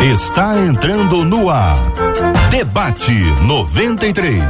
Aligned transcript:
Está 0.00 0.56
entrando 0.56 1.24
no 1.24 1.50
ar. 1.50 1.76
Debate 2.50 3.12
93. 3.42 4.40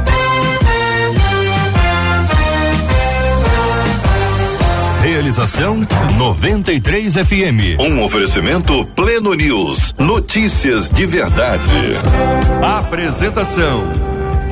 Realização 5.01 5.79
93 6.17 7.15
FM. 7.15 7.81
Um 7.81 8.03
oferecimento 8.03 8.85
Pleno 8.95 9.33
News. 9.33 9.95
Notícias 9.97 10.87
de 10.87 11.07
verdade. 11.07 11.97
Apresentação 12.61 13.85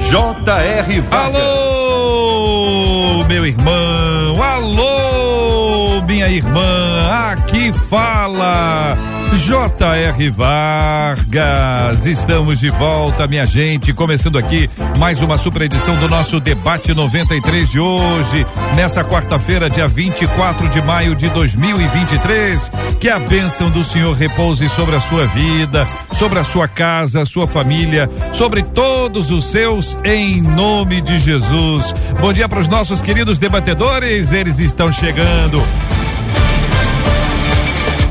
J.R. 0.09 1.02
Vargas. 1.02 1.41
Alô, 1.41 3.23
meu 3.27 3.45
irmão. 3.45 4.43
Alô, 4.43 6.02
minha 6.07 6.27
irmã. 6.27 7.32
Aqui 7.32 7.71
fala 7.71 8.98
J.R. 9.36 10.30
Vargas, 10.32 12.05
estamos 12.05 12.59
de 12.59 12.70
volta, 12.70 13.27
minha 13.27 13.45
gente, 13.45 13.94
começando 13.94 14.38
aqui 14.38 14.70
mais 14.98 15.22
uma 15.22 15.38
super 15.38 15.62
edição 15.63 15.95
do 15.98 16.09
nosso 16.09 16.40
debate 16.40 16.94
93 16.94 17.70
de 17.70 17.80
hoje, 17.80 18.45
nessa 18.76 19.04
quarta-feira, 19.04 19.70
dia 19.70 19.88
24 19.88 20.70
de 20.70 20.82
maio 20.82 21.16
de 21.16 21.30
2023. 21.30 22.71
Que 22.99 23.09
a 23.09 23.20
bênção 23.20 23.70
do 23.70 23.84
Senhor 23.84 24.16
repouse 24.16 24.68
sobre 24.70 24.95
a 24.95 24.99
sua 24.99 25.26
vida, 25.27 25.88
sobre 26.13 26.40
a 26.40 26.44
sua 26.44 26.68
casa, 26.68 27.26
sua 27.26 27.46
família, 27.46 28.09
sobre 28.34 28.63
todos 28.63 29.30
os 29.30 29.46
seus, 29.46 29.98
em 30.04 30.41
nome 30.41 31.02
de 31.02 31.20
Jesus. 31.20 31.94
Bom 32.20 32.34
dia 32.34 32.49
para 32.49 32.59
os 32.59 32.68
nossos 32.68 33.02
queridos 33.02 33.40
debatedores, 33.40 34.32
eles 34.32 34.59
estão 34.59 34.91
chegando. 34.91 35.62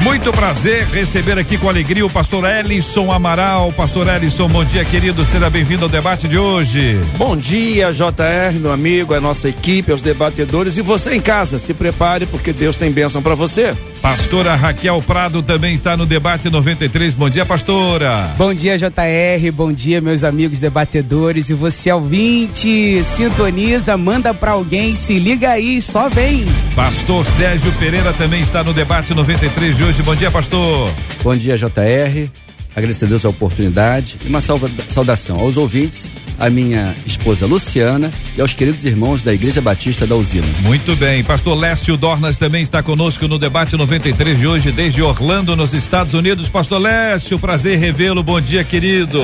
Muito 0.06 0.30
prazer 0.30 0.86
receber 0.86 1.36
aqui 1.36 1.58
com 1.58 1.68
alegria 1.68 2.06
o 2.06 2.08
pastor 2.08 2.44
Ellison 2.48 3.10
Amaral. 3.10 3.72
Pastor 3.72 4.06
Ellison, 4.06 4.48
bom 4.48 4.64
dia, 4.64 4.84
querido. 4.84 5.24
Seja 5.24 5.50
bem-vindo 5.50 5.82
ao 5.82 5.88
debate 5.88 6.28
de 6.28 6.38
hoje. 6.38 7.00
Bom 7.18 7.36
dia, 7.36 7.92
JR, 7.92 8.56
meu 8.60 8.70
amigo, 8.70 9.14
a 9.14 9.20
nossa 9.20 9.48
equipe, 9.48 9.90
aos 9.90 10.00
debatedores 10.00 10.76
e 10.76 10.80
você 10.80 11.16
em 11.16 11.20
casa. 11.20 11.58
Se 11.58 11.74
prepare 11.74 12.24
porque 12.24 12.52
Deus 12.52 12.76
tem 12.76 12.92
bênção 12.92 13.20
para 13.20 13.34
você. 13.34 13.74
Pastora 14.06 14.54
Raquel 14.54 15.02
Prado 15.02 15.42
também 15.42 15.74
está 15.74 15.96
no 15.96 16.06
debate 16.06 16.48
93. 16.48 17.12
Bom 17.12 17.28
dia, 17.28 17.44
pastora. 17.44 18.32
Bom 18.38 18.54
dia, 18.54 18.78
JR. 18.78 19.50
Bom 19.52 19.72
dia, 19.72 20.00
meus 20.00 20.22
amigos 20.22 20.60
debatedores. 20.60 21.50
E 21.50 21.54
você, 21.54 21.90
ouvinte, 21.90 23.02
sintoniza, 23.02 23.96
manda 23.96 24.32
para 24.32 24.52
alguém, 24.52 24.94
se 24.94 25.18
liga 25.18 25.50
aí, 25.50 25.82
só 25.82 26.08
vem. 26.08 26.46
Pastor 26.76 27.26
Sérgio 27.26 27.72
Pereira 27.80 28.12
também 28.12 28.42
está 28.42 28.62
no 28.62 28.72
debate 28.72 29.12
93 29.12 29.76
de 29.76 29.82
hoje. 29.82 30.02
Bom 30.04 30.14
dia, 30.14 30.30
pastor. 30.30 30.94
Bom 31.24 31.34
dia, 31.34 31.56
JR 31.56 32.45
agradecer 32.76 33.06
a 33.06 33.08
Deus 33.08 33.24
a 33.24 33.30
oportunidade 33.30 34.18
e 34.24 34.28
uma 34.28 34.42
salva, 34.42 34.70
saudação 34.88 35.40
aos 35.40 35.56
ouvintes, 35.56 36.10
à 36.38 36.50
minha 36.50 36.94
esposa 37.06 37.46
Luciana 37.46 38.12
e 38.36 38.40
aos 38.40 38.52
queridos 38.52 38.84
irmãos 38.84 39.22
da 39.22 39.32
Igreja 39.32 39.62
Batista 39.62 40.06
da 40.06 40.14
Usina. 40.14 40.46
Muito 40.60 40.94
bem, 40.96 41.24
pastor 41.24 41.58
Lécio 41.58 41.96
Dornas 41.96 42.36
também 42.36 42.62
está 42.62 42.82
conosco 42.82 43.26
no 43.26 43.38
debate 43.38 43.74
93 43.76 44.38
de 44.38 44.46
hoje, 44.46 44.70
desde 44.70 45.02
Orlando, 45.02 45.56
nos 45.56 45.72
Estados 45.72 46.12
Unidos. 46.12 46.50
Pastor 46.50 46.78
Lécio, 46.78 47.38
prazer 47.38 47.78
revê-lo. 47.78 48.22
Bom 48.22 48.40
dia, 48.40 48.62
querido. 48.62 49.20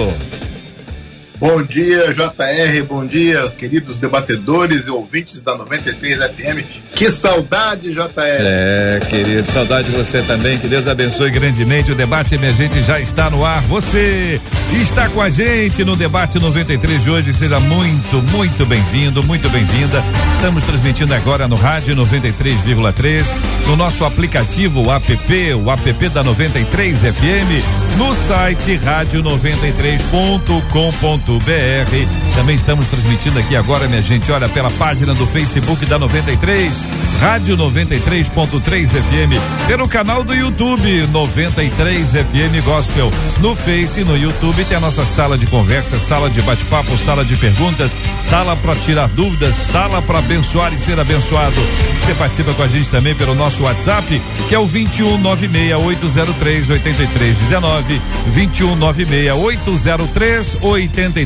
Bom 1.42 1.60
dia, 1.60 2.12
JR, 2.12 2.84
bom 2.88 3.04
dia, 3.04 3.52
queridos 3.58 3.98
debatedores 3.98 4.86
e 4.86 4.92
ouvintes 4.92 5.40
da 5.40 5.56
93 5.56 6.18
FM. 6.18 6.64
Que 6.94 7.10
saudade, 7.10 7.90
JR. 7.90 8.12
É, 8.16 9.00
querido, 9.10 9.50
saudade 9.50 9.90
de 9.90 9.96
você 9.96 10.22
também. 10.22 10.60
Que 10.60 10.68
Deus 10.68 10.86
abençoe 10.86 11.32
grandemente. 11.32 11.90
O 11.90 11.96
debate 11.96 12.36
emergente 12.36 12.80
já 12.84 13.00
está 13.00 13.28
no 13.28 13.44
ar. 13.44 13.60
Você 13.62 14.40
está 14.80 15.08
com 15.08 15.20
a 15.20 15.28
gente 15.28 15.84
no 15.84 15.96
debate 15.96 16.38
93 16.38 17.02
de 17.02 17.10
hoje. 17.10 17.34
Seja 17.34 17.58
muito, 17.58 18.22
muito 18.30 18.64
bem-vindo, 18.64 19.20
muito 19.24 19.50
bem-vinda. 19.50 20.00
Estamos 20.34 20.62
transmitindo 20.62 21.12
agora 21.12 21.48
no 21.48 21.56
rádio 21.56 21.96
93,3, 21.96 23.36
no 23.66 23.74
nosso 23.74 24.04
aplicativo 24.04 24.86
o 24.86 24.92
app, 24.92 25.12
o 25.54 25.72
app 25.72 26.08
da 26.10 26.22
93 26.22 27.00
FM, 27.00 27.98
no 27.98 28.14
site 28.14 28.78
rádio93.com.br 28.78 31.31
br 31.31 31.31
Também 32.34 32.56
estamos 32.56 32.86
transmitindo 32.88 33.38
aqui 33.38 33.54
agora, 33.54 33.86
minha 33.86 34.02
gente, 34.02 34.30
olha, 34.32 34.48
pela 34.48 34.70
página 34.70 35.14
do 35.14 35.26
Facebook 35.26 35.84
da 35.86 35.98
93, 35.98 36.82
Rádio 37.20 37.56
93.3 37.56 38.88
FM, 38.88 39.66
pelo 39.66 39.86
canal 39.86 40.24
do 40.24 40.34
YouTube 40.34 41.06
93 41.08 42.10
FM 42.10 42.64
Gospel. 42.64 43.10
No 43.40 43.54
Face 43.54 44.02
no 44.04 44.16
YouTube 44.16 44.64
tem 44.64 44.76
a 44.76 44.80
nossa 44.80 45.04
sala 45.04 45.38
de 45.38 45.46
conversa, 45.46 45.98
sala 45.98 46.28
de 46.28 46.42
bate-papo, 46.42 46.98
sala 46.98 47.24
de 47.24 47.36
perguntas, 47.36 47.92
sala 48.20 48.56
para 48.56 48.74
tirar 48.76 49.08
dúvidas, 49.08 49.54
sala 49.54 50.02
para 50.02 50.18
abençoar 50.18 50.72
e 50.74 50.78
ser 50.78 50.98
abençoado. 50.98 51.60
Você 52.00 52.14
participa 52.14 52.52
com 52.54 52.62
a 52.62 52.68
gente 52.68 52.90
também 52.90 53.14
pelo 53.14 53.34
nosso 53.34 53.62
WhatsApp, 53.62 54.20
que 54.48 54.54
é 54.54 54.58
o 54.58 54.66
2196803 54.66 56.70
8319, 56.70 58.00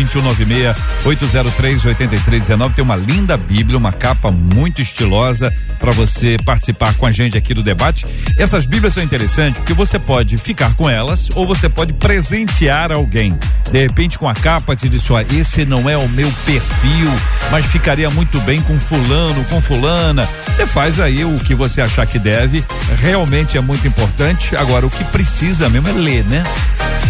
21968038319 1.04 2.74
tem 2.74 2.84
uma 2.84 2.96
linda 2.96 3.36
Bíblia, 3.36 3.78
uma 3.78 3.92
capa 3.92 4.28
muito 4.30 4.82
estilosa 4.82 5.54
para 5.78 5.92
você 5.92 6.36
participar 6.44 6.94
com 6.94 7.06
a 7.06 7.12
gente 7.12 7.38
aqui 7.38 7.54
do 7.54 7.62
debate. 7.62 8.04
Essas 8.38 8.66
Bíblias 8.66 8.94
são 8.94 9.02
interessantes 9.02 9.60
porque 9.60 9.72
você 9.72 9.98
pode 9.98 10.36
ficar 10.36 10.74
com 10.74 10.90
elas 10.90 11.28
ou 11.34 11.46
você 11.46 11.68
pode 11.68 11.92
presentear 11.92 12.90
alguém. 12.90 13.38
De 13.70 13.78
repente 13.78 14.18
com 14.18 14.28
a 14.28 14.34
capa 14.34 14.74
te 14.74 14.88
diz, 14.88 15.04
esse 15.32 15.64
não 15.64 15.88
é 15.88 15.96
o 15.96 16.08
meu 16.08 16.28
perfil, 16.44 17.08
mas 17.50 17.66
ficaria 17.66 18.10
muito 18.10 18.40
bem 18.40 18.60
com 18.62 18.80
fulano, 18.80 19.44
com 19.44 19.62
fulana. 19.62 20.28
Você 20.46 20.66
faz 20.66 20.98
aí 20.98 21.24
o 21.24 21.38
que 21.38 21.54
você 21.54 21.80
achar 21.80 22.04
que 22.06 22.18
deve. 22.18 22.64
Realmente 23.00 23.56
é 23.56 23.60
muito 23.60 23.86
importante. 23.86 24.56
Agora, 24.56 24.86
o 24.86 24.90
que 24.90 25.04
precisa 25.04 25.51
mesmo 25.60 25.88
é 25.88 25.92
ler, 25.92 26.24
né? 26.24 26.44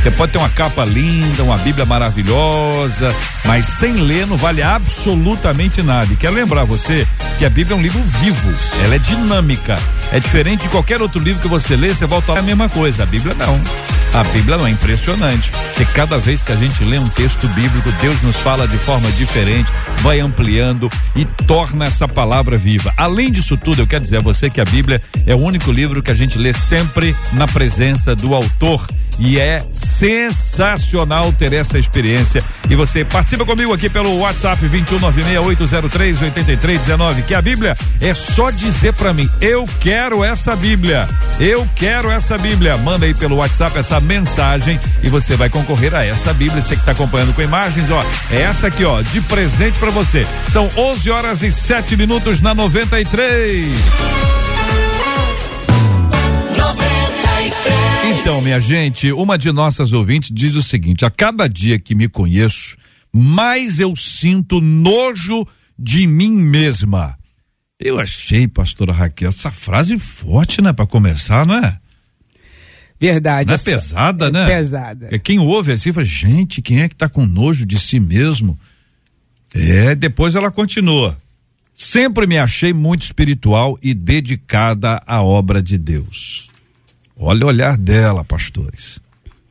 Você 0.03 0.11
pode 0.11 0.33
ter 0.33 0.39
uma 0.39 0.49
capa 0.49 0.85
linda, 0.85 1.45
uma 1.45 1.57
Bíblia 1.59 1.87
maravilhosa, 1.87 3.15
mas 3.45 3.67
sem 3.67 3.93
ler 3.93 4.27
não 4.27 4.37
vale 4.37 4.61
absolutamente 4.61 5.81
nada. 5.81 6.13
E 6.13 6.17
quero 6.17 6.35
lembrar 6.35 6.65
você 6.65 7.07
que 7.39 7.45
a 7.45 7.51
Bíblia 7.51 7.77
é 7.77 7.79
um 7.79 7.83
livro 7.83 8.03
vivo, 8.21 8.53
ela 8.83 8.97
é 8.97 8.99
dinâmica. 8.99 9.79
É 10.11 10.19
diferente 10.19 10.63
de 10.63 10.69
qualquer 10.71 11.01
outro 11.01 11.21
livro 11.21 11.41
que 11.41 11.47
você 11.47 11.77
lê, 11.77 11.95
você 11.95 12.05
volta 12.05 12.37
a 12.37 12.43
mesma 12.43 12.69
coisa. 12.69 13.05
A 13.05 13.07
Bíblia 13.07 13.35
não. 13.35 13.61
A 14.15 14.23
Bíblia 14.25 14.59
não 14.59 14.67
é 14.67 14.71
impressionante, 14.71 15.51
porque 15.51 15.87
cada 15.87 16.19
vez 16.19 16.43
que 16.43 16.53
a 16.53 16.57
gente 16.57 16.85
lê 16.85 16.99
um 16.99 17.09
texto 17.09 17.49
bíblico, 17.49 17.91
Deus 17.93 18.21
nos 18.21 18.37
fala 18.37 18.69
de 18.69 18.77
forma 18.77 19.11
diferente, 19.13 19.73
vai 20.01 20.21
ampliando 20.21 20.91
e 21.17 21.25
torna 21.25 21.87
essa 21.87 22.07
palavra 22.07 22.59
viva. 22.59 22.93
Além 22.97 23.33
disso 23.33 23.57
tudo, 23.57 23.81
eu 23.81 23.87
quero 23.87 24.05
dizer 24.05 24.19
a 24.19 24.21
você 24.21 24.51
que 24.51 24.61
a 24.61 24.67
Bíblia 24.67 25.01
é 25.27 25.35
o 25.35 25.39
único 25.39 25.73
livro 25.73 26.03
que 26.03 26.11
a 26.11 26.15
gente 26.15 26.37
lê 26.37 26.53
sempre 26.53 27.17
na 27.33 27.49
presença 27.49 28.15
do 28.15 28.35
autor 28.35 28.87
e 29.19 29.39
é 29.39 29.63
sensacional 29.73 31.33
ter 31.33 31.53
essa 31.53 31.79
experiência. 31.79 32.43
E 32.69 32.75
você 32.75 33.05
participa 33.05 33.45
comigo 33.45 33.73
aqui 33.73 33.89
pelo 33.89 34.19
WhatsApp 34.19 34.69
21968038319, 34.69 37.23
que 37.25 37.35
a 37.35 37.43
Bíblia 37.43 37.77
é 38.01 38.13
só 38.15 38.51
dizer 38.51 38.95
para 38.95 39.13
mim, 39.13 39.29
eu 39.41 39.69
quero 39.81 40.25
essa 40.25 40.57
Bíblia. 40.57 41.09
Eu 41.39 41.69
quero 41.77 42.11
essa 42.11 42.37
Bíblia. 42.39 42.77
Manda 42.77 43.07
aí 43.07 43.15
pelo 43.15 43.37
WhatsApp 43.37 43.79
essa 43.79 44.01
mensagem 44.03 44.79
e 45.03 45.09
você 45.09 45.37
vai 45.37 45.49
concorrer 45.49 45.95
a 45.95 46.05
essa 46.05 46.33
Bíblia. 46.33 46.61
Você 46.61 46.75
que 46.75 46.83
está 46.83 46.93
acompanhando 46.93 47.35
com 47.35 47.43
imagens, 47.43 47.91
ó, 47.91 48.05
é 48.31 48.43
essa 48.43 48.67
aqui, 48.67 48.85
ó, 48.85 49.01
de 49.03 49.21
presente 49.23 49.79
para 49.79 49.91
você. 49.91 50.27
São 50.51 50.69
11 50.77 51.11
horas 51.11 51.43
e 51.43 51.51
7 51.51 51.97
minutos 51.97 52.41
na 52.41 52.55
93. 52.55 53.69
Então, 58.21 58.41
minha 58.41 58.61
gente, 58.61 59.11
uma 59.11 59.37
de 59.37 59.51
nossas 59.51 59.93
ouvintes 59.93 60.31
diz 60.33 60.55
o 60.55 60.63
seguinte: 60.63 61.05
a 61.05 61.11
cada 61.11 61.49
dia 61.49 61.77
que 61.79 61.93
me 61.93 62.09
conheço, 62.09 62.77
mais 63.13 63.81
eu 63.81 63.97
sinto 63.97 64.61
nojo 64.61 65.45
de 65.77 66.07
mim 66.07 66.31
mesma. 66.31 67.17
Eu 67.81 67.99
achei, 67.99 68.47
pastora 68.47 68.93
Raquel, 68.93 69.31
essa 69.31 69.51
frase 69.51 69.99
forte, 69.99 70.63
né, 70.63 70.73
para 70.73 70.87
começar, 70.87 71.45
não 71.45 71.59
é? 71.59 71.79
Verdade. 73.03 73.49
Não 73.49 73.55
é 73.57 73.59
pesada, 73.59 74.27
é 74.27 74.31
né? 74.31 74.47
Pesada. 74.47 75.09
É 75.11 75.19
quem 75.19 75.41
ouve 75.41 75.73
assim 75.73 75.93
fala, 75.93 76.07
gente, 76.07 76.63
quem 76.63 76.83
é 76.83 76.89
que 76.89 76.95
tá 76.95 77.09
com 77.09 77.27
nojo 77.27 77.67
de 77.67 77.77
si 77.77 77.99
mesmo? 77.99 78.57
É, 79.53 79.97
depois 79.97 80.37
ela 80.37 80.53
continua. 80.53 81.19
Sempre 81.75 82.29
me 82.29 82.39
achei 82.39 82.73
muito 82.73 83.03
espiritual 83.03 83.77
e 83.83 83.93
dedicada 83.93 85.03
à 85.05 85.21
obra 85.21 85.61
de 85.61 85.77
Deus. 85.77 86.49
Olha 87.17 87.45
o 87.45 87.49
olhar 87.49 87.77
dela, 87.77 88.23
pastores. 88.23 89.01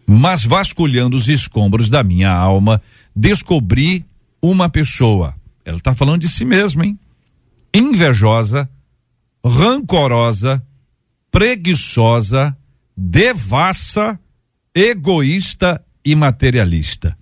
Mas 0.07 0.45
vasculhando 0.45 1.17
os 1.17 1.27
escombros 1.27 1.89
da 1.89 2.03
minha 2.03 2.31
alma, 2.31 2.81
descobri 3.13 4.05
uma 4.41 4.69
pessoa. 4.69 5.35
Ela 5.65 5.77
está 5.77 5.93
falando 5.93 6.21
de 6.21 6.29
si 6.29 6.45
mesma, 6.45 6.85
hein? 6.85 6.97
Invejosa, 7.73 8.69
rancorosa, 9.45 10.63
preguiçosa, 11.29 12.55
devassa, 12.95 14.19
egoísta 14.73 15.83
e 16.03 16.15
materialista. 16.15 17.17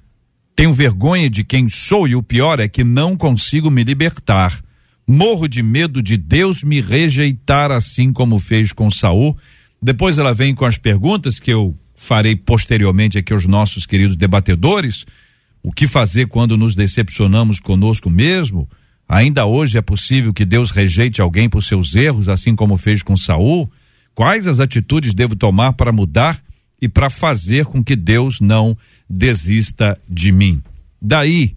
Tenho 0.56 0.74
vergonha 0.74 1.30
de 1.30 1.44
quem 1.44 1.70
sou 1.70 2.08
e 2.08 2.16
o 2.16 2.24
pior 2.24 2.60
é 2.60 2.68
que 2.68 2.84
não 2.84 3.16
consigo 3.16 3.70
me 3.70 3.84
libertar. 3.84 4.62
Morro 5.08 5.48
de 5.48 5.64
medo 5.64 6.04
de 6.04 6.18
Deus 6.18 6.64
me 6.64 6.82
rejeitar 6.82 7.72
assim 7.72 8.12
como 8.12 8.38
fez 8.38 8.72
com 8.72 8.92
Saul 8.92 9.36
depois 9.82 10.18
ela 10.18 10.34
vem 10.34 10.54
com 10.54 10.66
as 10.66 10.78
perguntas 10.78 11.40
que 11.40 11.52
eu 11.52 11.78
farei 11.96 12.36
posteriormente 12.36 13.18
aqui 13.18 13.34
aos 13.34 13.46
nossos 13.46 13.86
queridos 13.86 14.16
debatedores. 14.16 15.06
O 15.64 15.72
que 15.72 15.88
fazer 15.88 16.28
quando 16.28 16.58
nos 16.58 16.76
decepcionamos 16.76 17.60
conosco 17.60 18.10
mesmo? 18.10 18.70
Ainda 19.08 19.46
hoje 19.46 19.78
é 19.78 19.82
possível 19.82 20.34
que 20.34 20.46
Deus 20.46 20.72
rejeite 20.72 21.22
alguém 21.22 21.50
por 21.50 21.64
seus 21.64 21.96
erros, 21.96 22.30
assim 22.30 22.56
como 22.56 22.78
fez 22.78 23.02
com 23.02 23.18
Saul? 23.18 23.72
Quais 24.20 24.48
as 24.48 24.60
atitudes 24.60 25.14
devo 25.14 25.34
tomar 25.34 25.72
para 25.72 25.94
mudar 25.94 26.44
e 26.82 26.90
para 26.90 27.10
fazer 27.10 27.64
com 27.64 27.82
que 27.82 27.96
Deus 27.96 28.42
não 28.42 28.78
desista 29.10 29.98
de 30.10 30.30
mim? 30.30 30.62
Daí, 31.02 31.56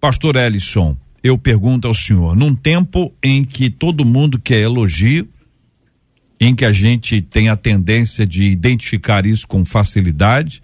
pastor 0.00 0.36
Ellison, 0.36 0.96
eu 1.24 1.36
pergunto 1.36 1.88
ao 1.88 1.92
senhor, 1.92 2.36
num 2.36 2.54
tempo 2.54 3.12
em 3.20 3.42
que 3.42 3.68
todo 3.68 4.04
mundo 4.04 4.38
quer 4.38 4.60
elogio, 4.60 5.28
em 6.38 6.54
que 6.54 6.64
a 6.64 6.70
gente 6.70 7.20
tem 7.20 7.48
a 7.48 7.56
tendência 7.56 8.24
de 8.24 8.44
identificar 8.44 9.26
isso 9.26 9.48
com 9.48 9.64
facilidade, 9.64 10.62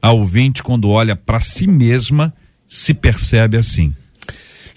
a 0.00 0.12
ouvinte, 0.12 0.62
quando 0.62 0.88
olha 0.88 1.16
para 1.16 1.40
si 1.40 1.66
mesma, 1.66 2.32
se 2.68 2.94
percebe 2.94 3.56
assim. 3.56 3.92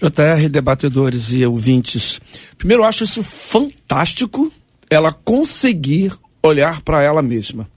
JR, 0.00 0.48
debatedores 0.50 1.32
e 1.32 1.46
ouvintes. 1.46 2.20
Primeiro, 2.58 2.82
eu 2.82 2.88
acho 2.88 3.04
isso 3.04 3.22
fantástico, 3.22 4.52
ela 4.90 5.12
conseguir 5.12 6.12
olhar 6.42 6.82
para 6.82 7.02
ela 7.02 7.22
mesma. 7.22 7.68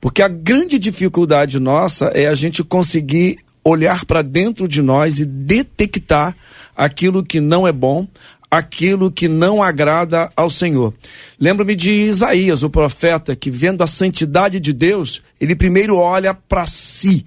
Porque 0.00 0.22
a 0.22 0.28
grande 0.28 0.78
dificuldade 0.78 1.58
nossa 1.58 2.06
é 2.14 2.28
a 2.28 2.34
gente 2.34 2.62
conseguir 2.62 3.38
olhar 3.64 4.04
para 4.04 4.22
dentro 4.22 4.68
de 4.68 4.80
nós 4.80 5.18
e 5.18 5.24
detectar 5.24 6.36
aquilo 6.76 7.24
que 7.24 7.40
não 7.40 7.66
é 7.66 7.72
bom, 7.72 8.06
aquilo 8.48 9.10
que 9.10 9.26
não 9.26 9.62
agrada 9.62 10.30
ao 10.36 10.48
Senhor. 10.48 10.94
Lembro-me 11.40 11.74
de 11.74 11.90
Isaías, 11.90 12.62
o 12.62 12.70
profeta, 12.70 13.34
que 13.34 13.50
vendo 13.50 13.82
a 13.82 13.86
santidade 13.86 14.60
de 14.60 14.72
Deus, 14.72 15.22
ele 15.40 15.56
primeiro 15.56 15.96
olha 15.96 16.32
para 16.32 16.66
si. 16.66 17.26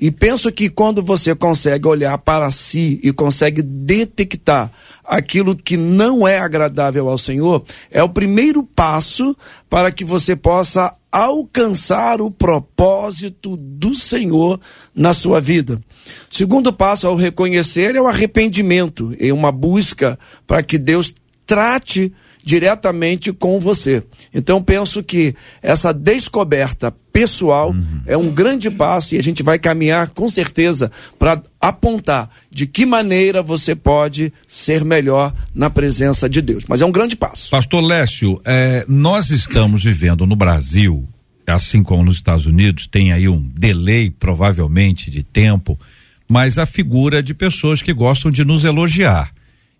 E 0.00 0.10
penso 0.10 0.50
que 0.52 0.68
quando 0.68 1.02
você 1.02 1.34
consegue 1.34 1.86
olhar 1.86 2.18
para 2.18 2.50
si 2.50 3.00
e 3.02 3.12
consegue 3.12 3.62
detectar 3.62 4.70
aquilo 5.06 5.56
que 5.56 5.76
não 5.76 6.26
é 6.26 6.38
agradável 6.38 7.08
ao 7.08 7.18
Senhor, 7.18 7.64
é 7.90 8.02
o 8.02 8.08
primeiro 8.08 8.62
passo 8.62 9.36
para 9.68 9.90
que 9.92 10.04
você 10.04 10.34
possa 10.34 10.94
alcançar 11.10 12.20
o 12.20 12.30
propósito 12.30 13.56
do 13.56 13.94
Senhor 13.94 14.60
na 14.94 15.14
sua 15.14 15.40
vida. 15.40 15.80
Segundo 16.28 16.72
passo 16.72 17.06
ao 17.06 17.16
reconhecer 17.16 17.94
é 17.94 18.00
o 18.00 18.06
arrependimento, 18.06 19.16
é 19.18 19.32
uma 19.32 19.50
busca 19.50 20.18
para 20.46 20.62
que 20.62 20.76
Deus 20.76 21.14
trate 21.46 22.12
diretamente 22.46 23.32
com 23.32 23.58
você. 23.58 24.04
Então 24.32 24.62
penso 24.62 25.02
que 25.02 25.34
essa 25.60 25.92
descoberta 25.92 26.94
pessoal 27.12 27.70
uhum. 27.70 28.02
é 28.06 28.16
um 28.16 28.30
grande 28.30 28.70
passo 28.70 29.16
e 29.16 29.18
a 29.18 29.22
gente 29.22 29.42
vai 29.42 29.58
caminhar 29.58 30.10
com 30.10 30.28
certeza 30.28 30.92
para 31.18 31.42
apontar 31.60 32.30
de 32.48 32.64
que 32.64 32.86
maneira 32.86 33.42
você 33.42 33.74
pode 33.74 34.32
ser 34.46 34.84
melhor 34.84 35.34
na 35.52 35.68
presença 35.68 36.28
de 36.28 36.40
Deus. 36.40 36.64
Mas 36.68 36.80
é 36.80 36.86
um 36.86 36.92
grande 36.92 37.16
passo. 37.16 37.50
Pastor 37.50 37.82
Lécio, 37.82 38.40
é, 38.44 38.84
nós 38.86 39.30
estamos 39.30 39.82
vivendo 39.82 40.24
no 40.24 40.36
Brasil, 40.36 41.04
assim 41.48 41.82
como 41.82 42.04
nos 42.04 42.16
Estados 42.16 42.46
Unidos, 42.46 42.86
tem 42.86 43.12
aí 43.12 43.28
um 43.28 43.50
delay 43.58 44.08
provavelmente 44.08 45.10
de 45.10 45.24
tempo, 45.24 45.76
mas 46.28 46.58
a 46.58 46.66
figura 46.66 47.20
de 47.20 47.34
pessoas 47.34 47.82
que 47.82 47.92
gostam 47.92 48.30
de 48.30 48.44
nos 48.44 48.62
elogiar 48.62 49.32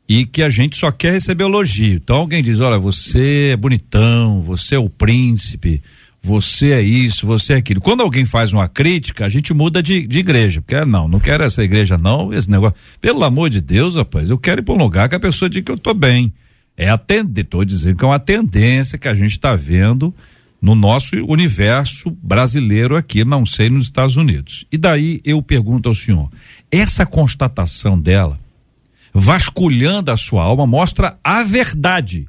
e 0.08 0.24
que 0.24 0.42
a 0.42 0.48
gente 0.48 0.76
só 0.76 0.90
quer 0.90 1.12
receber 1.12 1.44
elogio. 1.44 1.94
Então 1.94 2.16
alguém 2.16 2.42
diz: 2.42 2.60
olha, 2.60 2.78
você 2.78 3.50
é 3.52 3.56
bonitão, 3.56 4.40
você 4.40 4.76
é 4.76 4.78
o 4.78 4.88
príncipe, 4.88 5.82
você 6.22 6.72
é 6.72 6.82
isso, 6.82 7.26
você 7.26 7.54
é 7.54 7.56
aquilo. 7.56 7.80
Quando 7.80 8.02
alguém 8.02 8.24
faz 8.24 8.52
uma 8.52 8.68
crítica, 8.68 9.24
a 9.24 9.28
gente 9.28 9.52
muda 9.54 9.82
de, 9.82 10.06
de 10.06 10.18
igreja. 10.18 10.60
Porque, 10.60 10.74
ah, 10.74 10.86
não, 10.86 11.08
não 11.08 11.20
quero 11.20 11.44
essa 11.44 11.62
igreja, 11.62 11.96
não, 11.96 12.32
esse 12.32 12.50
negócio. 12.50 12.76
Pelo 13.00 13.24
amor 13.24 13.50
de 13.50 13.60
Deus, 13.60 13.94
rapaz, 13.94 14.30
eu 14.30 14.38
quero 14.38 14.60
ir 14.60 14.64
para 14.64 14.74
um 14.74 14.78
lugar 14.78 15.08
que 15.08 15.14
a 15.14 15.20
pessoa 15.20 15.48
diga 15.48 15.66
que 15.66 15.72
eu 15.72 15.78
tô 15.78 15.94
bem. 15.94 16.32
É 16.76 16.90
a 16.90 17.00
estou 17.36 17.64
dizendo 17.64 17.96
que 17.96 18.04
é 18.04 18.08
uma 18.08 18.18
tendência 18.18 18.98
que 18.98 19.08
a 19.08 19.14
gente 19.14 19.32
está 19.32 19.56
vendo 19.56 20.14
no 20.60 20.74
nosso 20.74 21.16
universo 21.26 22.10
brasileiro 22.22 22.96
aqui, 22.96 23.24
não 23.24 23.46
sei 23.46 23.70
nos 23.70 23.86
Estados 23.86 24.16
Unidos. 24.16 24.66
E 24.70 24.76
daí 24.76 25.20
eu 25.24 25.40
pergunto 25.40 25.88
ao 25.88 25.94
senhor: 25.94 26.30
essa 26.70 27.06
constatação 27.06 27.98
dela 27.98 28.36
vasculhando 29.18 30.12
a 30.12 30.16
sua 30.16 30.42
alma, 30.42 30.66
mostra 30.66 31.18
a 31.24 31.42
verdade 31.42 32.28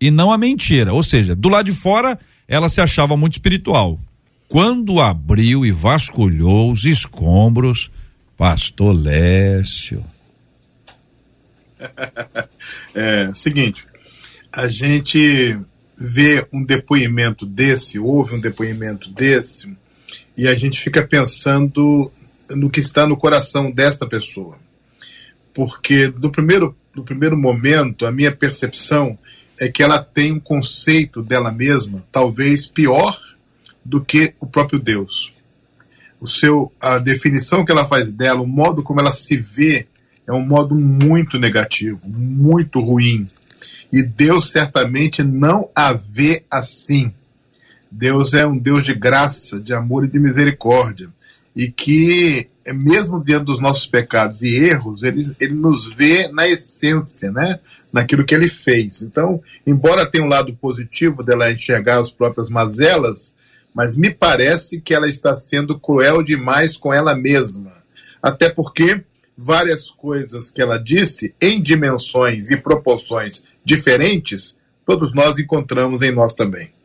e 0.00 0.10
não 0.10 0.32
a 0.32 0.38
mentira. 0.38 0.94
Ou 0.94 1.02
seja, 1.02 1.36
do 1.36 1.50
lado 1.50 1.66
de 1.66 1.76
fora, 1.76 2.18
ela 2.48 2.70
se 2.70 2.80
achava 2.80 3.18
muito 3.18 3.34
espiritual. 3.34 4.00
Quando 4.48 4.98
abriu 4.98 5.66
e 5.66 5.70
vasculhou 5.70 6.72
os 6.72 6.86
escombros, 6.86 7.90
Pastor 8.34 8.94
Lécio. 8.94 10.02
é, 12.94 13.30
seguinte, 13.34 13.86
a 14.50 14.68
gente 14.68 15.58
vê 15.98 16.46
um 16.50 16.64
depoimento 16.64 17.44
desse, 17.44 17.98
ouve 17.98 18.34
um 18.34 18.40
depoimento 18.40 19.10
desse, 19.10 19.76
e 20.34 20.48
a 20.48 20.54
gente 20.54 20.80
fica 20.80 21.06
pensando 21.06 22.10
no 22.50 22.70
que 22.70 22.80
está 22.80 23.06
no 23.06 23.18
coração 23.18 23.70
desta 23.70 24.06
pessoa 24.06 24.56
porque 25.56 26.08
do 26.08 26.30
primeiro, 26.30 26.76
do 26.94 27.02
primeiro 27.02 27.34
momento 27.34 28.04
a 28.04 28.12
minha 28.12 28.30
percepção 28.30 29.18
é 29.58 29.70
que 29.70 29.82
ela 29.82 30.04
tem 30.04 30.32
um 30.32 30.38
conceito 30.38 31.22
dela 31.22 31.50
mesma 31.50 32.04
talvez 32.12 32.66
pior 32.66 33.18
do 33.82 34.04
que 34.04 34.34
o 34.38 34.46
próprio 34.46 34.78
Deus. 34.78 35.32
O 36.20 36.28
seu, 36.28 36.70
a 36.82 36.98
definição 36.98 37.64
que 37.64 37.72
ela 37.72 37.86
faz 37.86 38.12
dela, 38.12 38.42
o 38.42 38.46
modo 38.46 38.82
como 38.82 39.00
ela 39.00 39.12
se 39.12 39.38
vê, 39.38 39.86
é 40.26 40.32
um 40.32 40.44
modo 40.44 40.74
muito 40.74 41.38
negativo, 41.38 42.06
muito 42.06 42.78
ruim. 42.78 43.26
E 43.90 44.02
Deus 44.02 44.50
certamente 44.50 45.22
não 45.22 45.70
a 45.74 45.94
vê 45.94 46.44
assim. 46.50 47.10
Deus 47.90 48.34
é 48.34 48.46
um 48.46 48.58
Deus 48.58 48.84
de 48.84 48.92
graça, 48.92 49.58
de 49.58 49.72
amor 49.72 50.04
e 50.04 50.08
de 50.08 50.18
misericórdia. 50.18 51.08
E 51.54 51.70
que, 51.70 52.46
mesmo 52.72 53.22
diante 53.22 53.44
dos 53.44 53.60
nossos 53.60 53.86
pecados 53.86 54.42
e 54.42 54.56
erros, 54.56 55.02
ele, 55.02 55.34
ele 55.40 55.54
nos 55.54 55.94
vê 55.94 56.28
na 56.28 56.48
essência, 56.48 57.30
né? 57.30 57.60
naquilo 57.92 58.24
que 58.24 58.34
ele 58.34 58.48
fez. 58.48 59.02
Então, 59.02 59.40
embora 59.66 60.04
tenha 60.04 60.24
um 60.24 60.28
lado 60.28 60.54
positivo 60.54 61.22
dela 61.22 61.50
enxergar 61.50 61.98
as 61.98 62.10
próprias 62.10 62.48
mazelas, 62.50 63.34
mas 63.74 63.96
me 63.96 64.10
parece 64.10 64.80
que 64.80 64.94
ela 64.94 65.08
está 65.08 65.34
sendo 65.34 65.78
cruel 65.78 66.22
demais 66.22 66.76
com 66.76 66.92
ela 66.92 67.14
mesma. 67.14 67.72
Até 68.22 68.48
porque 68.48 69.02
várias 69.36 69.90
coisas 69.90 70.50
que 70.50 70.62
ela 70.62 70.78
disse, 70.78 71.34
em 71.40 71.60
dimensões 71.60 72.50
e 72.50 72.56
proporções 72.56 73.44
diferentes, 73.64 74.58
todos 74.84 75.14
nós 75.14 75.38
encontramos 75.38 76.02
em 76.02 76.12
nós 76.12 76.34
também. 76.34 76.75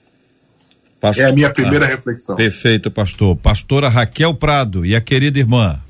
Pastor, 1.02 1.26
é 1.26 1.30
a 1.30 1.34
minha 1.34 1.50
primeira 1.50 1.86
ah, 1.86 1.90
reflexão. 1.90 2.36
Perfeito, 2.36 2.92
pastor. 2.92 3.36
Pastora 3.36 3.90
Raquel 3.90 4.36
Prado 4.36 4.86
e 4.86 4.96
a 4.96 5.02
querida 5.02 5.40
irmã. 5.40 5.82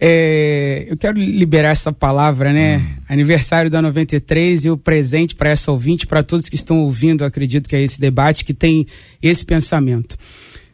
É, 0.00 0.86
eu 0.88 0.96
quero 0.96 1.18
liberar 1.18 1.70
essa 1.70 1.92
palavra, 1.92 2.50
né? 2.50 2.78
Hum. 2.78 3.02
Aniversário 3.10 3.70
da 3.70 3.82
93 3.82 4.64
e 4.64 4.70
o 4.70 4.76
presente 4.78 5.34
para 5.34 5.50
essa 5.50 5.70
ouvinte, 5.70 6.06
para 6.06 6.22
todos 6.22 6.48
que 6.48 6.56
estão 6.56 6.78
ouvindo, 6.78 7.26
acredito 7.26 7.68
que 7.68 7.76
é 7.76 7.82
esse 7.82 8.00
debate 8.00 8.42
que 8.42 8.54
tem 8.54 8.86
esse 9.22 9.44
pensamento. 9.44 10.16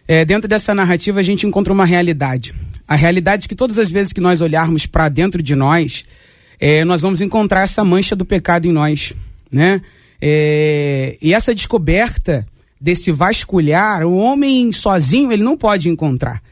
É, 0.06 0.24
dentro 0.24 0.48
dessa 0.48 0.72
narrativa 0.72 1.18
a 1.18 1.24
gente 1.24 1.44
encontra 1.44 1.72
uma 1.72 1.84
realidade. 1.84 2.54
A 2.86 2.94
realidade 2.94 3.46
é 3.46 3.48
que 3.48 3.56
todas 3.56 3.76
as 3.76 3.90
vezes 3.90 4.12
que 4.12 4.20
nós 4.20 4.40
olharmos 4.40 4.86
para 4.86 5.08
dentro 5.08 5.42
de 5.42 5.56
nós, 5.56 6.06
é, 6.60 6.84
nós 6.84 7.02
vamos 7.02 7.20
encontrar 7.20 7.62
essa 7.62 7.82
mancha 7.82 8.14
do 8.14 8.24
pecado 8.24 8.66
em 8.66 8.72
nós, 8.72 9.12
né? 9.50 9.82
É, 10.22 11.18
e 11.20 11.34
essa 11.34 11.52
descoberta 11.52 12.46
desse 12.80 13.10
vasculhar, 13.10 14.06
o 14.06 14.16
homem 14.16 14.72
sozinho 14.72 15.32
ele 15.32 15.42
não 15.42 15.56
pode 15.56 15.88
encontrar. 15.88 16.42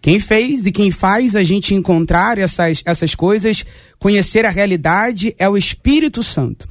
Quem 0.00 0.18
fez 0.18 0.66
e 0.66 0.72
quem 0.72 0.90
faz 0.90 1.36
a 1.36 1.44
gente 1.44 1.74
encontrar 1.74 2.36
essas, 2.36 2.82
essas 2.84 3.14
coisas, 3.14 3.64
conhecer 3.98 4.44
a 4.44 4.50
realidade, 4.50 5.34
é 5.38 5.48
o 5.48 5.56
Espírito 5.56 6.22
Santo. 6.22 6.68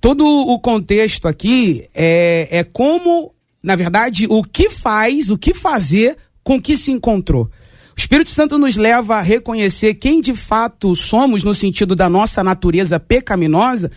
Todo 0.00 0.26
o 0.26 0.58
contexto 0.60 1.26
aqui 1.26 1.86
é, 1.94 2.48
é 2.50 2.64
como, 2.64 3.34
na 3.62 3.74
verdade, 3.76 4.26
o 4.28 4.42
que 4.42 4.68
faz, 4.68 5.30
o 5.30 5.38
que 5.38 5.54
fazer 5.54 6.16
com 6.44 6.60
que 6.60 6.76
se 6.76 6.92
encontrou. 6.92 7.50
O 7.96 7.98
Espírito 7.98 8.28
Santo 8.28 8.58
nos 8.58 8.76
leva 8.76 9.16
a 9.16 9.22
reconhecer 9.22 9.94
quem 9.94 10.20
de 10.20 10.34
fato 10.34 10.94
somos 10.94 11.42
no 11.42 11.54
sentido 11.54 11.96
da 11.96 12.10
nossa 12.10 12.44
natureza 12.44 13.00
pecaminosa, 13.00 13.90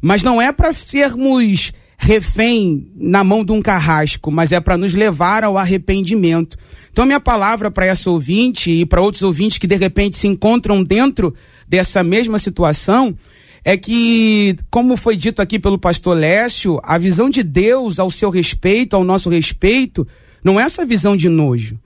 mas 0.00 0.22
não 0.22 0.40
é 0.40 0.52
para 0.52 0.74
sermos 0.74 1.72
refém 1.98 2.90
na 2.94 3.24
mão 3.24 3.44
de 3.44 3.52
um 3.52 3.62
carrasco, 3.62 4.30
mas 4.30 4.52
é 4.52 4.60
para 4.60 4.76
nos 4.76 4.94
levar 4.94 5.44
ao 5.44 5.56
arrependimento. 5.56 6.56
Então, 6.92 7.06
minha 7.06 7.20
palavra 7.20 7.70
para 7.70 7.86
essa 7.86 8.10
ouvinte 8.10 8.70
e 8.70 8.86
para 8.86 9.00
outros 9.00 9.22
ouvintes 9.22 9.58
que 9.58 9.66
de 9.66 9.76
repente 9.76 10.16
se 10.16 10.26
encontram 10.26 10.82
dentro 10.84 11.34
dessa 11.68 12.02
mesma 12.02 12.38
situação 12.38 13.16
é 13.64 13.76
que, 13.76 14.56
como 14.70 14.96
foi 14.96 15.16
dito 15.16 15.42
aqui 15.42 15.58
pelo 15.58 15.78
pastor 15.78 16.16
Lécio, 16.16 16.78
a 16.84 16.96
visão 16.96 17.28
de 17.28 17.42
Deus 17.42 17.98
ao 17.98 18.10
seu 18.10 18.30
respeito, 18.30 18.94
ao 18.94 19.02
nosso 19.02 19.28
respeito, 19.28 20.06
não 20.44 20.60
é 20.60 20.62
essa 20.62 20.86
visão 20.86 21.16
de 21.16 21.28
nojo. 21.28 21.76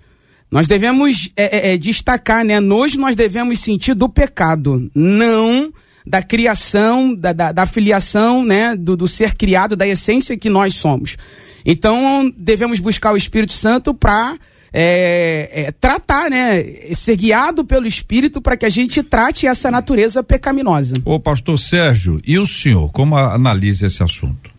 Nós 0.51 0.67
devemos 0.67 1.31
é, 1.37 1.71
é, 1.71 1.75
é 1.75 1.79
destacar, 1.79 2.45
né? 2.45 2.61
Nojo 2.61 3.01
nós 3.01 3.17
devemos 3.17 3.61
sentir 3.61 3.95
do 3.95 4.09
pecado, 4.09 4.91
não 4.95 5.73
da 6.11 6.23
criação, 6.23 7.15
da, 7.15 7.33
da, 7.33 7.53
da 7.53 7.67
filiação, 7.67 8.45
né, 8.45 8.75
do, 8.75 8.97
do 8.97 9.07
ser 9.07 9.37
criado, 9.37 9.77
da 9.77 9.87
essência 9.87 10.37
que 10.37 10.51
nós 10.51 10.75
somos. 10.75 11.17
Então, 11.65 12.33
devemos 12.37 12.81
buscar 12.81 13.13
o 13.13 13.17
Espírito 13.17 13.53
Santo 13.53 13.95
para 13.95 14.37
é, 14.73 15.51
é, 15.53 15.73
tratar, 15.73 16.29
né? 16.29 16.63
Ser 16.95 17.15
guiado 17.15 17.65
pelo 17.65 17.87
Espírito 17.87 18.43
para 18.43 18.57
que 18.57 18.67
a 18.67 18.69
gente 18.69 19.05
trate 19.05 19.47
essa 19.47 19.71
natureza 19.71 20.21
pecaminosa. 20.21 20.97
Ô, 21.05 21.21
pastor 21.21 21.57
Sérgio, 21.59 22.21
e 22.27 22.39
o 22.39 22.47
senhor, 22.47 22.91
como 22.91 23.17
analisa 23.17 23.87
esse 23.87 24.03
assunto? 24.03 24.51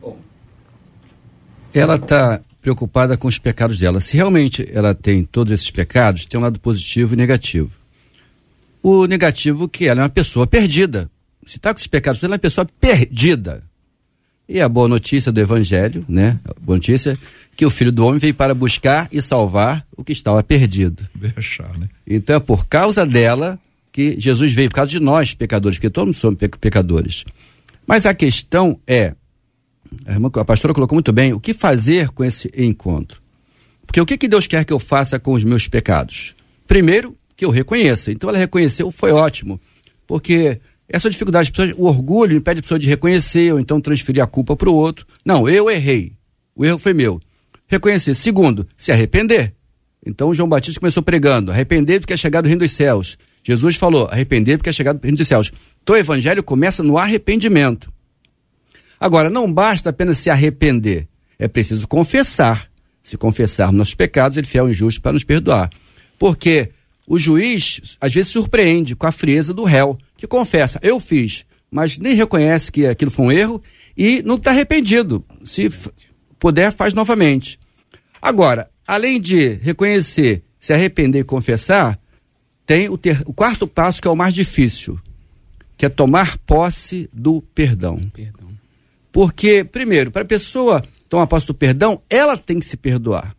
Bom, 0.00 0.16
ela 1.74 1.96
está 1.96 2.40
preocupada 2.62 3.18
com 3.18 3.28
os 3.28 3.38
pecados 3.38 3.78
dela. 3.78 4.00
Se 4.00 4.16
realmente 4.16 4.66
ela 4.72 4.94
tem 4.94 5.24
todos 5.24 5.52
esses 5.52 5.70
pecados, 5.70 6.24
tem 6.24 6.40
um 6.40 6.42
lado 6.42 6.58
positivo 6.58 7.12
e 7.12 7.16
negativo 7.18 7.83
o 8.84 9.06
negativo 9.06 9.66
que 9.66 9.88
ela 9.88 10.02
é 10.02 10.02
uma 10.02 10.10
pessoa 10.10 10.46
perdida. 10.46 11.10
Se 11.46 11.56
está 11.56 11.72
com 11.72 11.78
esses 11.78 11.86
pecados, 11.86 12.22
ela 12.22 12.34
é 12.34 12.36
uma 12.36 12.38
pessoa 12.38 12.66
perdida. 12.78 13.64
E 14.46 14.60
a 14.60 14.68
boa 14.68 14.86
notícia 14.86 15.32
do 15.32 15.40
Evangelho, 15.40 16.04
né? 16.06 16.38
A 16.44 16.52
boa 16.60 16.76
notícia 16.76 17.18
que 17.56 17.64
o 17.64 17.70
Filho 17.70 17.90
do 17.90 18.04
Homem 18.04 18.18
veio 18.18 18.34
para 18.34 18.54
buscar 18.54 19.08
e 19.10 19.22
salvar 19.22 19.86
o 19.96 20.04
que 20.04 20.12
estava 20.12 20.42
perdido. 20.42 21.08
Deixar, 21.14 21.78
né? 21.78 21.88
Então 22.06 22.36
é 22.36 22.40
por 22.40 22.66
causa 22.66 23.06
dela 23.06 23.58
que 23.90 24.20
Jesus 24.20 24.52
veio, 24.52 24.68
por 24.68 24.76
causa 24.76 24.90
de 24.90 25.00
nós, 25.00 25.32
pecadores, 25.32 25.78
porque 25.78 25.88
todos 25.88 26.18
somos 26.18 26.38
pecadores. 26.60 27.24
Mas 27.86 28.04
a 28.04 28.12
questão 28.12 28.78
é, 28.86 29.14
a, 30.04 30.12
irmã, 30.12 30.30
a 30.34 30.44
pastora 30.44 30.74
colocou 30.74 30.96
muito 30.96 31.12
bem, 31.12 31.32
o 31.32 31.40
que 31.40 31.54
fazer 31.54 32.10
com 32.10 32.22
esse 32.22 32.52
encontro? 32.54 33.22
Porque 33.86 34.00
o 34.00 34.04
que, 34.04 34.18
que 34.18 34.28
Deus 34.28 34.46
quer 34.46 34.62
que 34.66 34.72
eu 34.74 34.78
faça 34.78 35.18
com 35.18 35.32
os 35.32 35.42
meus 35.42 35.68
pecados? 35.68 36.34
Primeiro, 36.66 37.16
que 37.44 37.46
eu 37.46 37.50
reconheça. 37.50 38.10
Então 38.10 38.30
ela 38.30 38.38
reconheceu, 38.38 38.90
foi 38.90 39.12
ótimo. 39.12 39.60
Porque 40.06 40.60
essa 40.88 41.10
dificuldade, 41.10 41.52
o 41.76 41.84
orgulho 41.84 42.36
impede 42.36 42.60
a 42.60 42.62
pessoa 42.62 42.78
de 42.78 42.88
reconhecer 42.88 43.52
ou 43.52 43.60
então 43.60 43.80
transferir 43.80 44.22
a 44.22 44.26
culpa 44.26 44.56
para 44.56 44.70
o 44.70 44.74
outro. 44.74 45.06
Não, 45.24 45.48
eu 45.48 45.70
errei. 45.70 46.12
O 46.56 46.64
erro 46.64 46.78
foi 46.78 46.94
meu. 46.94 47.20
Reconhecer. 47.66 48.14
Segundo, 48.14 48.66
se 48.76 48.90
arrepender. 48.92 49.54
Então 50.06 50.32
João 50.34 50.48
Batista 50.48 50.80
começou 50.80 51.02
pregando: 51.02 51.52
arrepender 51.52 52.00
porque 52.00 52.12
é 52.12 52.16
chegado 52.16 52.44
o 52.44 52.48
reino 52.48 52.60
dos 52.60 52.72
céus. 52.72 53.18
Jesus 53.42 53.76
falou: 53.76 54.08
arrepender 54.10 54.58
porque 54.58 54.70
é 54.70 54.72
chegado 54.72 54.98
o 54.98 55.02
reino 55.02 55.16
dos 55.16 55.28
céus. 55.28 55.52
Então 55.82 55.94
o 55.94 55.98
evangelho 55.98 56.42
começa 56.42 56.82
no 56.82 56.98
arrependimento. 56.98 57.92
Agora, 58.98 59.28
não 59.28 59.52
basta 59.52 59.90
apenas 59.90 60.18
se 60.18 60.30
arrepender. 60.30 61.08
É 61.38 61.48
preciso 61.48 61.86
confessar. 61.86 62.70
Se 63.02 63.18
confessarmos 63.18 63.76
nossos 63.76 63.94
pecados, 63.94 64.38
ele 64.38 64.46
é 64.46 64.50
fiel 64.50 64.70
e 64.70 64.72
justo 64.72 65.02
para 65.02 65.12
nos 65.12 65.24
perdoar. 65.24 65.70
Porque 66.18 66.70
o 67.06 67.18
juiz 67.18 67.96
às 68.00 68.12
vezes 68.12 68.30
surpreende 68.30 68.96
com 68.96 69.06
a 69.06 69.12
frieza 69.12 69.52
do 69.52 69.64
réu, 69.64 69.98
que 70.16 70.26
confessa, 70.26 70.78
eu 70.82 70.98
fiz, 70.98 71.44
mas 71.70 71.98
nem 71.98 72.14
reconhece 72.14 72.70
que 72.70 72.86
aquilo 72.86 73.10
foi 73.10 73.26
um 73.26 73.32
erro 73.32 73.62
e 73.96 74.22
não 74.22 74.36
está 74.36 74.50
arrependido. 74.50 75.24
Se 75.42 75.70
puder, 76.38 76.72
faz 76.72 76.94
novamente. 76.94 77.58
Agora, 78.20 78.70
além 78.86 79.20
de 79.20 79.54
reconhecer, 79.54 80.42
se 80.58 80.72
arrepender 80.72 81.20
e 81.20 81.24
confessar, 81.24 81.98
tem 82.64 82.88
o, 82.88 82.96
ter, 82.96 83.22
o 83.26 83.32
quarto 83.32 83.66
passo 83.66 84.00
que 84.00 84.08
é 84.08 84.10
o 84.10 84.16
mais 84.16 84.32
difícil, 84.32 84.98
que 85.76 85.84
é 85.84 85.88
tomar 85.88 86.38
posse 86.38 87.08
do 87.12 87.42
perdão. 87.42 87.98
perdão. 88.12 88.48
Porque, 89.12 89.62
primeiro, 89.62 90.10
para 90.10 90.22
a 90.22 90.26
pessoa 90.26 90.82
tomar 91.08 91.26
posse 91.26 91.46
do 91.46 91.54
perdão, 91.54 92.02
ela 92.08 92.36
tem 92.36 92.58
que 92.58 92.66
se 92.66 92.76
perdoar. 92.76 93.36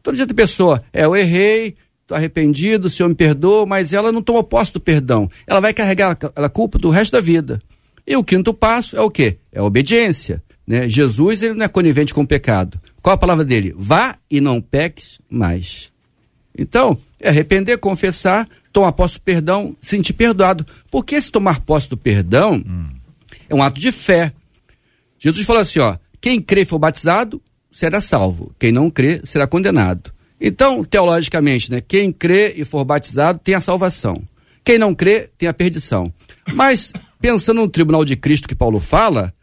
Então, 0.00 0.12
dia 0.12 0.24
a 0.24 0.34
pessoa, 0.34 0.82
é, 0.92 1.04
eu 1.04 1.14
errei, 1.14 1.76
estou 2.10 2.16
arrependido, 2.16 2.88
o 2.88 2.90
Senhor 2.90 3.08
me 3.08 3.14
perdoa, 3.14 3.64
mas 3.64 3.92
ela 3.92 4.10
não 4.10 4.20
tomou 4.20 4.42
posse 4.42 4.72
do 4.72 4.80
perdão. 4.80 5.30
Ela 5.46 5.60
vai 5.60 5.72
carregar 5.72 6.18
a 6.34 6.48
culpa 6.48 6.78
do 6.78 6.90
resto 6.90 7.12
da 7.12 7.20
vida. 7.20 7.62
E 8.06 8.16
o 8.16 8.24
quinto 8.24 8.52
passo 8.52 8.96
é 8.96 9.00
o 9.00 9.10
quê? 9.10 9.38
É 9.52 9.60
a 9.60 9.64
obediência. 9.64 10.42
Né? 10.66 10.88
Jesus 10.88 11.42
ele 11.42 11.54
não 11.54 11.64
é 11.64 11.68
conivente 11.68 12.12
com 12.12 12.22
o 12.22 12.26
pecado. 12.26 12.80
Qual 13.00 13.14
a 13.14 13.18
palavra 13.18 13.44
dele? 13.44 13.72
Vá 13.76 14.16
e 14.28 14.40
não 14.40 14.60
peques 14.60 15.20
mais. 15.30 15.90
Então, 16.58 16.98
é 17.20 17.28
arrepender, 17.28 17.78
confessar, 17.78 18.48
tomar 18.72 18.92
posse 18.92 19.14
do 19.14 19.20
perdão, 19.20 19.76
sentir 19.80 20.12
perdoado. 20.12 20.66
Porque 20.90 21.14
esse 21.14 21.30
tomar 21.30 21.60
posse 21.60 21.88
do 21.88 21.96
perdão 21.96 22.54
hum. 22.54 22.88
é 23.48 23.54
um 23.54 23.62
ato 23.62 23.78
de 23.78 23.92
fé. 23.92 24.32
Jesus 25.18 25.46
falou 25.46 25.62
assim: 25.62 25.78
ó, 25.78 25.96
quem 26.20 26.40
crê 26.40 26.62
e 26.62 26.64
for 26.64 26.78
batizado 26.78 27.40
será 27.70 28.00
salvo, 28.00 28.52
quem 28.58 28.72
não 28.72 28.90
crê 28.90 29.20
será 29.22 29.46
condenado. 29.46 30.12
Então, 30.40 30.82
teologicamente, 30.82 31.70
né, 31.70 31.82
quem 31.86 32.10
crê 32.10 32.54
e 32.56 32.64
for 32.64 32.84
batizado 32.84 33.40
tem 33.42 33.54
a 33.54 33.60
salvação. 33.60 34.22
Quem 34.64 34.78
não 34.78 34.94
crê 34.94 35.28
tem 35.36 35.48
a 35.48 35.54
perdição. 35.54 36.12
Mas, 36.54 36.92
pensando 37.20 37.60
no 37.60 37.68
tribunal 37.68 38.04
de 38.04 38.16
Cristo 38.16 38.48
que 38.48 38.54
Paulo 38.54 38.80
fala, 38.80 39.34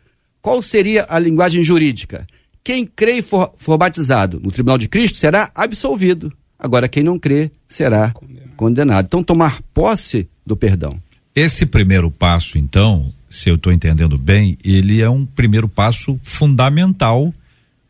qual 0.42 0.62
seria 0.62 1.06
a 1.08 1.20
linguagem 1.20 1.62
jurídica? 1.62 2.26
Quem 2.64 2.86
crê 2.86 3.18
e 3.18 3.22
for, 3.22 3.54
for 3.58 3.78
batizado 3.78 4.40
no 4.40 4.52
tribunal 4.52 4.78
de 4.78 4.88
Cristo 4.88 5.18
será 5.18 5.52
absolvido. 5.54 6.34
Agora, 6.58 6.88
quem 6.88 7.04
não 7.04 7.20
crê 7.20 7.52
será 7.68 8.14
condenado. 8.56 9.06
Então, 9.06 9.24
tomar 9.24 9.62
posse 9.74 10.28
do 10.46 10.58
perdão. 10.58 11.00
Esse 11.36 11.68
primeiro 11.68 12.10
passo, 12.10 12.58
então, 12.58 13.14
se 13.30 13.50
eu 13.50 13.56
estou 13.56 13.72
entendendo 13.72 14.18
bem, 14.18 14.58
ele 14.64 15.02
é 15.02 15.10
um 15.10 15.24
primeiro 15.26 15.68
passo 15.68 16.20
fundamental 16.24 17.32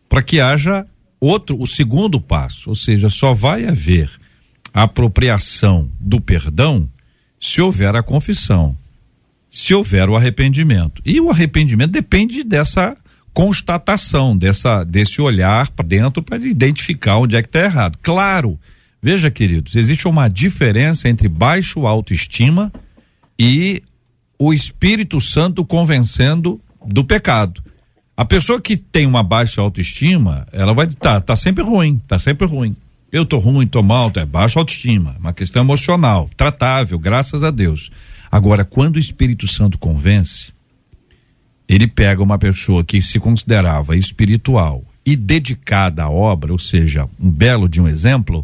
para 0.09 0.21
que 0.21 0.39
haja 0.41 0.85
outro, 1.19 1.59
o 1.59 1.67
segundo 1.67 2.19
passo, 2.21 2.69
ou 2.69 2.75
seja, 2.75 3.09
só 3.09 3.33
vai 3.33 3.65
haver 3.65 4.09
apropriação 4.74 5.89
do 6.00 6.21
perdão 6.21 6.89
se 7.39 7.62
houver 7.62 7.95
a 7.95 8.03
confissão, 8.03 8.77
se 9.50 9.74
houver 9.74 10.09
o 10.09 10.15
arrependimento. 10.15 11.01
E 11.05 11.19
o 11.19 11.29
arrependimento 11.29 11.91
depende 11.91 12.43
dessa 12.43 12.95
constatação 13.38 14.36
dessa 14.36 14.83
desse 14.83 15.21
olhar 15.21 15.69
para 15.69 15.86
dentro 15.88 16.24
para 16.24 16.43
identificar 16.43 17.17
onde 17.17 17.36
é 17.36 17.41
que 17.43 17.47
está 17.47 17.59
errado. 17.59 17.95
Claro, 18.01 18.59
veja, 19.00 19.29
queridos, 19.29 19.75
existe 19.75 20.07
uma 20.07 20.27
diferença 20.27 21.07
entre 21.07 21.29
baixo 21.29 21.86
autoestima 21.86 22.74
e 23.38 23.83
o 24.39 24.51
Espírito 24.51 25.21
Santo 25.21 25.63
convencendo 25.63 26.59
do 26.83 27.03
pecado. 27.03 27.63
A 28.17 28.25
pessoa 28.25 28.59
que 28.59 28.75
tem 28.75 29.05
uma 29.05 29.21
baixa 29.21 29.62
autoestima, 29.62 30.47
ela 30.51 30.74
vai 30.74 30.88
estar, 30.88 31.13
tá, 31.13 31.21
tá 31.21 31.36
sempre 31.36 31.63
ruim, 31.63 32.01
tá 32.07 32.17
sempre 32.17 32.47
ruim. 32.47 32.75
Eu 33.12 33.24
tô 33.24 33.38
ruim, 33.38 33.67
tô 33.67 33.83
mal, 33.83 34.12
é 34.15 34.25
baixa 34.25 34.57
autoestima, 34.57 35.15
uma 35.19 35.31
questão 35.31 35.62
emocional, 35.62 36.27
tratável, 36.36 36.97
graças 36.97 37.43
a 37.43 37.51
Deus. 37.51 37.91
Agora, 38.31 38.65
quando 38.65 38.95
o 38.95 39.00
Espírito 39.00 39.47
Santo 39.47 39.77
convence, 39.77 40.51
ele 41.69 41.88
pega 41.88 42.24
uma 42.24 42.39
pessoa 42.39 42.83
que 42.83 43.03
se 43.03 43.19
considerava 43.19 43.95
espiritual 43.95 44.83
e 45.05 45.15
dedicada 45.15 46.03
à 46.03 46.09
obra, 46.09 46.51
ou 46.51 46.57
seja, 46.57 47.07
um 47.19 47.29
belo 47.29 47.69
de 47.69 47.79
um 47.79 47.88
exemplo, 47.88 48.43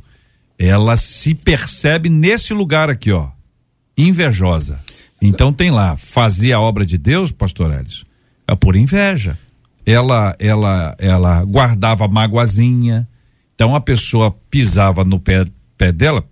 ela 0.56 0.96
se 0.98 1.34
percebe 1.34 2.10
nesse 2.10 2.54
lugar 2.54 2.92
aqui, 2.92 3.12
ó, 3.12 3.28
invejosa. 3.98 4.80
Então 5.20 5.52
tem 5.52 5.72
lá, 5.72 5.98
fazia 5.98 6.58
a 6.58 6.62
obra 6.62 6.86
de 6.86 7.00
Deus, 7.00 7.32
pastor 7.32 7.74
Elis, 7.74 8.04
é 8.48 8.54
por 8.54 8.76
inveja 8.76 9.36
ela 9.86 10.36
ela 10.40 10.96
ela 10.98 11.44
guardava 11.46 12.08
mágoazinha. 12.08 13.08
Então 13.56 13.76
a 13.76 13.82
pessoa 13.82 14.36
pisava 14.50 15.04
no 15.04 15.20
pé, 15.20 15.46
pé 15.78 15.92
dela, 15.92 16.24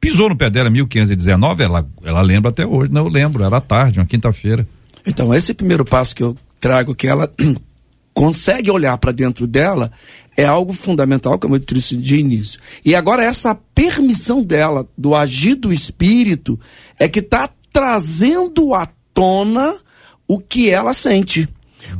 pisou 0.00 0.28
no 0.28 0.36
pé 0.36 0.50
dela 0.50 0.68
em 0.68 0.72
1519, 0.72 1.62
ela 1.62 1.88
ela 2.02 2.22
lembra 2.22 2.50
até 2.50 2.66
hoje, 2.66 2.90
não 2.90 3.02
eu 3.02 3.08
lembro, 3.08 3.44
era 3.44 3.60
tarde, 3.60 4.00
uma 4.00 4.06
quinta-feira. 4.06 4.66
Então, 5.06 5.32
esse 5.34 5.54
primeiro 5.54 5.84
passo 5.84 6.14
que 6.14 6.22
eu 6.22 6.36
trago 6.58 6.94
que 6.94 7.06
ela 7.06 7.30
consegue 8.12 8.70
olhar 8.70 8.96
para 8.98 9.12
dentro 9.12 9.46
dela 9.46 9.90
é 10.36 10.44
algo 10.44 10.72
fundamental, 10.72 11.38
como 11.38 11.56
eu 11.56 11.58
disse 11.58 11.96
de 11.96 12.16
início. 12.16 12.60
E 12.84 12.94
agora 12.94 13.24
essa 13.24 13.54
permissão 13.54 14.42
dela 14.42 14.86
do 14.96 15.14
agir 15.14 15.54
do 15.54 15.72
espírito 15.72 16.58
é 16.98 17.08
que 17.08 17.20
está 17.20 17.48
trazendo 17.72 18.74
à 18.74 18.86
tona 19.12 19.76
o 20.26 20.38
que 20.38 20.70
ela 20.70 20.92
sente. 20.92 21.48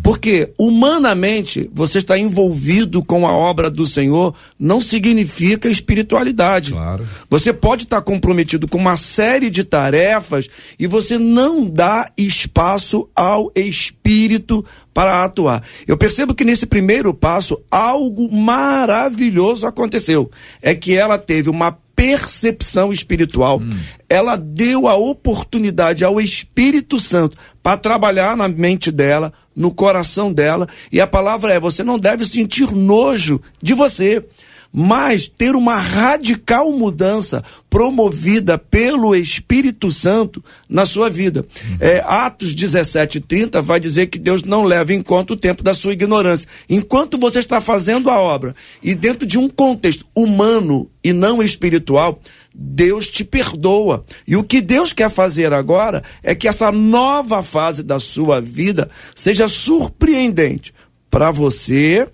Porque 0.02 0.52
humanamente 0.58 1.70
você 1.72 1.98
está 1.98 2.18
envolvido 2.18 3.02
com 3.04 3.26
a 3.26 3.32
obra 3.32 3.70
do 3.70 3.86
Senhor 3.86 4.34
não 4.58 4.80
significa 4.80 5.68
espiritualidade. 5.68 6.72
Claro. 6.72 7.06
Você 7.28 7.52
pode 7.52 7.84
estar 7.84 8.00
comprometido 8.02 8.68
com 8.68 8.78
uma 8.78 8.96
série 8.96 9.50
de 9.50 9.64
tarefas 9.64 10.48
e 10.78 10.86
você 10.86 11.18
não 11.18 11.64
dá 11.64 12.10
espaço 12.16 13.08
ao 13.14 13.52
espírito 13.54 14.64
para 14.92 15.24
atuar. 15.24 15.62
Eu 15.86 15.96
percebo 15.96 16.34
que 16.34 16.44
nesse 16.44 16.66
primeiro 16.66 17.14
passo 17.14 17.62
algo 17.70 18.30
maravilhoso 18.32 19.66
aconteceu. 19.66 20.30
É 20.60 20.74
que 20.74 20.96
ela 20.96 21.18
teve 21.18 21.48
uma 21.48 21.76
percepção 22.00 22.90
espiritual. 22.90 23.60
Hum. 23.60 23.78
Ela 24.08 24.34
deu 24.34 24.88
a 24.88 24.96
oportunidade 24.96 26.02
ao 26.02 26.18
Espírito 26.18 26.98
Santo 26.98 27.36
para 27.62 27.76
trabalhar 27.76 28.34
na 28.34 28.48
mente 28.48 28.90
dela, 28.90 29.34
no 29.60 29.70
coração 29.70 30.32
dela. 30.32 30.66
E 30.90 31.00
a 31.00 31.06
palavra 31.06 31.52
é: 31.52 31.60
você 31.60 31.84
não 31.84 31.98
deve 31.98 32.24
sentir 32.24 32.72
nojo 32.72 33.40
de 33.62 33.74
você 33.74 34.24
mas 34.72 35.28
ter 35.28 35.56
uma 35.56 35.76
radical 35.76 36.70
mudança 36.70 37.42
promovida 37.68 38.56
pelo 38.56 39.14
Espírito 39.14 39.90
Santo 39.90 40.42
na 40.68 40.86
sua 40.86 41.10
vida. 41.10 41.40
Uhum. 41.40 41.76
É, 41.80 42.00
Atos 42.06 42.54
17, 42.54 43.20
30 43.20 43.60
vai 43.60 43.80
dizer 43.80 44.06
que 44.06 44.18
Deus 44.18 44.42
não 44.42 44.64
leva 44.64 44.92
em 44.92 45.02
conta 45.02 45.32
o 45.32 45.36
tempo 45.36 45.62
da 45.62 45.74
sua 45.74 45.92
ignorância. 45.92 46.48
Enquanto 46.68 47.18
você 47.18 47.40
está 47.40 47.60
fazendo 47.60 48.10
a 48.10 48.20
obra 48.20 48.54
e 48.82 48.94
dentro 48.94 49.26
de 49.26 49.38
um 49.38 49.48
contexto 49.48 50.06
humano 50.14 50.88
e 51.02 51.12
não 51.12 51.42
espiritual, 51.42 52.20
Deus 52.54 53.08
te 53.08 53.24
perdoa. 53.24 54.04
E 54.26 54.36
o 54.36 54.44
que 54.44 54.60
Deus 54.60 54.92
quer 54.92 55.10
fazer 55.10 55.52
agora 55.52 56.02
é 56.22 56.34
que 56.34 56.48
essa 56.48 56.72
nova 56.72 57.42
fase 57.42 57.82
da 57.82 57.98
sua 57.98 58.40
vida 58.40 58.90
seja 59.14 59.48
surpreendente 59.48 60.74
para 61.10 61.30
você 61.30 62.08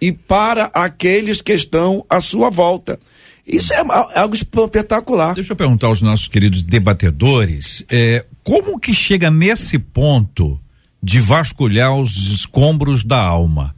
e 0.00 0.12
para 0.12 0.70
aqueles 0.74 1.40
que 1.40 1.52
estão 1.52 2.04
à 2.08 2.20
sua 2.20 2.50
volta. 2.50 2.98
Isso 3.46 3.72
é 3.74 3.84
algo 4.14 4.34
espetacular. 4.34 5.34
Deixa 5.34 5.52
eu 5.52 5.56
perguntar 5.56 5.88
aos 5.88 6.00
nossos 6.00 6.28
queridos 6.28 6.62
debatedores, 6.62 7.84
é, 7.90 8.24
como 8.42 8.78
que 8.78 8.94
chega 8.94 9.30
nesse 9.30 9.78
ponto 9.78 10.58
de 11.02 11.20
vasculhar 11.20 11.94
os 11.94 12.32
escombros 12.32 13.04
da 13.04 13.20
alma? 13.20 13.74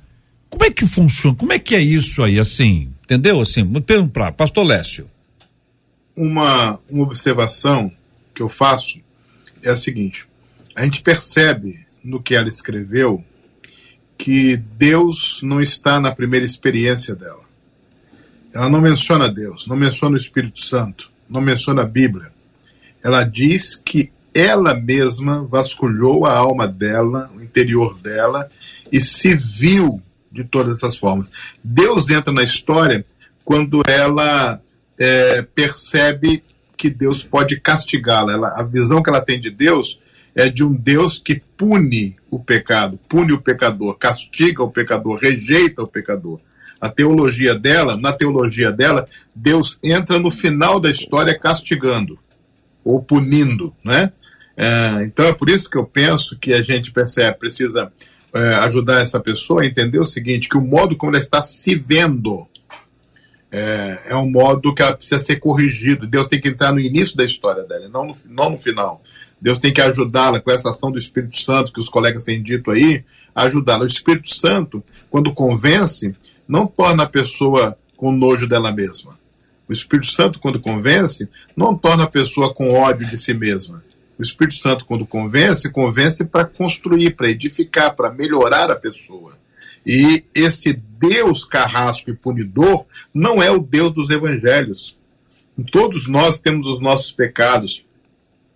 Como 0.48 0.64
é 0.64 0.70
que 0.70 0.86
funciona? 0.86 1.36
Como 1.36 1.52
é 1.52 1.58
que 1.58 1.74
é 1.74 1.80
isso 1.80 2.22
aí, 2.22 2.38
assim? 2.38 2.90
Entendeu? 3.02 3.40
Assim, 3.40 3.64
para 4.12 4.30
pastor 4.30 4.64
Lécio. 4.64 5.08
Uma, 6.16 6.78
uma 6.88 7.02
observação 7.04 7.92
que 8.34 8.42
eu 8.42 8.48
faço 8.48 9.00
é 9.62 9.70
a 9.70 9.76
seguinte: 9.76 10.26
a 10.74 10.82
gente 10.84 11.02
percebe 11.02 11.86
no 12.02 12.22
que 12.22 12.34
ela 12.34 12.48
escreveu 12.48 13.24
que 14.16 14.56
Deus 14.56 15.40
não 15.42 15.60
está 15.60 16.00
na 16.00 16.14
primeira 16.14 16.46
experiência 16.46 17.14
dela. 17.14 17.44
Ela 18.52 18.70
não 18.70 18.80
menciona 18.80 19.28
Deus, 19.28 19.66
não 19.66 19.76
menciona 19.76 20.14
o 20.14 20.18
Espírito 20.18 20.60
Santo, 20.60 21.10
não 21.28 21.40
menciona 21.40 21.82
a 21.82 21.86
Bíblia. 21.86 22.32
Ela 23.02 23.22
diz 23.22 23.74
que 23.74 24.10
ela 24.34 24.74
mesma 24.74 25.44
vasculhou 25.44 26.26
a 26.26 26.32
alma 26.32 26.66
dela, 26.66 27.30
o 27.34 27.42
interior 27.42 27.98
dela, 27.98 28.50
e 28.90 29.00
se 29.00 29.34
viu 29.34 30.02
de 30.30 30.44
todas 30.44 30.74
essas 30.74 30.96
formas. 30.96 31.30
Deus 31.62 32.10
entra 32.10 32.32
na 32.32 32.42
história 32.42 33.04
quando 33.44 33.82
ela 33.86 34.60
é, 34.98 35.42
percebe 35.42 36.42
que 36.76 36.90
Deus 36.90 37.22
pode 37.22 37.58
castigá-la. 37.60 38.48
A 38.58 38.62
visão 38.62 39.02
que 39.02 39.10
ela 39.10 39.20
tem 39.20 39.40
de 39.40 39.50
Deus 39.50 39.98
é 40.34 40.48
de 40.50 40.62
um 40.62 40.74
Deus 40.74 41.18
que 41.18 41.42
pune 41.56 42.16
o 42.30 42.38
pecado, 42.38 42.98
pune 43.08 43.32
o 43.32 43.40
pecador, 43.40 43.96
castiga 43.96 44.62
o 44.62 44.70
pecador, 44.70 45.18
rejeita 45.18 45.82
o 45.82 45.88
pecador. 45.88 46.38
A 46.78 46.90
teologia 46.90 47.54
dela, 47.54 47.96
na 47.96 48.12
teologia 48.12 48.70
dela, 48.70 49.08
Deus 49.34 49.78
entra 49.82 50.18
no 50.18 50.30
final 50.30 50.78
da 50.78 50.90
história 50.90 51.38
castigando 51.38 52.18
ou 52.84 53.02
punindo, 53.02 53.74
né? 53.82 54.12
É, 54.56 55.04
então 55.04 55.26
é 55.26 55.32
por 55.32 55.50
isso 55.50 55.68
que 55.68 55.76
eu 55.76 55.84
penso 55.84 56.38
que 56.38 56.52
a 56.52 56.62
gente 56.62 56.90
percebe, 56.90 57.38
precisa 57.38 57.90
é, 58.32 58.54
ajudar 58.56 59.00
essa 59.00 59.18
pessoa 59.18 59.62
a 59.62 59.66
entender 59.66 59.98
o 59.98 60.04
seguinte, 60.04 60.48
que 60.48 60.56
o 60.56 60.62
modo 60.62 60.96
como 60.96 61.12
ela 61.12 61.18
está 61.18 61.40
se 61.40 61.74
vendo 61.74 62.46
é, 63.56 63.98
é 64.08 64.16
um 64.16 64.30
modo 64.30 64.74
que 64.74 64.84
precisa 64.92 65.18
ser 65.18 65.36
corrigido. 65.36 66.06
Deus 66.06 66.26
tem 66.26 66.38
que 66.38 66.48
entrar 66.48 66.72
no 66.72 66.78
início 66.78 67.16
da 67.16 67.24
história 67.24 67.64
dela, 67.64 67.88
não 67.88 68.06
no, 68.06 68.14
não 68.28 68.50
no 68.50 68.56
final. 68.56 69.00
Deus 69.40 69.58
tem 69.58 69.72
que 69.72 69.80
ajudá-la 69.80 70.40
com 70.40 70.50
essa 70.50 70.70
ação 70.70 70.90
do 70.90 70.98
Espírito 70.98 71.40
Santo, 71.40 71.72
que 71.72 71.80
os 71.80 71.88
colegas 71.88 72.24
têm 72.24 72.42
dito 72.42 72.70
aí, 72.70 73.02
ajudá-la. 73.34 73.84
O 73.84 73.86
Espírito 73.86 74.34
Santo, 74.34 74.84
quando 75.08 75.32
convence, 75.32 76.14
não 76.46 76.66
torna 76.66 77.04
a 77.04 77.08
pessoa 77.08 77.78
com 77.96 78.12
nojo 78.12 78.46
dela 78.46 78.70
mesma. 78.70 79.18
O 79.66 79.72
Espírito 79.72 80.12
Santo, 80.12 80.38
quando 80.38 80.60
convence, 80.60 81.28
não 81.56 81.74
torna 81.76 82.04
a 82.04 82.08
pessoa 82.08 82.52
com 82.52 82.74
ódio 82.74 83.06
de 83.06 83.16
si 83.16 83.32
mesma. 83.32 83.82
O 84.18 84.22
Espírito 84.22 84.56
Santo, 84.56 84.84
quando 84.84 85.06
convence, 85.06 85.70
convence 85.70 86.24
para 86.24 86.44
construir, 86.44 87.16
para 87.16 87.30
edificar, 87.30 87.94
para 87.96 88.10
melhorar 88.10 88.70
a 88.70 88.76
pessoa. 88.76 89.32
E 89.86 90.24
esse 90.34 90.72
Deus 90.72 91.44
carrasco 91.44 92.10
e 92.10 92.16
punidor 92.16 92.84
não 93.14 93.40
é 93.40 93.50
o 93.52 93.60
Deus 93.60 93.92
dos 93.92 94.10
evangelhos. 94.10 94.98
Todos 95.70 96.08
nós 96.08 96.40
temos 96.40 96.66
os 96.66 96.80
nossos 96.80 97.12
pecados, 97.12 97.86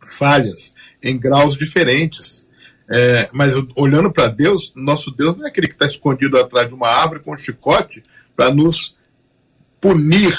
falhas 0.04 0.74
em 1.00 1.16
graus 1.16 1.56
diferentes. 1.56 2.48
É, 2.92 3.30
mas 3.32 3.54
olhando 3.76 4.10
para 4.10 4.26
Deus, 4.26 4.72
nosso 4.74 5.12
Deus 5.12 5.36
não 5.36 5.44
é 5.44 5.48
aquele 5.48 5.68
que 5.68 5.74
está 5.74 5.86
escondido 5.86 6.36
atrás 6.36 6.68
de 6.68 6.74
uma 6.74 6.88
árvore 6.88 7.20
com 7.20 7.32
um 7.32 7.38
chicote 7.38 8.02
para 8.34 8.52
nos 8.52 8.96
punir. 9.80 10.36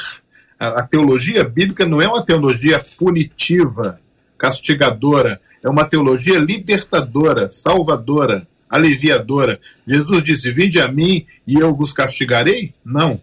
A, 0.59 0.81
a 0.81 0.83
teologia 0.83 1.45
bíblica 1.45 1.85
não 1.85 2.01
é 2.01 2.07
uma 2.07 2.25
teologia 2.25 2.83
punitiva, 2.97 4.01
castigadora, 4.37 5.39
é 5.63 5.69
uma 5.69 5.87
teologia 5.87 6.37
libertadora, 6.37 7.49
salvadora, 7.49 8.45
aliviadora. 8.71 9.59
Jesus 9.85 10.23
disse: 10.23 10.51
Vinde 10.51 10.79
a 10.79 10.87
mim 10.87 11.25
e 11.45 11.55
eu 11.55 11.75
vos 11.75 11.91
castigarei? 11.91 12.73
Não. 12.83 13.21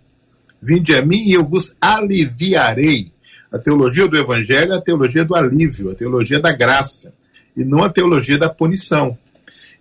Vinde 0.61 0.95
a 0.95 1.03
mim 1.03 1.25
e 1.25 1.33
eu 1.33 1.45
vos 1.45 1.75
aliviarei. 1.81 3.11
A 3.51 3.59
teologia 3.59 4.07
do 4.07 4.19
evangelho 4.19 4.75
é 4.75 4.77
a 4.77 4.81
teologia 4.81 5.25
do 5.25 5.35
alívio, 5.35 5.91
a 5.91 5.95
teologia 5.95 6.39
da 6.39 6.53
graça, 6.53 7.15
e 7.57 7.65
não 7.65 7.83
a 7.83 7.89
teologia 7.89 8.37
da 8.37 8.51
punição. 8.51 9.17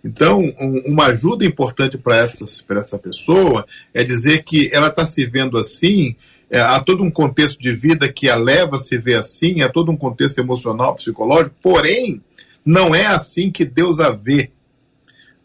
Então, 0.02 0.40
um, 0.58 0.82
uma 0.86 1.06
ajuda 1.06 1.44
importante 1.44 1.98
para 1.98 2.16
essa 2.16 2.98
pessoa 2.98 3.66
é 3.92 4.02
dizer 4.02 4.44
que 4.44 4.70
ela 4.72 4.86
está 4.86 5.04
se 5.04 5.26
vendo 5.26 5.58
assim, 5.58 6.16
é, 6.50 6.60
há 6.60 6.80
todo 6.80 7.04
um 7.04 7.10
contexto 7.10 7.60
de 7.60 7.72
vida 7.74 8.10
que 8.10 8.30
a 8.30 8.36
leva 8.36 8.76
a 8.76 8.78
se 8.78 8.96
ver 8.96 9.18
assim, 9.18 9.60
há 9.60 9.68
todo 9.68 9.90
um 9.92 9.96
contexto 9.96 10.38
emocional, 10.38 10.94
psicológico, 10.94 11.54
porém, 11.60 12.22
não 12.64 12.94
é 12.94 13.06
assim 13.06 13.50
que 13.50 13.64
Deus 13.64 14.00
a 14.00 14.10
vê. 14.10 14.50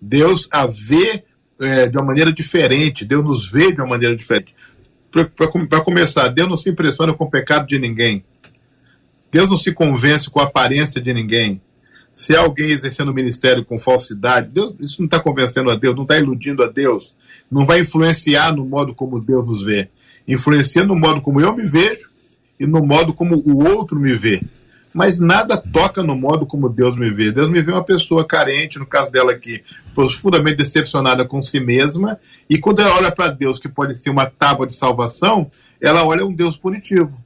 Deus 0.05 0.49
a 0.51 0.67
vê 0.67 1.23
é, 1.61 1.87
de 1.87 1.97
uma 1.97 2.05
maneira 2.05 2.31
diferente, 2.31 3.05
Deus 3.05 3.23
nos 3.23 3.49
vê 3.49 3.71
de 3.71 3.79
uma 3.79 3.91
maneira 3.91 4.13
diferente. 4.15 4.53
Para 5.09 5.81
começar, 5.81 6.27
Deus 6.27 6.49
não 6.49 6.57
se 6.57 6.69
impressiona 6.69 7.13
com 7.13 7.23
o 7.23 7.29
pecado 7.29 7.65
de 7.65 7.79
ninguém. 7.79 8.25
Deus 9.31 9.49
não 9.49 9.55
se 9.55 9.71
convence 9.71 10.29
com 10.29 10.41
a 10.41 10.43
aparência 10.43 10.99
de 10.99 11.13
ninguém. 11.13 11.61
Se 12.11 12.35
alguém 12.35 12.69
exercendo 12.69 13.13
ministério 13.13 13.63
com 13.63 13.79
falsidade, 13.79 14.49
Deus, 14.49 14.75
isso 14.79 14.99
não 14.99 15.05
está 15.05 15.19
convencendo 15.19 15.71
a 15.71 15.75
Deus, 15.75 15.95
não 15.95 16.03
está 16.03 16.17
iludindo 16.17 16.63
a 16.63 16.67
Deus, 16.67 17.15
não 17.49 17.65
vai 17.65 17.79
influenciar 17.79 18.53
no 18.53 18.65
modo 18.65 18.93
como 18.93 19.23
Deus 19.23 19.45
nos 19.45 19.63
vê. 19.63 19.89
Influencia 20.27 20.83
no 20.83 20.95
modo 20.95 21.21
como 21.21 21.39
eu 21.39 21.55
me 21.55 21.65
vejo 21.65 22.09
e 22.59 22.67
no 22.67 22.85
modo 22.85 23.13
como 23.13 23.37
o 23.37 23.65
outro 23.65 23.97
me 23.99 24.13
vê 24.13 24.41
mas 24.93 25.19
nada 25.19 25.57
toca 25.57 26.03
no 26.03 26.15
modo 26.15 26.45
como 26.45 26.69
Deus 26.69 26.95
me 26.95 27.09
vê. 27.09 27.31
Deus 27.31 27.49
me 27.49 27.61
vê 27.61 27.71
uma 27.71 27.83
pessoa 27.83 28.25
carente, 28.25 28.77
no 28.77 28.85
caso 28.85 29.11
dela 29.11 29.31
aqui, 29.31 29.63
profundamente 29.95 30.57
decepcionada 30.57 31.25
com 31.25 31.41
si 31.41 31.59
mesma, 31.59 32.19
e 32.49 32.57
quando 32.57 32.81
ela 32.81 32.95
olha 32.95 33.11
para 33.11 33.29
Deus, 33.29 33.57
que 33.57 33.69
pode 33.69 33.95
ser 33.95 34.09
uma 34.09 34.25
tábua 34.25 34.67
de 34.67 34.73
salvação, 34.73 35.49
ela 35.81 36.05
olha 36.05 36.25
um 36.25 36.33
Deus 36.33 36.55
punitivo. 36.55 37.21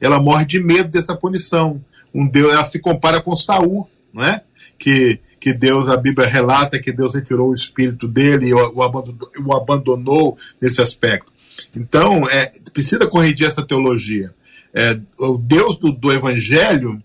Ela 0.00 0.18
morre 0.18 0.46
de 0.46 0.58
medo 0.58 0.88
dessa 0.88 1.14
punição. 1.14 1.84
Um 2.14 2.26
Deus, 2.26 2.52
ela 2.52 2.64
se 2.64 2.78
compara 2.78 3.20
com 3.20 3.36
Saul, 3.36 3.88
não 4.12 4.24
é? 4.24 4.42
Que 4.78 5.20
que 5.40 5.54
Deus, 5.54 5.88
a 5.88 5.96
Bíblia 5.96 6.28
relata 6.28 6.78
que 6.78 6.92
Deus 6.92 7.14
retirou 7.14 7.48
o 7.48 7.54
espírito 7.54 8.06
dele 8.06 8.48
e 8.48 8.54
o, 8.54 8.82
abandonou, 8.82 9.30
o 9.46 9.56
abandonou 9.56 10.36
nesse 10.60 10.82
aspecto. 10.82 11.32
Então, 11.74 12.22
é, 12.30 12.52
precisa 12.74 13.06
corrigir 13.06 13.46
essa 13.46 13.64
teologia. 13.64 14.34
É, 14.74 15.00
o 15.18 15.38
Deus 15.38 15.76
do, 15.78 15.90
do 15.90 16.12
Evangelho 16.12 17.02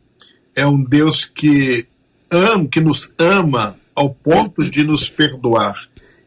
é 0.56 0.65
um 0.65 0.82
Deus 0.82 1.26
que 1.26 1.88
ama, 2.32 2.68
que 2.68 2.80
nos 2.80 3.13
ama 3.18 3.76
ao 3.94 4.10
ponto 4.10 4.70
de 4.70 4.84
nos 4.84 5.10
perdoar. 5.10 5.76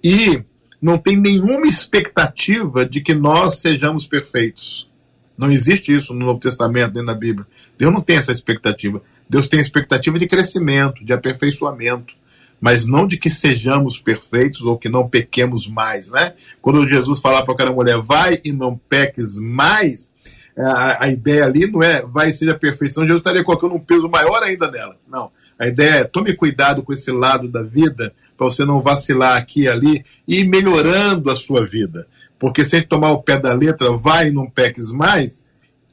E 0.03 0.43
não 0.81 0.97
tem 0.99 1.17
nenhuma 1.17 1.67
expectativa 1.67 2.87
de 2.87 3.01
que 3.01 3.14
nós 3.14 3.57
sejamos 3.57 4.07
perfeitos. 4.07 4.88
Não 5.37 5.51
existe 5.51 5.95
isso 5.95 6.12
no 6.14 6.27
Novo 6.27 6.41
Testamento, 6.41 6.95
nem 6.95 7.05
na 7.05 7.14
Bíblia. 7.14 7.47
Deus 7.77 7.93
não 7.93 8.01
tem 8.01 8.17
essa 8.17 8.33
expectativa. 8.33 9.03
Deus 9.29 9.47
tem 9.47 9.61
expectativa 9.61 10.19
de 10.19 10.27
crescimento, 10.27 11.05
de 11.05 11.12
aperfeiçoamento, 11.12 12.14
mas 12.61 12.87
não 12.87 13.07
de 13.07 13.17
que 13.17 13.31
sejamos 13.31 13.99
perfeitos 13.99 14.62
ou 14.62 14.77
que 14.77 14.88
não 14.88 15.09
pequemos 15.09 15.69
mais, 15.69 16.11
né? 16.11 16.35
Quando 16.61 16.88
Jesus 16.88 17.21
falar 17.21 17.43
para 17.43 17.55
aquela 17.55 17.73
mulher, 17.73 17.99
vai 17.99 18.41
e 18.45 18.53
não 18.53 18.77
peques 18.88 19.38
mais, 19.38 20.11
a, 20.59 21.05
a, 21.05 21.09
ideia 21.09 21.44
ali 21.44 21.71
não 21.71 21.83
é 21.83 22.03
vai 22.03 22.33
ser 22.33 22.51
a 22.51 22.59
perfeição, 22.59 23.05
Jesus 23.05 23.21
estaria 23.21 23.44
colocando 23.44 23.75
um 23.75 23.81
peso 23.81 24.09
maior 24.09 24.42
ainda 24.42 24.71
nela. 24.71 24.97
Não. 25.09 25.31
A 25.59 25.66
ideia 25.66 26.01
é 26.01 26.05
tome 26.05 26.35
cuidado 26.35 26.83
com 26.83 26.92
esse 26.92 27.11
lado 27.11 27.49
da 27.49 27.62
vida 27.62 28.12
para 28.37 28.47
você 28.47 28.64
não 28.64 28.81
vacilar 28.81 29.37
aqui 29.37 29.62
e 29.62 29.68
ali 29.68 30.05
e 30.27 30.40
ir 30.40 30.49
melhorando 30.49 31.31
a 31.31 31.37
sua 31.37 31.66
vida. 31.66 32.07
Porque 32.38 32.64
se 32.64 32.77
a 32.77 32.79
gente 32.79 32.88
tomar 32.88 33.11
o 33.11 33.23
pé 33.23 33.38
da 33.38 33.53
letra, 33.53 33.90
vai 33.97 34.29
e 34.29 34.31
não 34.31 34.49
peques 34.49 34.92
mais, 34.92 35.44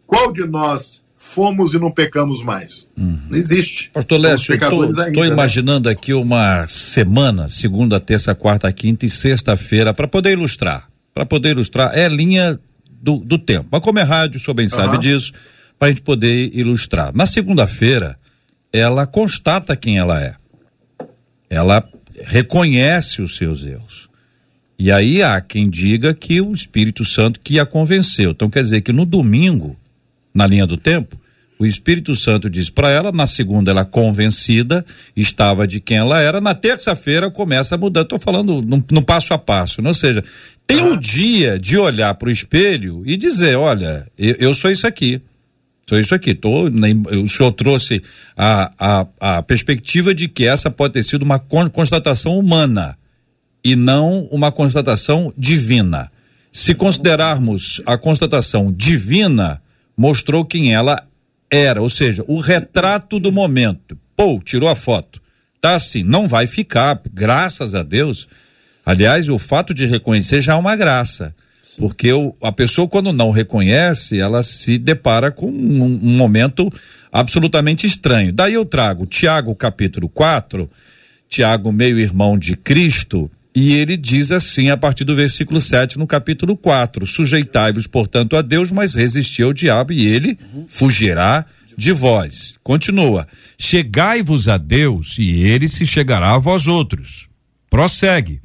qual 0.06 0.32
de 0.32 0.46
nós 0.46 1.02
fomos 1.16 1.74
e 1.74 1.80
não 1.80 1.90
pecamos 1.90 2.44
mais? 2.44 2.90
Uhum. 2.96 3.20
Não 3.30 3.38
existe. 3.38 3.90
Pastor 3.92 4.20
Lécio, 4.20 4.54
estou 4.54 4.88
né? 4.94 5.28
imaginando 5.28 5.90
né? 5.90 5.94
aqui 5.94 6.14
uma 6.14 6.68
semana, 6.68 7.50
segunda, 7.50 8.00
terça, 8.00 8.36
quarta, 8.36 8.72
quinta 8.72 9.06
e 9.06 9.10
sexta-feira, 9.10 9.94
para 9.94 10.08
poder 10.08 10.34
ilustrar. 10.34 10.88
Para 11.14 11.26
poder 11.26 11.52
ilustrar, 11.52 11.98
é 11.98 12.08
linha 12.08 12.60
do, 13.02 13.18
do 13.18 13.38
tempo. 13.38 13.68
Mas 13.72 13.82
como 13.82 14.00
é 14.00 14.04
rádio, 14.04 14.38
o 14.38 14.40
senhor 14.40 14.56
bem 14.56 14.66
uhum. 14.66 14.72
sabe 14.72 14.98
disso, 14.98 15.34
para 15.78 15.88
a 15.88 15.92
gente 15.92 16.02
poder 16.02 16.52
ilustrar. 16.54 17.16
Na 17.16 17.26
segunda-feira, 17.26 18.18
ela 18.72 19.06
constata 19.06 19.76
quem 19.76 19.98
ela 19.98 20.22
é. 20.22 20.36
Ela 21.50 21.88
reconhece 22.24 23.22
os 23.22 23.36
seus 23.36 23.64
erros. 23.64 24.10
E 24.78 24.92
aí 24.92 25.24
há 25.24 25.40
quem 25.40 25.70
diga 25.70 26.14
que 26.14 26.42
o 26.42 26.54
Espírito 26.54 27.06
Santo 27.06 27.40
que 27.40 27.60
a 27.60 27.66
convenceu. 27.66 28.32
Então 28.32 28.50
quer 28.50 28.64
dizer 28.64 28.82
que 28.82 28.92
no 28.92 29.06
domingo, 29.06 29.78
na 30.34 30.46
linha 30.46 30.68
do 30.68 30.76
tempo, 30.76 31.16
o 31.58 31.66
Espírito 31.66 32.16
Santo 32.16 32.50
diz 32.50 32.70
para 32.70 32.92
ela, 32.92 33.12
na 33.14 33.26
segunda 33.26 33.72
ela 33.72 33.86
convencida, 33.86 34.86
estava 35.16 35.66
de 35.66 35.80
quem 35.80 35.98
ela 35.98 36.20
era, 36.20 36.42
na 36.42 36.54
terça-feira 36.54 37.32
começa 37.32 37.76
a 37.76 37.78
mudar. 37.78 38.02
Estou 38.02 38.20
falando 38.20 38.62
no, 38.62 38.84
no, 38.92 39.02
passo 39.02 39.34
a 39.34 39.38
passo, 39.38 39.82
ou 39.82 39.94
seja, 39.94 40.24
tem 40.68 40.82
um 40.82 40.98
dia 40.98 41.60
de 41.60 41.78
olhar 41.78 42.14
para 42.16 42.28
o 42.28 42.32
espelho 42.32 43.04
e 43.06 43.16
dizer, 43.18 43.56
olha, 43.56 44.08
eu, 44.18 44.36
eu, 44.40 44.56
sou 44.56 44.72
isso 44.72 44.88
aqui, 44.88 45.22
sou 45.88 46.00
isso 46.00 46.16
aqui. 46.16 46.34
Tô, 46.34 46.66
o 46.66 47.30
senhor 47.30 47.52
trouxe 47.52 48.02
a, 48.36 48.72
a, 48.80 49.38
a 49.38 49.44
perspectiva 49.44 50.14
de 50.14 50.28
que 50.28 50.48
essa 50.48 50.72
pode 50.72 50.94
ter 50.94 51.04
sido 51.04 51.24
uma 51.24 51.40
constatação 51.40 52.38
humana 52.38 52.98
e 53.64 53.76
não 53.76 54.28
uma 54.32 54.52
constatação 54.52 55.34
divina. 55.38 56.12
Se 56.52 56.74
considerarmos 56.74 57.82
a 57.86 57.98
constatação 57.98 58.72
divina, 58.72 59.62
mostrou 59.98 60.46
quem 60.46 60.74
ela 60.74 61.06
era, 61.52 61.82
ou 61.82 61.90
seja, 61.90 62.24
o 62.28 62.40
retrato 62.40 63.20
do 63.20 63.32
momento. 63.32 63.98
Pô, 64.16 64.40
tirou 64.44 64.70
a 64.70 64.76
foto. 64.76 65.22
Tá 65.60 65.76
assim, 65.76 66.04
não 66.04 66.28
vai 66.28 66.48
ficar, 66.48 67.02
graças 67.12 67.76
a 67.76 67.84
Deus. 67.84 68.28
Aliás, 68.86 69.28
o 69.30 69.40
fato 69.40 69.74
de 69.74 69.86
reconhecer 69.86 70.42
já 70.42 70.54
é 70.54 70.58
uma 70.58 70.76
graça. 70.76 71.34
Porque 71.78 72.12
o, 72.14 72.34
a 72.42 72.52
pessoa, 72.52 72.88
quando 72.88 73.12
não 73.12 73.32
reconhece, 73.32 74.20
ela 74.20 74.44
se 74.44 74.78
depara 74.78 75.32
com 75.32 75.48
um, 75.48 75.84
um 75.84 76.18
momento 76.18 76.72
absolutamente 77.12 77.86
estranho. 77.88 78.32
Daí 78.32 78.54
eu 78.54 78.66
trago 78.66 79.06
Tiago 79.06 79.54
capítulo 79.56 80.08
4, 80.08 80.70
Tiago, 81.28 81.72
meio-irmão 81.72 82.38
de 82.38 82.56
Cristo, 82.56 83.30
e 83.56 83.74
ele 83.74 83.96
diz 83.96 84.32
assim, 84.32 84.70
a 84.70 84.78
partir 84.78 85.06
do 85.06 85.16
versículo 85.16 85.62
7, 85.62 85.98
no 85.98 86.06
capítulo 86.06 86.58
4: 86.58 87.08
Sujeitai-vos, 87.08 87.88
portanto, 87.88 88.36
a 88.36 88.42
Deus, 88.42 88.72
mas 88.72 88.94
resisti 88.94 89.42
ao 89.42 89.54
diabo, 89.54 89.94
e 89.94 90.06
ele 90.06 90.38
fugirá 90.68 91.46
de 91.78 91.92
vós. 91.92 92.56
Continua: 92.64 93.26
Chegai-vos 93.58 94.50
a 94.50 94.58
Deus, 94.58 95.18
e 95.18 95.44
ele 95.44 95.70
se 95.70 95.88
chegará 95.88 96.36
a 96.36 96.38
vós 96.38 96.68
outros. 96.68 97.30
Prossegue: 97.70 98.42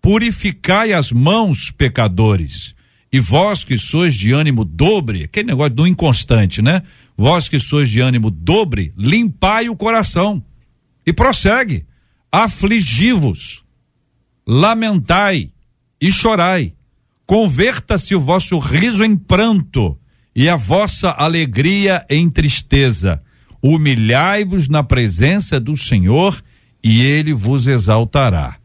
Purificai 0.00 0.92
as 0.92 1.12
mãos, 1.12 1.70
pecadores, 1.70 2.74
e 3.12 3.18
vós 3.18 3.64
que 3.64 3.76
sois 3.76 4.14
de 4.14 4.32
ânimo 4.32 4.64
dobre, 4.64 5.24
aquele 5.24 5.48
negócio 5.48 5.74
do 5.74 5.86
inconstante, 5.86 6.62
né? 6.62 6.82
Vós 7.16 7.48
que 7.48 7.58
sois 7.58 7.90
de 7.90 8.00
ânimo 8.00 8.30
dobre, 8.30 8.92
limpai 8.96 9.68
o 9.68 9.76
coração. 9.76 10.42
E 11.04 11.12
prossegue: 11.12 11.84
Afligi-vos 12.30 13.64
lamentai 14.46 15.50
e 16.00 16.10
chorai. 16.10 16.72
Converta-se 17.26 18.14
o 18.14 18.20
vosso 18.20 18.58
riso 18.58 19.04
em 19.04 19.16
pranto 19.16 19.96
e 20.34 20.48
a 20.48 20.56
vossa 20.56 21.10
alegria 21.10 22.04
em 22.10 22.28
tristeza. 22.28 23.20
Humilhai-vos 23.62 24.68
na 24.68 24.82
presença 24.82 25.60
do 25.60 25.76
Senhor 25.76 26.42
e 26.82 27.02
ele 27.02 27.32
vos 27.32 27.68
exaltará. 27.68 28.59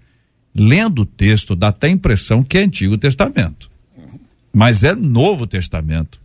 Lendo 0.56 1.02
o 1.02 1.06
texto, 1.06 1.56
dá 1.56 1.68
até 1.68 1.88
a 1.88 1.92
impressão 1.92 2.42
que 2.42 2.58
é 2.58 2.64
Antigo 2.64 2.98
Testamento. 2.98 3.70
Mas 4.54 4.84
é 4.84 4.96
Novo 4.96 5.46
Testamento. 5.46 6.22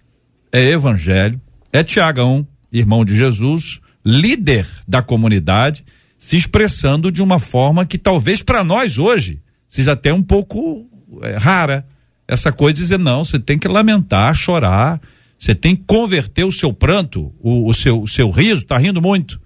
É 0.52 0.62
Evangelho. 0.70 1.40
É 1.72 1.82
Tiagão, 1.82 2.46
irmão 2.72 3.04
de 3.04 3.16
Jesus, 3.16 3.80
líder 4.04 4.66
da 4.86 5.02
comunidade, 5.02 5.84
se 6.18 6.36
expressando 6.36 7.10
de 7.10 7.22
uma 7.22 7.38
forma 7.38 7.86
que 7.86 7.98
talvez 7.98 8.42
para 8.42 8.62
nós 8.64 8.98
hoje 8.98 9.40
seja 9.68 9.92
até 9.92 10.12
um 10.12 10.22
pouco 10.22 10.86
é, 11.22 11.36
rara. 11.36 11.86
Essa 12.26 12.52
coisa 12.52 12.74
de 12.74 12.82
dizer, 12.82 12.98
não, 12.98 13.24
você 13.24 13.38
tem 13.38 13.58
que 13.58 13.66
lamentar, 13.66 14.34
chorar, 14.34 15.00
você 15.38 15.54
tem 15.54 15.74
que 15.74 15.84
converter 15.86 16.44
o 16.44 16.52
seu 16.52 16.72
pranto, 16.72 17.32
o, 17.40 17.68
o 17.68 17.74
seu, 17.74 18.02
o 18.02 18.08
seu 18.08 18.30
riso, 18.30 18.66
tá 18.66 18.78
rindo 18.78 19.00
muito, 19.00 19.40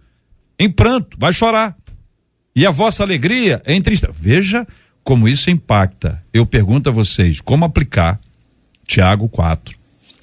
em 0.59 0.71
pranto, 0.71 1.17
vai 1.19 1.33
chorar. 1.33 1.77
E 2.57 2.67
a 2.67 2.71
vossa 2.71 3.03
alegria 3.03 3.61
é 3.65 3.75
em 3.75 3.83
tristeza. 3.83 4.13
Veja 4.17 4.67
como 5.03 5.29
isso 5.29 5.51
impacta. 5.51 6.23
Eu 6.33 6.47
pergunto 6.47 6.89
a 6.89 6.93
vocês, 6.93 7.41
como 7.41 7.65
aplicar 7.65 8.21
Tiago 8.87 9.29
4 9.29 9.77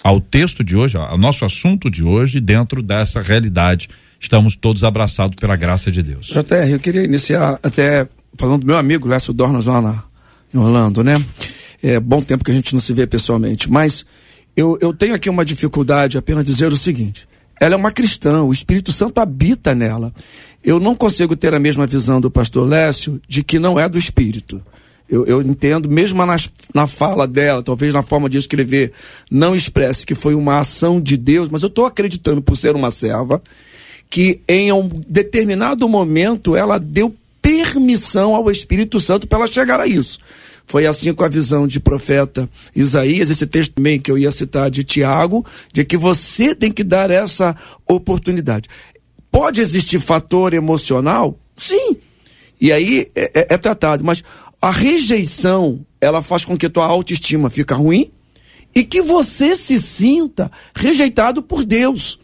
ao 0.04 0.20
texto 0.20 0.64
de 0.64 0.76
hoje, 0.76 0.98
ao 0.98 1.18
nosso 1.18 1.46
assunto 1.46 1.90
de 1.90 2.04
hoje, 2.04 2.40
dentro 2.40 2.82
dessa 2.82 3.22
realidade. 3.22 3.90
Estamos 4.20 4.56
todos 4.56 4.84
abraçados 4.84 5.36
pela 5.36 5.56
graça 5.56 5.92
de 5.92 6.02
Deus. 6.02 6.28
JR, 6.28 6.70
eu 6.70 6.80
queria 6.80 7.04
iniciar 7.04 7.60
até 7.62 8.08
falando 8.38 8.62
do 8.62 8.68
meu 8.68 8.78
amigo 8.78 9.08
Lécio 9.08 9.34
Dornas 9.34 9.66
lá 9.66 9.82
na, 9.82 10.04
em 10.54 10.58
Orlando, 10.58 11.04
né? 11.04 11.24
É 11.84 12.00
bom 12.00 12.22
tempo 12.22 12.44
que 12.44 12.52
a 12.52 12.54
gente 12.54 12.74
não 12.74 12.80
se 12.80 12.94
vê 12.94 13.06
pessoalmente, 13.08 13.70
mas 13.70 14.06
eu, 14.56 14.78
eu 14.82 14.94
tenho 14.94 15.16
aqui 15.16 15.30
uma 15.30 15.44
dificuldade 15.44 16.18
apenas 16.18 16.46
dizer 16.46 16.72
o 16.72 16.78
seguinte: 16.78 17.28
ela 17.62 17.76
é 17.76 17.78
uma 17.78 17.92
cristã, 17.92 18.42
o 18.42 18.52
Espírito 18.52 18.92
Santo 18.92 19.20
habita 19.20 19.76
nela. 19.76 20.12
Eu 20.64 20.80
não 20.80 20.96
consigo 20.96 21.36
ter 21.36 21.54
a 21.54 21.60
mesma 21.60 21.86
visão 21.86 22.20
do 22.20 22.32
pastor 22.32 22.68
Lécio 22.68 23.22
de 23.28 23.44
que 23.44 23.60
não 23.60 23.80
é 23.80 23.88
do 23.88 24.00
Espírito. 24.00 24.60
Eu, 25.08 25.28
eu 25.28 25.44
entendo, 25.44 25.88
mesmo 25.88 26.26
na, 26.26 26.38
na 26.74 26.88
fala 26.88 27.28
dela, 27.28 27.62
talvez 27.62 27.94
na 27.94 28.02
forma 28.02 28.28
de 28.28 28.40
escrever, 28.40 28.92
não 29.30 29.56
expresse 29.56 30.08
que 30.08 30.16
foi 30.16 30.34
uma 30.34 30.60
ação 30.60 31.00
de 31.00 31.16
Deus, 31.16 31.50
mas 31.50 31.62
eu 31.62 31.68
estou 31.68 31.86
acreditando, 31.86 32.42
por 32.42 32.58
ser 32.58 32.76
uma 32.76 32.90
serva, 32.90 33.40
que 34.10 34.42
em 34.48 34.72
um 34.72 34.88
determinado 35.08 35.88
momento 35.88 36.56
ela 36.56 36.80
deu 36.80 37.14
permissão 37.44 38.34
ao 38.34 38.50
Espírito 38.50 39.00
Santo 39.00 39.28
para 39.28 39.38
ela 39.38 39.48
chegar 39.48 39.80
a 39.80 39.86
isso. 39.86 40.18
Foi 40.66 40.86
assim 40.86 41.14
com 41.14 41.24
a 41.24 41.30
visão 41.30 41.68
de 41.68 41.80
profeta 41.80 42.50
Isaías, 42.76 43.30
esse 43.30 43.46
texto 43.46 43.74
também 43.74 44.00
que 44.00 44.10
eu 44.12 44.18
ia 44.18 44.32
citar 44.32 44.72
de 44.72 44.84
Tiago, 44.84 45.46
de 45.74 45.84
que 45.84 45.98
você 45.98 46.56
tem 46.56 46.72
que 46.72 46.84
dar 46.84 47.10
essa 47.10 47.56
oportunidade. 47.88 48.70
Pode 49.32 49.62
existir 49.62 50.00
fator 50.00 50.54
emocional? 50.54 51.38
Sim. 51.56 51.98
E 52.60 52.72
aí 52.72 53.08
é, 53.16 53.42
é, 53.42 53.54
é 53.56 53.58
tratado, 53.58 54.04
mas 54.04 54.24
a 54.62 54.72
rejeição, 54.72 55.86
ela 56.00 56.22
faz 56.22 56.46
com 56.46 56.56
que 56.56 56.70
tua 56.70 56.86
autoestima 56.86 57.50
fica 57.50 57.76
ruim 57.76 58.12
e 58.76 58.84
que 58.84 59.02
você 59.02 59.56
se 59.56 59.80
sinta 59.80 60.52
rejeitado 60.76 61.42
por 61.42 61.66
Deus. 61.66 62.20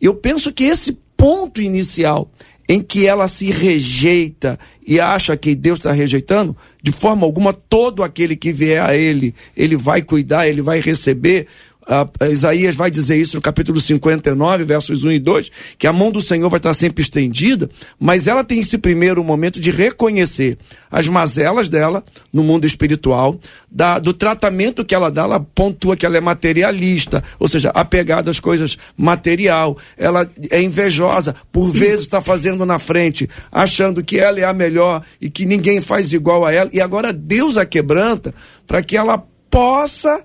Eu 0.00 0.14
penso 0.14 0.52
que 0.52 0.64
esse 0.64 0.96
ponto 1.16 1.60
inicial 1.60 2.30
em 2.68 2.80
que 2.80 3.06
ela 3.06 3.28
se 3.28 3.50
rejeita 3.50 4.58
e 4.86 4.98
acha 4.98 5.36
que 5.36 5.54
Deus 5.54 5.78
está 5.78 5.92
rejeitando, 5.92 6.56
de 6.82 6.92
forma 6.92 7.26
alguma, 7.26 7.52
todo 7.52 8.02
aquele 8.02 8.36
que 8.36 8.52
vier 8.52 8.82
a 8.82 8.96
Ele, 8.96 9.34
Ele 9.56 9.76
vai 9.76 10.02
cuidar, 10.02 10.48
Ele 10.48 10.62
vai 10.62 10.80
receber. 10.80 11.46
Uh, 11.86 12.24
Isaías 12.32 12.74
vai 12.74 12.90
dizer 12.90 13.16
isso 13.16 13.36
no 13.36 13.42
capítulo 13.42 13.78
59, 13.78 14.64
versos 14.64 15.04
1 15.04 15.12
e 15.12 15.18
2, 15.18 15.50
que 15.78 15.86
a 15.86 15.92
mão 15.92 16.10
do 16.10 16.22
Senhor 16.22 16.48
vai 16.48 16.58
estar 16.58 16.72
sempre 16.72 17.02
estendida, 17.02 17.68
mas 18.00 18.26
ela 18.26 18.42
tem 18.42 18.60
esse 18.60 18.78
primeiro 18.78 19.22
momento 19.22 19.60
de 19.60 19.70
reconhecer 19.70 20.56
as 20.90 21.08
mazelas 21.08 21.68
dela 21.68 22.02
no 22.32 22.42
mundo 22.42 22.66
espiritual, 22.66 23.38
da, 23.70 23.98
do 23.98 24.14
tratamento 24.14 24.84
que 24.84 24.94
ela 24.94 25.10
dá, 25.10 25.22
ela 25.22 25.40
pontua 25.40 25.94
que 25.96 26.06
ela 26.06 26.16
é 26.16 26.20
materialista, 26.20 27.22
ou 27.38 27.48
seja, 27.48 27.70
apegada 27.74 28.30
às 28.30 28.40
coisas 28.40 28.78
material, 28.96 29.76
ela 29.98 30.28
é 30.50 30.62
invejosa, 30.62 31.34
por 31.52 31.70
vezes 31.70 32.02
está 32.02 32.22
fazendo 32.22 32.64
na 32.64 32.78
frente, 32.78 33.28
achando 33.52 34.02
que 34.02 34.18
ela 34.18 34.40
é 34.40 34.44
a 34.44 34.54
melhor 34.54 35.02
e 35.20 35.28
que 35.28 35.44
ninguém 35.44 35.82
faz 35.82 36.14
igual 36.14 36.46
a 36.46 36.52
ela, 36.52 36.70
e 36.72 36.80
agora 36.80 37.12
Deus 37.12 37.58
a 37.58 37.66
quebranta 37.66 38.34
para 38.66 38.82
que 38.82 38.96
ela 38.96 39.22
possa 39.50 40.24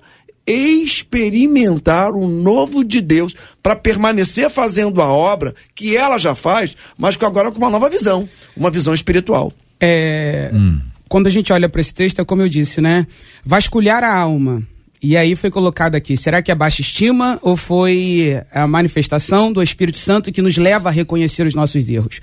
experimentar 0.52 2.12
o 2.12 2.26
novo 2.26 2.84
de 2.84 3.00
Deus 3.00 3.34
para 3.62 3.76
permanecer 3.76 4.50
fazendo 4.50 5.00
a 5.00 5.12
obra 5.12 5.54
que 5.74 5.96
ela 5.96 6.18
já 6.18 6.34
faz, 6.34 6.76
mas 6.98 7.16
que 7.16 7.24
agora 7.24 7.50
com 7.50 7.58
uma 7.58 7.70
nova 7.70 7.88
visão, 7.88 8.28
uma 8.56 8.70
visão 8.70 8.94
espiritual. 8.94 9.52
É, 9.80 10.50
hum. 10.52 10.80
Quando 11.08 11.26
a 11.26 11.30
gente 11.30 11.52
olha 11.52 11.68
para 11.68 11.80
esse 11.80 11.92
texto, 11.92 12.20
é 12.20 12.24
como 12.24 12.42
eu 12.42 12.48
disse, 12.48 12.80
né? 12.80 13.06
Vasculhar 13.44 14.04
a 14.04 14.14
alma. 14.14 14.62
E 15.02 15.16
aí 15.16 15.34
foi 15.34 15.50
colocado 15.50 15.94
aqui, 15.94 16.14
será 16.16 16.42
que 16.42 16.52
é 16.52 16.54
baixa 16.54 16.82
estima 16.82 17.38
ou 17.40 17.56
foi 17.56 18.40
a 18.52 18.66
manifestação 18.66 19.50
do 19.50 19.62
Espírito 19.62 19.96
Santo 19.96 20.30
que 20.30 20.42
nos 20.42 20.58
leva 20.58 20.90
a 20.90 20.92
reconhecer 20.92 21.46
os 21.46 21.54
nossos 21.54 21.88
erros? 21.88 22.20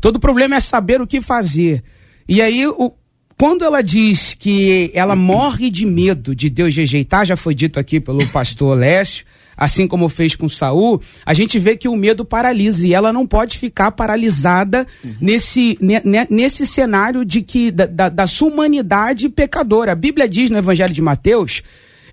Todo 0.00 0.18
problema 0.18 0.56
é 0.56 0.60
saber 0.60 1.00
o 1.00 1.06
que 1.06 1.20
fazer. 1.20 1.84
E 2.26 2.40
aí 2.40 2.66
o, 2.66 2.92
quando 3.38 3.64
ela 3.64 3.82
diz 3.82 4.34
que 4.34 4.90
ela 4.94 5.14
morre 5.14 5.70
de 5.70 5.84
medo 5.84 6.34
de 6.34 6.48
Deus 6.48 6.74
rejeitar, 6.74 7.26
já 7.26 7.36
foi 7.36 7.54
dito 7.54 7.78
aqui 7.78 8.00
pelo 8.00 8.26
pastor 8.28 8.78
Lécio, 8.78 9.26
assim 9.56 9.86
como 9.86 10.08
fez 10.08 10.34
com 10.34 10.48
Saul, 10.48 11.00
a 11.24 11.34
gente 11.34 11.58
vê 11.58 11.76
que 11.76 11.88
o 11.88 11.96
medo 11.96 12.24
paralisa 12.24 12.86
e 12.86 12.94
ela 12.94 13.12
não 13.12 13.26
pode 13.26 13.58
ficar 13.58 13.90
paralisada 13.92 14.86
uhum. 15.04 15.14
nesse, 15.20 15.78
nesse 16.30 16.66
cenário 16.66 17.24
de 17.24 17.42
que 17.42 17.70
da, 17.70 17.86
da, 17.86 18.08
da, 18.08 18.26
sua 18.26 18.48
humanidade 18.48 19.28
pecadora. 19.28 19.92
A 19.92 19.96
Bíblia 19.96 20.28
diz 20.28 20.50
no 20.50 20.58
Evangelho 20.58 20.92
de 20.92 21.02
Mateus, 21.02 21.62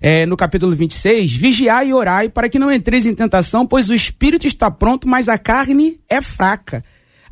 é, 0.00 0.26
no 0.26 0.36
capítulo 0.36 0.74
26, 0.74 1.32
vigiai 1.32 1.88
e 1.88 1.94
orai 1.94 2.28
para 2.28 2.48
que 2.48 2.58
não 2.58 2.72
entreis 2.72 3.06
em 3.06 3.14
tentação, 3.14 3.66
pois 3.66 3.88
o 3.88 3.94
espírito 3.94 4.46
está 4.46 4.70
pronto, 4.70 5.08
mas 5.08 5.28
a 5.28 5.38
carne 5.38 5.98
é 6.08 6.20
fraca. 6.20 6.84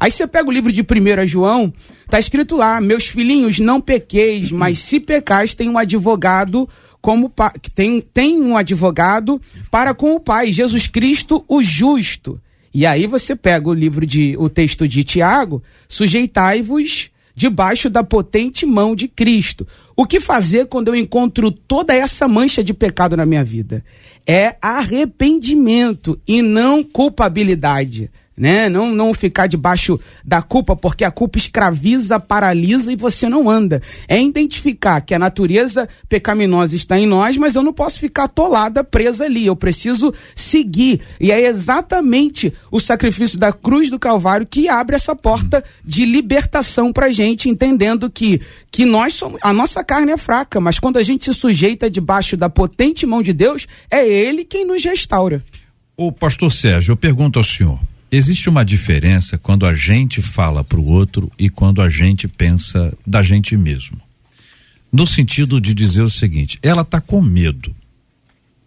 Aí 0.02 0.10
você 0.10 0.26
pega 0.26 0.48
o 0.48 0.52
livro 0.52 0.72
de 0.72 0.82
1 0.82 1.28
João, 1.28 1.72
tá 2.10 2.18
escrito 2.18 2.56
lá: 2.56 2.80
Meus 2.80 3.06
filhinhos, 3.06 3.60
não 3.60 3.80
pequeis, 3.80 4.50
mas 4.50 4.80
se 4.80 4.98
pecais, 4.98 5.54
tem 5.54 5.68
um 5.68 5.78
advogado 5.78 6.68
como 7.00 7.32
tem, 7.72 8.00
tem 8.00 8.42
um 8.42 8.56
advogado 8.56 9.40
para 9.70 9.94
com 9.94 10.16
o 10.16 10.18
Pai, 10.18 10.52
Jesus 10.52 10.88
Cristo, 10.88 11.44
o 11.46 11.62
justo. 11.62 12.40
E 12.74 12.84
aí 12.84 13.06
você 13.06 13.36
pega 13.36 13.68
o 13.68 13.72
livro 13.72 14.04
de 14.04 14.36
o 14.40 14.48
texto 14.48 14.88
de 14.88 15.04
Tiago, 15.04 15.62
sujeitai-vos 15.88 17.08
debaixo 17.32 17.88
da 17.88 18.02
potente 18.02 18.66
mão 18.66 18.96
de 18.96 19.06
Cristo. 19.06 19.68
O 19.96 20.04
que 20.04 20.18
fazer 20.18 20.66
quando 20.66 20.88
eu 20.88 20.96
encontro 20.96 21.48
toda 21.52 21.94
essa 21.94 22.26
mancha 22.26 22.64
de 22.64 22.74
pecado 22.74 23.16
na 23.16 23.24
minha 23.24 23.44
vida? 23.44 23.84
É 24.26 24.56
arrependimento 24.60 26.20
e 26.26 26.42
não 26.42 26.82
culpabilidade 26.82 28.10
né? 28.42 28.68
Não, 28.68 28.92
não 28.92 29.14
ficar 29.14 29.46
debaixo 29.46 30.00
da 30.24 30.42
culpa, 30.42 30.74
porque 30.74 31.04
a 31.04 31.12
culpa 31.12 31.38
escraviza, 31.38 32.18
paralisa 32.18 32.92
e 32.92 32.96
você 32.96 33.28
não 33.28 33.48
anda. 33.48 33.80
É 34.08 34.20
identificar 34.20 35.00
que 35.00 35.14
a 35.14 35.18
natureza 35.18 35.88
pecaminosa 36.08 36.74
está 36.74 36.98
em 36.98 37.06
nós, 37.06 37.36
mas 37.36 37.54
eu 37.54 37.62
não 37.62 37.72
posso 37.72 38.00
ficar 38.00 38.24
atolada, 38.24 38.82
presa 38.82 39.26
ali. 39.26 39.46
Eu 39.46 39.54
preciso 39.54 40.12
seguir. 40.34 41.00
E 41.20 41.30
é 41.30 41.46
exatamente 41.46 42.52
o 42.68 42.80
sacrifício 42.80 43.38
da 43.38 43.52
cruz 43.52 43.88
do 43.88 43.96
Calvário 43.96 44.44
que 44.44 44.68
abre 44.68 44.96
essa 44.96 45.14
porta 45.14 45.62
de 45.84 46.04
libertação 46.04 46.92
pra 46.92 47.12
gente, 47.12 47.48
entendendo 47.48 48.10
que, 48.10 48.40
que 48.72 48.84
nós 48.84 49.14
somos, 49.14 49.38
a 49.40 49.52
nossa 49.52 49.84
carne 49.84 50.10
é 50.10 50.18
fraca, 50.18 50.60
mas 50.60 50.80
quando 50.80 50.96
a 50.96 51.02
gente 51.04 51.26
se 51.26 51.32
sujeita 51.32 51.88
debaixo 51.88 52.36
da 52.36 52.50
potente 52.50 53.06
mão 53.06 53.22
de 53.22 53.32
Deus, 53.32 53.68
é 53.88 54.04
Ele 54.04 54.44
quem 54.44 54.64
nos 54.66 54.82
restaura. 54.82 55.44
O 55.96 56.10
pastor 56.10 56.50
Sérgio, 56.50 56.90
eu 56.90 56.96
pergunto 56.96 57.38
ao 57.38 57.44
senhor, 57.44 57.78
Existe 58.14 58.50
uma 58.50 58.62
diferença 58.62 59.38
quando 59.38 59.64
a 59.64 59.72
gente 59.72 60.20
fala 60.20 60.62
para 60.62 60.78
o 60.78 60.84
outro 60.84 61.32
e 61.38 61.48
quando 61.48 61.80
a 61.80 61.88
gente 61.88 62.28
pensa 62.28 62.92
da 63.06 63.22
gente 63.22 63.56
mesmo. 63.56 63.98
No 64.92 65.06
sentido 65.06 65.58
de 65.58 65.72
dizer 65.72 66.02
o 66.02 66.10
seguinte: 66.10 66.58
ela 66.62 66.82
está 66.82 67.00
com 67.00 67.22
medo. 67.22 67.74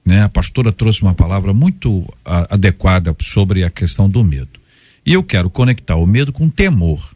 Né? 0.03 0.23
A 0.23 0.29
pastora 0.29 0.71
trouxe 0.71 1.03
uma 1.03 1.13
palavra 1.13 1.53
muito 1.53 2.11
a, 2.25 2.55
adequada 2.55 3.15
sobre 3.21 3.63
a 3.63 3.69
questão 3.69 4.09
do 4.09 4.23
medo. 4.23 4.59
E 5.05 5.13
eu 5.13 5.21
quero 5.21 5.47
conectar 5.47 5.95
o 5.95 6.07
medo 6.07 6.33
com 6.33 6.49
temor. 6.49 7.13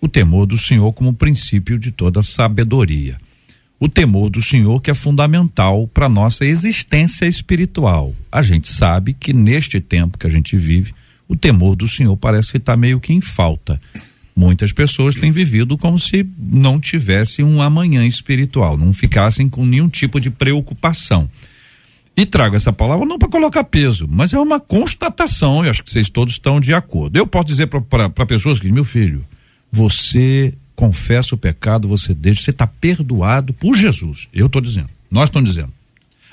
O 0.00 0.08
temor 0.08 0.46
do 0.46 0.56
Senhor 0.56 0.90
como 0.94 1.12
princípio 1.12 1.78
de 1.78 1.90
toda 1.90 2.22
sabedoria. 2.22 3.18
O 3.78 3.90
temor 3.90 4.30
do 4.30 4.40
Senhor 4.40 4.80
que 4.80 4.90
é 4.90 4.94
fundamental 4.94 5.86
para 5.86 6.08
nossa 6.08 6.46
existência 6.46 7.26
espiritual. 7.26 8.14
A 8.32 8.40
gente 8.40 8.68
sabe 8.68 9.12
que 9.12 9.34
neste 9.34 9.80
tempo 9.80 10.16
que 10.16 10.26
a 10.26 10.30
gente 10.30 10.56
vive, 10.56 10.94
o 11.28 11.36
temor 11.36 11.76
do 11.76 11.86
Senhor 11.86 12.16
parece 12.16 12.50
que 12.50 12.56
está 12.56 12.76
meio 12.76 12.98
que 12.98 13.12
em 13.12 13.20
falta. 13.20 13.78
Muitas 14.34 14.72
pessoas 14.72 15.14
têm 15.14 15.30
vivido 15.30 15.76
como 15.76 15.98
se 15.98 16.26
não 16.38 16.80
tivesse 16.80 17.42
um 17.42 17.60
amanhã 17.60 18.06
espiritual, 18.06 18.76
não 18.76 18.94
ficassem 18.94 19.48
com 19.48 19.66
nenhum 19.66 19.88
tipo 19.88 20.20
de 20.20 20.30
preocupação. 20.30 21.28
E 22.16 22.24
trago 22.24 22.56
essa 22.56 22.72
palavra 22.72 23.06
não 23.06 23.18
para 23.18 23.28
colocar 23.28 23.62
peso, 23.64 24.08
mas 24.10 24.32
é 24.32 24.38
uma 24.38 24.58
constatação, 24.58 25.64
eu 25.64 25.70
acho 25.70 25.84
que 25.84 25.90
vocês 25.90 26.08
todos 26.08 26.34
estão 26.34 26.60
de 26.60 26.72
acordo. 26.72 27.16
Eu 27.16 27.26
posso 27.26 27.46
dizer 27.46 27.66
para 27.66 28.26
pessoas 28.26 28.58
que, 28.58 28.72
meu 28.72 28.84
filho, 28.84 29.24
você 29.70 30.54
confessa 30.74 31.34
o 31.34 31.38
pecado, 31.38 31.88
você 31.88 32.14
deixa, 32.14 32.42
você 32.42 32.50
está 32.50 32.66
perdoado 32.66 33.52
por 33.52 33.76
Jesus. 33.76 34.28
Eu 34.32 34.46
estou 34.46 34.60
dizendo, 34.60 34.88
nós 35.10 35.28
estamos 35.28 35.50
dizendo. 35.50 35.72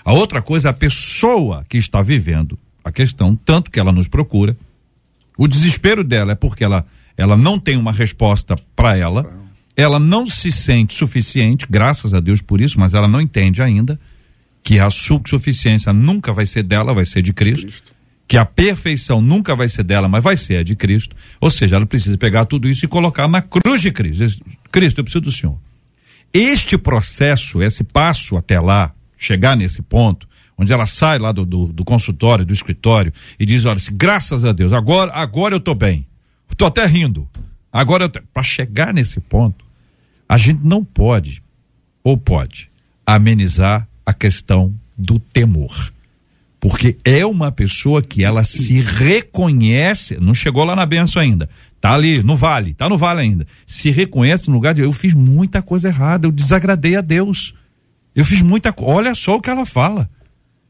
A 0.03 0.13
outra 0.13 0.41
coisa, 0.41 0.69
a 0.69 0.73
pessoa 0.73 1.65
que 1.67 1.77
está 1.77 2.01
vivendo 2.03 2.57
a 2.83 2.91
questão, 2.91 3.35
tanto 3.35 3.71
que 3.71 3.79
ela 3.79 3.91
nos 3.91 4.07
procura, 4.07 4.55
o 5.37 5.47
desespero 5.47 6.03
dela 6.03 6.33
é 6.33 6.35
porque 6.35 6.63
ela, 6.63 6.85
ela 7.17 7.35
não 7.35 7.59
tem 7.59 7.77
uma 7.77 7.91
resposta 7.91 8.55
para 8.75 8.97
ela, 8.97 9.27
ela 9.75 9.99
não 9.99 10.27
se 10.27 10.51
sente 10.51 10.93
suficiente, 10.93 11.65
graças 11.69 12.13
a 12.13 12.19
Deus 12.19 12.41
por 12.41 12.61
isso, 12.61 12.79
mas 12.79 12.93
ela 12.93 13.07
não 13.07 13.19
entende 13.19 13.61
ainda 13.61 13.99
que 14.63 14.79
a 14.79 14.89
suficiência 14.89 15.93
nunca 15.93 16.33
vai 16.33 16.45
ser 16.45 16.63
dela, 16.63 16.93
vai 16.93 17.05
ser 17.05 17.21
de 17.21 17.33
Cristo, 17.33 17.67
Cristo. 17.67 17.95
Que 18.27 18.37
a 18.37 18.45
perfeição 18.45 19.21
nunca 19.21 19.55
vai 19.55 19.69
ser 19.69 19.83
dela, 19.83 20.07
mas 20.07 20.23
vai 20.23 20.35
ser 20.35 20.57
a 20.57 20.63
de 20.63 20.75
Cristo. 20.75 21.15
Ou 21.39 21.51
seja, 21.51 21.75
ela 21.75 21.85
precisa 21.85 22.17
pegar 22.17 22.45
tudo 22.45 22.67
isso 22.67 22.83
e 22.83 22.87
colocar 22.87 23.27
na 23.27 23.43
cruz 23.43 23.81
de 23.81 23.91
Cristo. 23.91 24.43
Cristo, 24.71 24.99
eu 24.99 25.03
preciso 25.03 25.21
do 25.21 25.31
Senhor. 25.31 25.59
Este 26.33 26.77
processo, 26.79 27.61
esse 27.61 27.83
passo 27.83 28.35
até 28.35 28.59
lá, 28.59 28.91
chegar 29.15 29.55
nesse 29.55 29.83
ponto, 29.83 30.27
onde 30.57 30.71
ela 30.71 30.85
sai 30.85 31.19
lá 31.19 31.31
do, 31.31 31.45
do, 31.45 31.67
do 31.67 31.83
consultório, 31.83 32.45
do 32.45 32.53
escritório, 32.53 33.13
e 33.39 33.45
diz: 33.45 33.65
olha, 33.65 33.79
graças 33.93 34.45
a 34.45 34.51
Deus, 34.51 34.73
agora, 34.73 35.11
agora 35.13 35.53
eu 35.55 35.59
estou 35.59 35.75
bem. 35.75 36.07
Estou 36.51 36.67
até 36.67 36.85
rindo. 36.85 37.27
Agora, 37.71 38.07
para 38.07 38.43
chegar 38.43 38.93
nesse 38.93 39.19
ponto, 39.19 39.65
a 40.29 40.37
gente 40.37 40.61
não 40.63 40.83
pode, 40.83 41.43
ou 42.03 42.17
pode, 42.17 42.71
amenizar 43.05 43.87
a 44.05 44.13
questão 44.13 44.73
do 44.97 45.19
temor. 45.19 45.93
Porque 46.59 46.97
é 47.03 47.25
uma 47.25 47.51
pessoa 47.51 48.01
que 48.01 48.23
ela 48.23 48.43
se 48.43 48.79
reconhece, 48.79 50.17
não 50.19 50.33
chegou 50.33 50.63
lá 50.63 50.75
na 50.75 50.85
benção 50.85 51.21
ainda, 51.21 51.49
tá 51.79 51.93
ali 51.93 52.23
no 52.23 52.35
vale, 52.35 52.73
tá 52.73 52.87
no 52.87 52.97
vale 52.97 53.21
ainda. 53.21 53.45
Se 53.67 53.91
reconhece 53.91 54.47
no 54.47 54.55
lugar 54.55 54.73
de 54.73 54.81
eu 54.81 54.91
fiz 54.91 55.13
muita 55.13 55.61
coisa 55.61 55.89
errada, 55.89 56.25
eu 56.25 56.31
desagradei 56.31 56.95
a 56.95 57.01
Deus. 57.01 57.53
Eu 58.15 58.23
fiz 58.23 58.41
muita 58.41 58.73
Olha 58.79 59.13
só 59.13 59.35
o 59.35 59.41
que 59.41 59.49
ela 59.49 59.65
fala. 59.65 60.09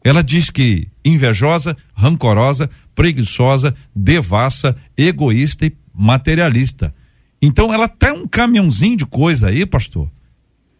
Ela 0.05 0.23
diz 0.23 0.51
que 0.51 0.87
invejosa, 1.03 1.75
rancorosa, 1.95 2.69
preguiçosa, 2.93 3.75
devassa, 3.95 4.75
egoísta 4.95 5.65
e 5.65 5.75
materialista. 5.91 6.93
Então 7.41 7.73
ela 7.73 7.87
tem 7.87 8.11
um 8.11 8.27
caminhãozinho 8.27 8.97
de 8.97 9.05
coisa 9.07 9.47
aí, 9.47 9.65
pastor, 9.65 10.07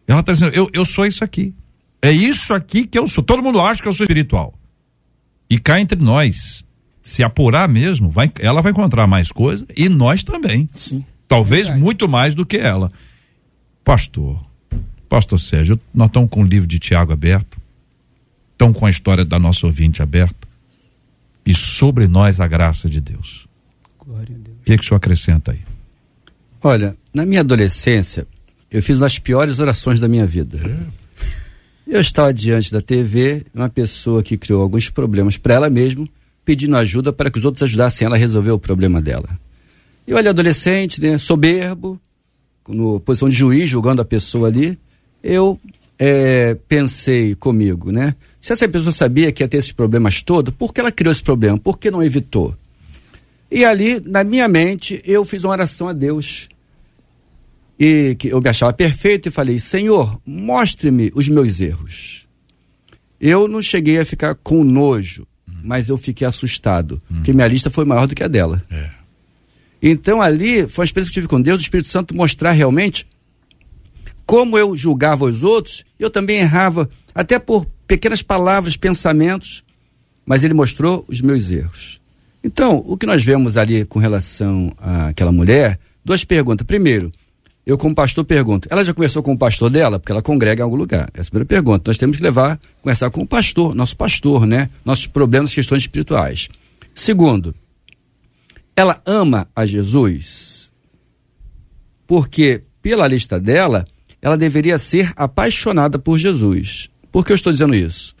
Ela 0.06 0.20
está 0.20 0.30
dizendo, 0.30 0.54
eu, 0.54 0.70
eu 0.72 0.84
sou 0.84 1.04
isso 1.04 1.24
aqui. 1.24 1.52
É 2.00 2.12
isso 2.12 2.54
aqui 2.54 2.86
que 2.86 2.96
eu 2.96 3.08
sou. 3.08 3.24
Todo 3.24 3.42
mundo 3.42 3.60
acha 3.60 3.82
que 3.82 3.88
eu 3.88 3.92
sou 3.92 4.04
espiritual. 4.04 4.54
E 5.50 5.58
cá 5.58 5.80
entre 5.80 6.00
nós, 6.00 6.64
se 7.02 7.24
apurar 7.24 7.68
mesmo, 7.68 8.08
vai, 8.08 8.30
ela 8.38 8.62
vai 8.62 8.70
encontrar 8.70 9.08
mais 9.08 9.32
coisa 9.32 9.66
e 9.76 9.88
nós 9.88 10.22
também. 10.22 10.68
Sim. 10.76 11.04
Talvez 11.26 11.68
muito 11.76 12.08
mais 12.08 12.32
do 12.36 12.46
que 12.46 12.58
ela. 12.58 12.92
Pastor, 13.82 14.40
Pastor 15.08 15.40
Sérgio, 15.40 15.80
nós 15.92 16.06
estamos 16.06 16.30
com 16.30 16.42
o 16.42 16.46
livro 16.46 16.68
de 16.68 16.78
Tiago 16.78 17.12
aberto, 17.12 17.58
estamos 18.56 18.78
com 18.78 18.86
a 18.86 18.90
história 18.90 19.22
da 19.22 19.38
nossa 19.38 19.66
ouvinte 19.66 20.02
aberta 20.02 20.48
e 21.44 21.54
sobre 21.54 22.08
nós 22.08 22.40
a 22.40 22.48
graça 22.48 22.88
de 22.88 23.00
Deus. 23.02 23.46
Glória 24.02 24.34
a 24.34 24.38
Deus. 24.38 24.56
O 24.60 24.64
que, 24.64 24.78
que 24.78 24.82
o 24.82 24.86
senhor 24.86 24.96
acrescenta 24.96 25.52
aí? 25.52 25.60
Olha, 26.62 26.96
na 27.12 27.26
minha 27.26 27.42
adolescência, 27.42 28.26
eu 28.70 28.82
fiz 28.82 28.96
uma 28.96 29.02
das 29.02 29.18
piores 29.18 29.58
orações 29.58 30.00
da 30.00 30.08
minha 30.08 30.24
vida. 30.24 30.58
Eu 31.86 32.00
estava 32.00 32.32
diante 32.32 32.72
da 32.72 32.80
TV, 32.80 33.44
uma 33.54 33.68
pessoa 33.68 34.22
que 34.22 34.38
criou 34.38 34.62
alguns 34.62 34.88
problemas 34.88 35.36
para 35.36 35.54
ela 35.54 35.70
mesma, 35.70 36.08
pedindo 36.44 36.76
ajuda 36.76 37.12
para 37.12 37.30
que 37.30 37.38
os 37.38 37.44
outros 37.44 37.62
ajudassem 37.62 38.06
ela 38.06 38.16
a 38.16 38.18
resolver 38.18 38.52
o 38.52 38.58
problema 38.58 39.02
dela. 39.02 39.28
Eu 40.06 40.16
olha 40.16 40.30
adolescente, 40.30 41.00
né, 41.00 41.18
soberbo, 41.18 42.00
no 42.66 43.00
posição 43.00 43.28
de 43.28 43.36
juiz, 43.36 43.68
julgando 43.68 44.00
a 44.00 44.04
pessoa 44.04 44.48
ali, 44.48 44.78
eu 45.22 45.60
é, 45.98 46.54
pensei 46.68 47.34
comigo, 47.34 47.90
né? 47.90 48.14
Se 48.46 48.52
essa 48.52 48.68
pessoa 48.68 48.92
sabia 48.92 49.32
que 49.32 49.42
ia 49.42 49.48
ter 49.48 49.56
esses 49.56 49.72
problemas 49.72 50.22
todos, 50.22 50.54
por 50.54 50.72
que 50.72 50.80
ela 50.80 50.92
criou 50.92 51.10
esse 51.10 51.20
problema? 51.20 51.58
Por 51.58 51.76
que 51.76 51.90
não 51.90 52.00
evitou? 52.00 52.54
E 53.50 53.64
ali, 53.64 53.98
na 53.98 54.22
minha 54.22 54.46
mente, 54.46 55.02
eu 55.04 55.24
fiz 55.24 55.42
uma 55.42 55.50
oração 55.50 55.88
a 55.88 55.92
Deus. 55.92 56.48
E 57.76 58.14
que 58.16 58.28
eu 58.28 58.40
me 58.40 58.48
achava 58.48 58.72
perfeito 58.72 59.26
e 59.26 59.32
falei: 59.32 59.58
Senhor, 59.58 60.20
mostre-me 60.24 61.10
os 61.12 61.28
meus 61.28 61.58
erros. 61.58 62.28
Eu 63.20 63.48
não 63.48 63.60
cheguei 63.60 63.98
a 63.98 64.04
ficar 64.04 64.36
com 64.36 64.62
nojo, 64.62 65.26
mas 65.64 65.88
eu 65.88 65.98
fiquei 65.98 66.24
assustado, 66.24 67.02
hum. 67.10 67.16
porque 67.16 67.32
minha 67.32 67.48
lista 67.48 67.68
foi 67.68 67.84
maior 67.84 68.06
do 68.06 68.14
que 68.14 68.22
a 68.22 68.28
dela. 68.28 68.62
É. 68.70 68.90
Então 69.82 70.22
ali 70.22 70.68
foi 70.68 70.82
uma 70.82 70.86
experiência 70.86 71.12
que 71.12 71.18
eu 71.18 71.22
tive 71.22 71.28
com 71.28 71.42
Deus, 71.42 71.58
o 71.58 71.62
Espírito 71.62 71.88
Santo 71.88 72.14
mostrar 72.14 72.52
realmente 72.52 73.08
como 74.24 74.56
eu 74.56 74.76
julgava 74.76 75.24
os 75.24 75.42
outros, 75.42 75.84
eu 75.98 76.10
também 76.10 76.38
errava, 76.38 76.88
até 77.12 77.40
por 77.40 77.66
pequenas 77.86 78.22
palavras, 78.22 78.76
pensamentos, 78.76 79.64
mas 80.24 80.44
ele 80.44 80.54
mostrou 80.54 81.04
os 81.08 81.20
meus 81.20 81.50
erros. 81.50 82.00
Então, 82.42 82.82
o 82.86 82.96
que 82.96 83.06
nós 83.06 83.24
vemos 83.24 83.56
ali 83.56 83.84
com 83.84 83.98
relação 83.98 84.72
àquela 84.78 85.32
mulher, 85.32 85.78
duas 86.04 86.24
perguntas. 86.24 86.66
Primeiro, 86.66 87.12
eu 87.64 87.76
como 87.76 87.94
pastor 87.94 88.24
pergunto, 88.24 88.68
ela 88.70 88.84
já 88.84 88.94
conversou 88.94 89.22
com 89.22 89.32
o 89.32 89.38
pastor 89.38 89.68
dela? 89.70 89.98
Porque 89.98 90.12
ela 90.12 90.22
congrega 90.22 90.62
em 90.62 90.64
algum 90.64 90.76
lugar. 90.76 91.10
Essa 91.12 91.22
é 91.22 91.28
a 91.28 91.30
primeira 91.30 91.46
pergunta. 91.46 91.90
Nós 91.90 91.98
temos 91.98 92.16
que 92.16 92.22
levar, 92.22 92.60
conversar 92.80 93.10
com 93.10 93.22
o 93.22 93.26
pastor, 93.26 93.74
nosso 93.74 93.96
pastor, 93.96 94.46
né? 94.46 94.70
Nossos 94.84 95.06
problemas, 95.06 95.52
questões 95.52 95.82
espirituais. 95.82 96.48
Segundo, 96.94 97.54
ela 98.76 99.02
ama 99.04 99.48
a 99.54 99.66
Jesus 99.66 100.72
porque, 102.06 102.62
pela 102.80 103.08
lista 103.08 103.40
dela, 103.40 103.84
ela 104.22 104.36
deveria 104.36 104.78
ser 104.78 105.12
apaixonada 105.16 105.98
por 105.98 106.18
Jesus. 106.18 106.88
Por 107.16 107.24
que 107.24 107.32
eu 107.32 107.34
estou 107.34 107.50
dizendo 107.50 107.74
isso? 107.74 108.14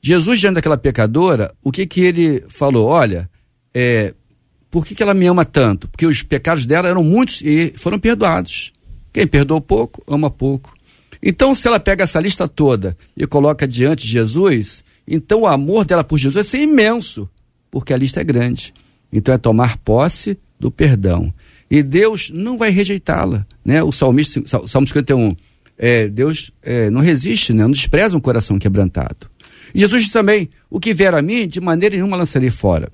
Jesus, 0.00 0.40
diante 0.40 0.54
daquela 0.54 0.78
pecadora, 0.78 1.54
o 1.62 1.70
que 1.70 1.84
que 1.84 2.00
ele 2.00 2.42
falou? 2.48 2.88
Olha, 2.88 3.28
é, 3.74 4.14
por 4.70 4.86
que, 4.86 4.94
que 4.94 5.02
ela 5.02 5.12
me 5.12 5.26
ama 5.26 5.44
tanto? 5.44 5.86
Porque 5.86 6.06
os 6.06 6.22
pecados 6.22 6.64
dela 6.64 6.88
eram 6.88 7.04
muitos 7.04 7.42
e 7.42 7.74
foram 7.76 7.98
perdoados. 7.98 8.72
Quem 9.12 9.26
perdoou 9.26 9.60
pouco, 9.60 10.02
ama 10.08 10.30
pouco. 10.30 10.72
Então, 11.22 11.54
se 11.54 11.68
ela 11.68 11.78
pega 11.78 12.04
essa 12.04 12.18
lista 12.18 12.48
toda 12.48 12.96
e 13.14 13.26
coloca 13.26 13.68
diante 13.68 14.06
de 14.06 14.12
Jesus, 14.12 14.82
então 15.06 15.42
o 15.42 15.46
amor 15.46 15.84
dela 15.84 16.02
por 16.02 16.16
Jesus 16.16 16.34
vai 16.36 16.44
ser 16.44 16.62
imenso, 16.62 17.28
porque 17.70 17.92
a 17.92 17.98
lista 17.98 18.22
é 18.22 18.24
grande. 18.24 18.72
Então, 19.12 19.34
é 19.34 19.36
tomar 19.36 19.76
posse 19.76 20.38
do 20.58 20.70
perdão. 20.70 21.34
E 21.70 21.82
Deus 21.82 22.30
não 22.30 22.56
vai 22.56 22.70
rejeitá-la. 22.70 23.46
Né? 23.62 23.82
O 23.82 23.92
salmista, 23.92 24.42
Salmo 24.66 24.88
51, 24.88 25.36
é, 25.78 26.08
Deus 26.08 26.50
é, 26.62 26.90
não 26.90 27.00
resiste, 27.00 27.52
né? 27.52 27.62
não 27.62 27.70
despreza 27.70 28.16
um 28.16 28.20
coração 28.20 28.58
quebrantado. 28.58 29.30
E 29.74 29.80
Jesus 29.80 30.02
disse 30.02 30.12
também: 30.12 30.50
O 30.70 30.78
que 30.78 30.92
vier 30.92 31.14
a 31.14 31.22
mim, 31.22 31.46
de 31.48 31.60
maneira 31.60 31.96
nenhuma 31.96 32.16
lançarei 32.16 32.50
fora. 32.50 32.90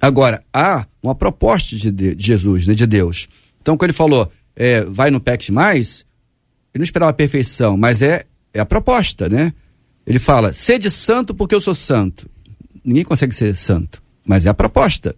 Agora, 0.00 0.42
há 0.52 0.86
uma 1.02 1.14
proposta 1.14 1.76
de, 1.76 1.90
de 1.90 2.14
Jesus, 2.18 2.66
né, 2.66 2.74
de 2.74 2.86
Deus. 2.86 3.28
Então, 3.60 3.76
quando 3.76 3.90
ele 3.90 3.96
falou, 3.96 4.30
é, 4.54 4.82
vai 4.84 5.10
no 5.10 5.20
pex 5.20 5.50
mais, 5.50 6.04
ele 6.74 6.80
não 6.80 6.84
esperava 6.84 7.10
a 7.10 7.14
perfeição, 7.14 7.76
mas 7.76 8.02
é, 8.02 8.24
é 8.52 8.60
a 8.60 8.66
proposta, 8.66 9.28
né? 9.28 9.52
Ele 10.06 10.18
fala, 10.18 10.52
sede 10.52 10.90
santo 10.90 11.34
porque 11.34 11.54
eu 11.54 11.60
sou 11.60 11.74
santo. 11.74 12.28
Ninguém 12.84 13.04
consegue 13.04 13.34
ser 13.34 13.54
santo, 13.56 14.02
mas 14.24 14.46
é 14.46 14.48
a 14.48 14.54
proposta. 14.54 15.16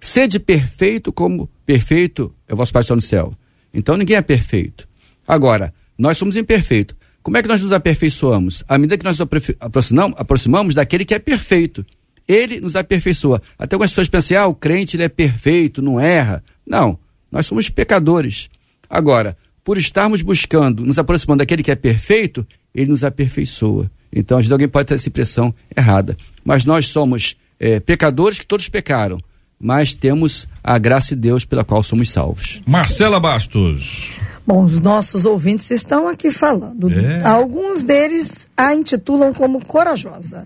Sede 0.00 0.38
perfeito 0.38 1.12
como 1.12 1.50
perfeito 1.66 2.34
é 2.48 2.54
o 2.54 2.56
vosso 2.56 2.72
Pai 2.72 2.82
no 2.90 3.00
céu. 3.00 3.34
Então 3.74 3.96
ninguém 3.96 4.16
é 4.16 4.22
perfeito. 4.22 4.88
Agora, 5.26 5.74
nós 6.00 6.16
somos 6.16 6.36
imperfeitos. 6.36 6.96
Como 7.22 7.36
é 7.36 7.42
que 7.42 7.48
nós 7.48 7.60
nos 7.60 7.72
aperfeiçoamos? 7.72 8.64
À 8.66 8.78
medida 8.78 8.96
que 8.96 9.04
nós 9.04 9.18
nos 9.18 9.28
aproximamos, 9.60 10.16
aproximamos 10.18 10.74
daquele 10.74 11.04
que 11.04 11.14
é 11.14 11.18
perfeito. 11.18 11.84
Ele 12.26 12.60
nos 12.60 12.74
aperfeiçoa. 12.74 13.42
Até 13.58 13.74
algumas 13.74 13.90
pessoas 13.90 14.08
pensam, 14.08 14.42
ah, 14.42 14.46
o 14.46 14.54
crente 14.54 14.96
ele 14.96 15.02
é 15.02 15.08
perfeito, 15.08 15.82
não 15.82 16.00
erra. 16.00 16.42
Não, 16.66 16.98
nós 17.30 17.44
somos 17.44 17.68
pecadores. 17.68 18.48
Agora, 18.88 19.36
por 19.62 19.76
estarmos 19.76 20.22
buscando, 20.22 20.84
nos 20.84 20.98
aproximando 20.98 21.40
daquele 21.40 21.62
que 21.62 21.70
é 21.70 21.76
perfeito, 21.76 22.46
ele 22.74 22.90
nos 22.90 23.04
aperfeiçoa. 23.04 23.90
Então, 24.12 24.38
às 24.38 24.44
vezes 24.44 24.52
alguém 24.52 24.68
pode 24.68 24.88
ter 24.88 24.94
essa 24.94 25.08
impressão 25.08 25.54
errada. 25.76 26.16
Mas 26.42 26.64
nós 26.64 26.86
somos 26.86 27.36
é, 27.58 27.78
pecadores 27.78 28.38
que 28.38 28.46
todos 28.46 28.68
pecaram. 28.68 29.20
Mas 29.60 29.94
temos 29.94 30.48
a 30.64 30.78
graça 30.78 31.14
de 31.14 31.20
Deus 31.20 31.44
pela 31.44 31.62
qual 31.62 31.82
somos 31.82 32.10
salvos. 32.10 32.62
Marcela 32.66 33.20
Bastos. 33.20 34.18
Bom, 34.50 34.64
os 34.64 34.80
nossos 34.80 35.24
ouvintes 35.24 35.70
estão 35.70 36.08
aqui 36.08 36.28
falando. 36.28 36.90
É. 36.90 37.24
Alguns 37.24 37.84
deles 37.84 38.48
a 38.56 38.74
intitulam 38.74 39.32
como 39.32 39.64
corajosa. 39.64 40.44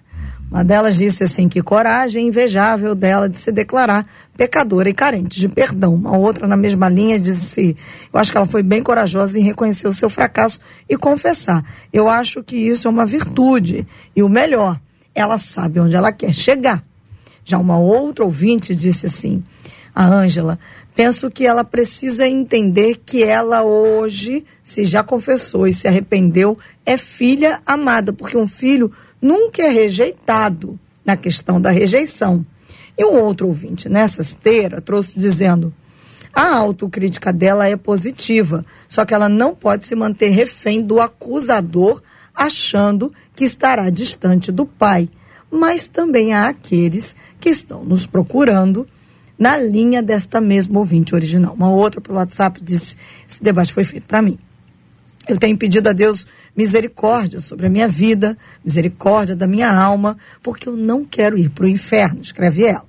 Uma 0.51 0.63
delas 0.63 0.97
disse 0.97 1.25
assim 1.25 1.49
que 1.49 1.63
coragem 1.63 2.27
invejável 2.27 2.95
dela 2.95 3.31
de 3.31 3.39
se 3.39 3.51
declarar 3.51 4.07
pecadora 4.37 4.91
e 4.91 4.93
carente 4.93 5.41
de 5.41 5.49
perdão. 5.49 5.95
Uma 5.95 6.19
outra 6.19 6.47
na 6.47 6.55
mesma 6.55 6.87
linha 6.87 7.19
disse: 7.19 7.75
"Eu 8.13 8.21
acho 8.21 8.31
que 8.31 8.37
ela 8.37 8.47
foi 8.47 8.63
bem 8.63 8.83
corajosa 8.83 9.39
em 9.39 9.43
reconhecer 9.43 9.89
o 9.89 9.93
seu 9.95 10.11
fracasso 10.11 10.61
e 10.87 10.99
confessar. 10.99 11.65
Eu 11.91 12.07
acho 12.07 12.45
que 12.45 12.57
isso 12.57 12.87
é 12.87 12.91
uma 12.91 13.07
virtude 13.07 13.87
e 14.15 14.23
o 14.23 14.29
melhor, 14.29 14.79
ela 15.15 15.39
sabe 15.39 15.81
onde 15.81 15.97
ela 15.97 16.13
quer 16.13 16.35
chegar." 16.35 16.85
Já 17.43 17.57
uma 17.57 17.79
outra 17.79 18.23
ouvinte 18.23 18.75
disse 18.75 19.07
assim: 19.07 19.43
"A 19.95 20.05
Ângela, 20.05 20.59
penso 20.95 21.31
que 21.31 21.47
ela 21.47 21.65
precisa 21.65 22.27
entender 22.27 23.01
que 23.05 23.23
ela 23.23 23.63
hoje, 23.63 24.45
se 24.63 24.85
já 24.85 25.03
confessou 25.03 25.67
e 25.67 25.73
se 25.73 25.89
arrependeu, 25.89 26.59
é 26.87 26.97
filha 26.97 27.61
amada, 27.67 28.13
porque 28.13 28.37
um 28.37 28.47
filho 28.47 28.91
nunca 29.21 29.63
é 29.63 29.69
rejeitado 29.69 30.79
na 31.05 31.17
questão 31.17 31.61
da 31.61 31.71
rejeição. 31.71 32.45
E 32.97 33.05
um 33.05 33.19
outro 33.21 33.49
ouvinte 33.49 33.89
nessa 33.89 34.23
esteira 34.23 34.81
trouxe 34.81 35.19
dizendo: 35.19 35.75
a 36.33 36.55
autocrítica 36.57 37.33
dela 37.33 37.69
é 37.69 37.77
positiva, 37.77 38.65
só 38.89 39.05
que 39.05 39.15
ela 39.15 39.29
não 39.29 39.55
pode 39.55 39.87
se 39.87 39.95
manter 39.95 40.31
refém 40.31 40.81
do 40.81 41.01
acusador, 41.01 42.01
achando 42.35 43.13
que 43.35 43.45
estará 43.45 43.91
distante 43.91 44.53
do 44.53 44.65
pai. 44.65 45.09
Mas 45.51 45.87
também 45.87 46.33
há 46.35 46.49
aqueles 46.49 47.15
que 47.41 47.49
estão 47.49 47.85
nos 47.85 48.07
procurando 48.07 48.87
na 49.45 49.59
linha 49.59 50.03
desta 50.03 50.41
mesma 50.41 50.79
ouvinte 50.79 51.15
original. 51.15 51.53
Uma 51.53 51.71
outra 51.71 52.01
pelo 52.01 52.17
WhatsApp 52.17 52.65
disse: 52.65 52.97
esse 53.29 53.43
debate 53.43 53.75
foi 53.75 53.85
feito 53.85 54.07
para 54.07 54.23
mim. 54.23 54.39
Eu 55.29 55.37
tenho 55.39 55.55
pedido 55.59 55.87
a 55.87 55.93
Deus 55.93 56.27
misericórdia 56.57 57.43
sobre 57.43 57.67
a 57.67 57.69
minha 57.69 57.87
vida, 57.87 58.39
misericórdia 58.65 59.37
da 59.37 59.47
minha 59.47 59.71
alma, 59.71 60.17
porque 60.43 60.67
eu 60.67 60.75
não 60.75 61.05
quero 61.05 61.37
ir 61.37 61.51
para 61.51 61.67
o 61.67 61.69
inferno, 61.69 62.23
escreve 62.23 62.65
ela. 62.65 62.87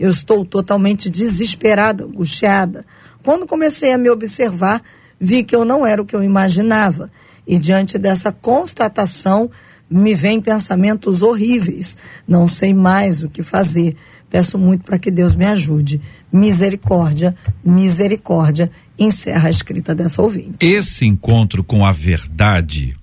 Eu 0.00 0.08
estou 0.08 0.46
totalmente 0.46 1.10
desesperada, 1.10 2.06
angustiada. 2.06 2.86
Quando 3.22 3.46
comecei 3.46 3.92
a 3.92 3.98
me 3.98 4.08
observar, 4.08 4.82
vi 5.20 5.44
que 5.44 5.54
eu 5.54 5.62
não 5.62 5.86
era 5.86 6.00
o 6.00 6.06
que 6.06 6.16
eu 6.16 6.22
imaginava. 6.22 7.10
E 7.46 7.58
diante 7.58 7.98
dessa 7.98 8.32
constatação, 8.32 9.50
me 9.90 10.14
vêm 10.14 10.40
pensamentos 10.40 11.22
horríveis. 11.22 11.96
Não 12.26 12.46
sei 12.46 12.74
mais 12.74 13.22
o 13.22 13.28
que 13.28 13.42
fazer. 13.42 13.96
Peço 14.30 14.58
muito 14.58 14.84
para 14.84 14.98
que 14.98 15.10
Deus 15.10 15.34
me 15.34 15.44
ajude. 15.44 16.00
Misericórdia, 16.32 17.34
misericórdia. 17.64 18.70
Encerra 18.98 19.48
a 19.48 19.50
escrita 19.50 19.94
dessa 19.94 20.20
ouvinte. 20.20 20.64
Esse 20.64 21.06
encontro 21.06 21.64
com 21.64 21.84
a 21.86 21.92
verdade, 21.92 22.94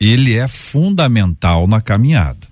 ele 0.00 0.34
é 0.34 0.46
fundamental 0.46 1.66
na 1.66 1.80
caminhada. 1.80 2.46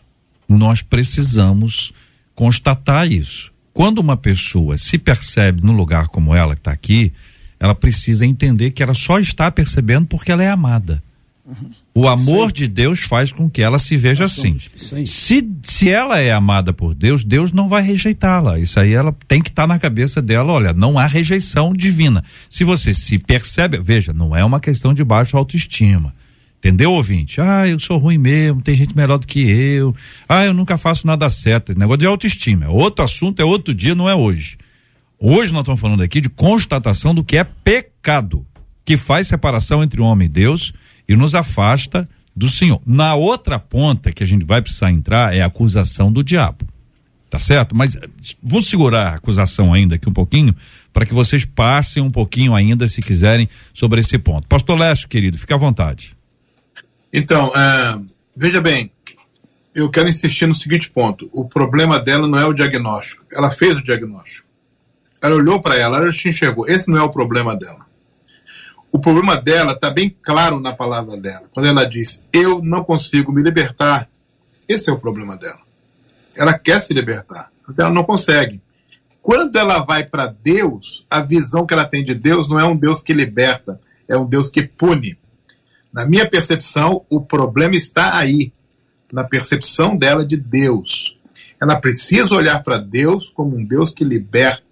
Nós 0.48 0.82
precisamos 0.82 1.92
constatar 2.34 3.10
isso. 3.10 3.52
Quando 3.72 3.98
uma 3.98 4.16
pessoa 4.16 4.78
se 4.78 4.96
percebe 4.96 5.62
no 5.62 5.72
lugar 5.72 6.08
como 6.08 6.34
ela 6.34 6.54
que 6.54 6.60
está 6.60 6.72
aqui, 6.72 7.12
ela 7.60 7.74
precisa 7.74 8.24
entender 8.24 8.70
que 8.70 8.82
ela 8.82 8.94
só 8.94 9.18
está 9.18 9.50
percebendo 9.50 10.06
porque 10.06 10.32
ela 10.32 10.42
é 10.42 10.50
amada. 10.50 11.02
O 11.98 12.06
amor 12.08 12.52
de 12.52 12.68
Deus 12.68 13.00
faz 13.00 13.32
com 13.32 13.48
que 13.48 13.62
ela 13.62 13.78
se 13.78 13.96
veja 13.96 14.24
assim. 14.24 14.58
Se, 15.06 15.48
se 15.62 15.88
ela 15.88 16.20
é 16.20 16.30
amada 16.30 16.70
por 16.70 16.94
Deus, 16.94 17.24
Deus 17.24 17.52
não 17.52 17.70
vai 17.70 17.80
rejeitá-la. 17.82 18.58
Isso 18.58 18.78
aí 18.78 18.92
ela 18.92 19.16
tem 19.26 19.40
que 19.40 19.48
estar 19.48 19.62
tá 19.62 19.66
na 19.66 19.78
cabeça 19.78 20.20
dela. 20.20 20.52
Olha, 20.52 20.74
não 20.74 20.98
há 20.98 21.06
rejeição 21.06 21.72
divina. 21.72 22.22
Se 22.50 22.64
você 22.64 22.92
se 22.92 23.16
percebe, 23.16 23.78
veja, 23.78 24.12
não 24.12 24.36
é 24.36 24.44
uma 24.44 24.60
questão 24.60 24.92
de 24.92 25.02
baixa 25.02 25.38
autoestima. 25.38 26.14
Entendeu, 26.58 26.92
ouvinte? 26.92 27.40
Ah, 27.40 27.66
eu 27.66 27.80
sou 27.80 27.96
ruim 27.96 28.18
mesmo, 28.18 28.60
tem 28.60 28.76
gente 28.76 28.94
melhor 28.94 29.16
do 29.16 29.26
que 29.26 29.40
eu. 29.48 29.96
Ah, 30.28 30.44
eu 30.44 30.52
nunca 30.52 30.76
faço 30.76 31.06
nada 31.06 31.30
certo. 31.30 31.72
Negócio 31.78 32.00
de 32.00 32.06
autoestima. 32.06 32.66
É 32.66 32.68
outro 32.68 33.06
assunto, 33.06 33.40
é 33.40 33.44
outro 33.46 33.72
dia, 33.72 33.94
não 33.94 34.06
é 34.06 34.14
hoje. 34.14 34.58
Hoje 35.18 35.50
nós 35.50 35.62
estamos 35.62 35.80
falando 35.80 36.02
aqui 36.02 36.20
de 36.20 36.28
constatação 36.28 37.14
do 37.14 37.24
que 37.24 37.38
é 37.38 37.44
pecado, 37.44 38.44
que 38.84 38.98
faz 38.98 39.28
separação 39.28 39.82
entre 39.82 39.98
o 39.98 40.04
homem 40.04 40.26
e 40.26 40.28
Deus 40.28 40.74
e 41.08 41.16
nos 41.16 41.34
afasta 41.34 42.08
do 42.34 42.48
Senhor. 42.48 42.80
Na 42.84 43.14
outra 43.14 43.58
ponta 43.58 44.12
que 44.12 44.22
a 44.22 44.26
gente 44.26 44.44
vai 44.44 44.60
precisar 44.60 44.90
entrar 44.90 45.34
é 45.34 45.40
a 45.40 45.46
acusação 45.46 46.12
do 46.12 46.22
diabo. 46.22 46.66
Tá 47.30 47.38
certo? 47.38 47.74
Mas 47.74 47.98
vou 48.42 48.62
segurar 48.62 49.08
a 49.08 49.14
acusação 49.16 49.72
ainda 49.72 49.96
aqui 49.96 50.08
um 50.08 50.12
pouquinho 50.12 50.54
para 50.92 51.04
que 51.04 51.12
vocês 51.12 51.44
passem 51.44 52.02
um 52.02 52.10
pouquinho 52.10 52.54
ainda, 52.54 52.86
se 52.88 53.02
quiserem, 53.02 53.48
sobre 53.74 54.00
esse 54.00 54.18
ponto. 54.18 54.46
Pastor 54.46 54.78
Lécio, 54.78 55.08
querido, 55.08 55.36
fique 55.36 55.52
à 55.52 55.56
vontade. 55.56 56.16
Então, 57.12 57.48
uh, 57.48 58.06
veja 58.34 58.60
bem, 58.60 58.90
eu 59.74 59.90
quero 59.90 60.08
insistir 60.08 60.46
no 60.46 60.54
seguinte 60.54 60.88
ponto: 60.88 61.28
o 61.32 61.44
problema 61.44 61.98
dela 61.98 62.26
não 62.26 62.38
é 62.38 62.46
o 62.46 62.52
diagnóstico. 62.52 63.24
Ela 63.32 63.50
fez 63.50 63.76
o 63.76 63.82
diagnóstico. 63.82 64.48
Ela 65.22 65.34
olhou 65.34 65.60
para 65.60 65.76
ela, 65.76 65.98
ela 65.98 66.12
te 66.12 66.28
enxergou. 66.28 66.66
Esse 66.68 66.90
não 66.90 66.98
é 66.98 67.02
o 67.02 67.10
problema 67.10 67.56
dela. 67.56 67.85
O 68.90 68.98
problema 68.98 69.36
dela 69.36 69.72
está 69.72 69.90
bem 69.90 70.14
claro 70.22 70.60
na 70.60 70.72
palavra 70.72 71.16
dela. 71.16 71.44
Quando 71.52 71.66
ela 71.66 71.84
diz, 71.84 72.22
eu 72.32 72.62
não 72.62 72.84
consigo 72.84 73.32
me 73.32 73.42
libertar, 73.42 74.08
esse 74.68 74.88
é 74.88 74.92
o 74.92 74.98
problema 74.98 75.36
dela. 75.36 75.60
Ela 76.34 76.58
quer 76.58 76.80
se 76.80 76.94
libertar, 76.94 77.50
mas 77.66 77.78
ela 77.78 77.90
não 77.90 78.04
consegue. 78.04 78.60
Quando 79.22 79.56
ela 79.56 79.78
vai 79.78 80.04
para 80.04 80.26
Deus, 80.26 81.06
a 81.10 81.20
visão 81.20 81.66
que 81.66 81.74
ela 81.74 81.84
tem 81.84 82.04
de 82.04 82.14
Deus 82.14 82.48
não 82.48 82.60
é 82.60 82.64
um 82.64 82.76
Deus 82.76 83.02
que 83.02 83.12
liberta, 83.12 83.80
é 84.08 84.16
um 84.16 84.24
Deus 84.24 84.48
que 84.48 84.62
pune. 84.62 85.18
Na 85.92 86.06
minha 86.06 86.28
percepção, 86.28 87.04
o 87.10 87.20
problema 87.20 87.74
está 87.74 88.16
aí, 88.16 88.52
na 89.12 89.24
percepção 89.24 89.96
dela 89.96 90.24
de 90.24 90.36
Deus. 90.36 91.18
Ela 91.60 91.80
precisa 91.80 92.34
olhar 92.34 92.62
para 92.62 92.78
Deus 92.78 93.30
como 93.30 93.56
um 93.56 93.64
Deus 93.64 93.90
que 93.90 94.04
liberta 94.04 94.66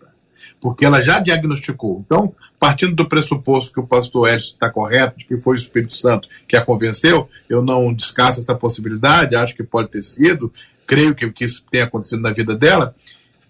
porque 0.65 0.87
ela 0.87 1.03
já 1.03 1.19
diagnosticou. 1.19 2.03
Então, 2.07 2.35
partindo 2.65 2.95
do 2.95 3.07
pressuposto 3.07 3.71
que 3.71 3.79
o 3.79 3.87
pastor 3.87 4.27
Edson 4.27 4.55
está 4.55 4.71
correto, 4.71 5.19
de 5.19 5.27
que 5.27 5.37
foi 5.37 5.55
o 5.55 5.59
Espírito 5.59 5.93
Santo 5.93 6.27
que 6.49 6.57
a 6.57 6.65
convenceu, 6.65 7.29
eu 7.47 7.63
não 7.63 7.93
descarto 7.93 8.41
essa 8.41 8.55
possibilidade, 8.55 9.37
acho 9.37 9.55
que 9.55 9.63
pode 9.63 9.91
ter 9.91 10.01
sido, 10.01 10.51
creio 10.87 11.15
que, 11.15 11.31
que 11.31 11.45
isso 11.45 11.63
tenha 11.71 11.85
acontecido 11.85 12.23
na 12.23 12.33
vida 12.33 12.57
dela. 12.57 12.95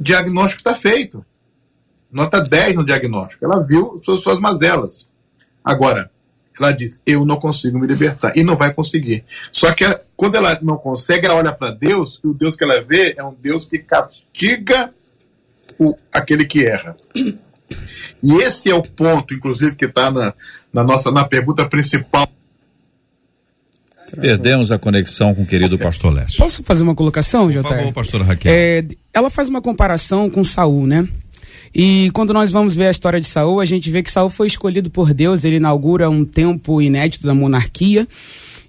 Diagnóstico 0.01 0.63
está 0.63 0.75
feito. 0.75 1.25
Nota 2.11 2.41
10 2.41 2.75
no 2.75 2.85
diagnóstico. 2.85 3.45
Ela 3.45 3.63
viu 3.63 4.01
suas, 4.05 4.21
suas 4.21 4.41
mazelas. 4.41 5.09
Agora, 5.65 6.11
ela 6.59 6.73
diz: 6.73 7.01
Eu 7.07 7.25
não 7.25 7.37
consigo 7.37 7.79
me 7.79 7.87
libertar. 7.87 8.37
E 8.37 8.43
não 8.43 8.57
vai 8.57 8.75
conseguir. 8.75 9.25
Só 9.53 9.73
que 9.73 9.85
ela, 9.85 10.05
quando 10.17 10.35
ela 10.35 10.59
não 10.61 10.77
consegue, 10.77 11.27
ela 11.27 11.37
olha 11.37 11.53
para 11.53 11.71
Deus, 11.71 12.19
e 12.25 12.27
o 12.27 12.35
Deus 12.35 12.57
que 12.57 12.65
ela 12.65 12.83
vê 12.83 13.15
é 13.17 13.23
um 13.23 13.33
Deus 13.33 13.65
que 13.65 13.79
castiga 13.79 14.93
o, 15.79 15.97
aquele 16.13 16.45
que 16.45 16.65
erra. 16.65 16.97
E 18.23 18.35
esse 18.43 18.71
é 18.71 18.75
o 18.75 18.83
ponto, 18.83 19.35
inclusive, 19.35 19.75
que 19.77 19.85
está 19.87 20.11
na, 20.11 20.35
na 20.73 20.85
nossa 20.85 21.11
na 21.11 21.25
pergunta 21.25 21.69
principal. 21.69 22.29
Perdemos 24.21 24.71
a 24.71 24.79
conexão 24.79 25.35
com 25.35 25.43
o 25.43 25.47
querido 25.47 25.79
pastor 25.79 26.13
Lécio. 26.13 26.39
Posso 26.39 26.63
fazer 26.63 26.83
uma 26.83 26.95
colocação, 26.95 27.51
Jota? 27.51 27.69
Por 27.69 27.77
favor, 27.77 27.93
pastora 27.93 28.25
Raquel. 28.25 28.53
É, 28.53 28.85
ela 29.13 29.29
faz 29.29 29.49
uma 29.49 29.61
comparação 29.61 30.31
com 30.31 30.45
Saul, 30.45 30.87
né? 30.87 31.09
E 31.75 32.11
quando 32.13 32.33
nós 32.33 32.51
vamos 32.53 32.77
ver 32.77 32.87
a 32.87 32.91
história 32.91 33.21
de 33.21 33.27
Saul, 33.27 33.61
a 33.61 33.65
gente 33.65 33.91
vê 33.91 34.03
que 34.03 34.11
Saul 34.11 34.31
foi 34.31 34.47
escolhido 34.47 34.91
por 34.91 35.13
Deus, 35.13 35.43
ele 35.43 35.57
inaugura 35.57 36.09
um 36.09 36.25
tempo 36.25 36.81
inédito 36.81 37.27
da 37.27 37.35
monarquia. 37.35 38.07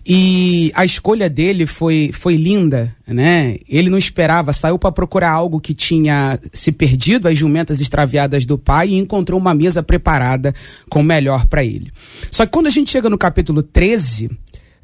E 0.08 0.72
a 0.76 0.86
escolha 0.86 1.28
dele 1.28 1.66
foi, 1.66 2.12
foi 2.14 2.36
linda, 2.36 2.95
né? 3.08 3.58
Ele 3.68 3.89
não 3.89 3.97
esperava, 3.97 4.53
saiu 4.53 4.78
para 4.78 4.91
procurar 4.91 5.32
algo 5.32 5.60
que 5.60 5.74
tinha 5.74 6.39
se 6.53 6.72
perdido, 6.72 7.28
as 7.28 7.36
jumentas 7.36 7.82
extraviadas 7.82 8.45
do 8.45 8.56
pai, 8.56 8.89
e 8.89 8.95
encontrou 8.95 9.39
uma 9.39 9.56
mesa 9.56 9.82
preparada 9.82 10.53
com 10.89 10.99
o 10.99 11.03
melhor 11.03 11.47
para 11.47 11.64
ele. 11.64 11.91
Só 12.30 12.45
que 12.45 12.51
quando 12.51 12.68
a 12.68 12.72
gente 12.72 12.91
chega 12.91 13.10
no 13.10 13.18
capítulo 13.18 13.64
13, 13.64 14.30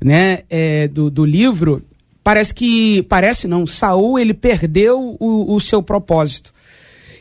né, 0.03 0.39
é, 0.49 0.88
do, 0.88 1.11
do 1.11 1.24
livro, 1.24 1.84
parece 2.24 2.51
que, 2.51 3.03
parece 3.03 3.47
não, 3.47 3.67
Saul 3.67 4.17
ele 4.17 4.34
perdeu 4.34 5.15
o, 5.19 5.53
o 5.53 5.59
seu 5.59 5.84
propósito. 5.84 6.51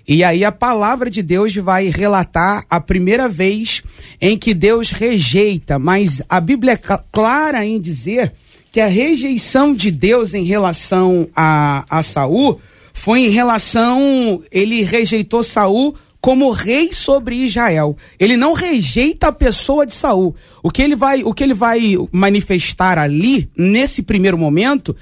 E 0.06 0.24
aí 0.24 0.44
a 0.44 0.52
palavra 0.52 1.08
de 1.08 1.22
Deus 1.22 1.54
vai 1.56 1.88
relatar 1.88 2.64
a 2.68 2.80
primeira 2.80 3.28
vez 3.28 3.82
em 4.20 4.36
que 4.36 4.54
Deus 4.54 4.90
rejeita, 4.90 5.78
mas 5.78 6.22
a 6.28 6.40
Bíblia 6.40 6.72
é 6.72 6.98
clara 7.12 7.64
em 7.64 7.80
dizer 7.80 8.32
que 8.72 8.80
a 8.80 8.86
rejeição 8.86 9.74
de 9.74 9.90
Deus 9.90 10.34
em 10.34 10.44
relação 10.44 11.28
a, 11.34 11.84
a 11.88 12.02
Saul 12.02 12.60
foi 12.92 13.20
em 13.20 13.28
relação, 13.28 14.42
ele 14.50 14.82
rejeitou 14.82 15.42
Saul 15.42 15.94
como 16.20 16.50
rei 16.50 16.92
sobre 16.92 17.34
Israel. 17.36 17.96
Ele 18.18 18.36
não 18.36 18.52
rejeita 18.52 19.28
a 19.28 19.32
pessoa 19.32 19.86
de 19.86 19.94
Saul. 19.94 20.34
O 20.62 20.70
que 20.70 20.82
ele 20.82 20.94
vai, 20.94 21.22
o 21.24 21.32
que 21.32 21.42
ele 21.42 21.54
vai 21.54 21.96
manifestar 22.12 22.98
ali 22.98 23.50
nesse 23.56 24.02
primeiro 24.02 24.36
momento, 24.36 24.94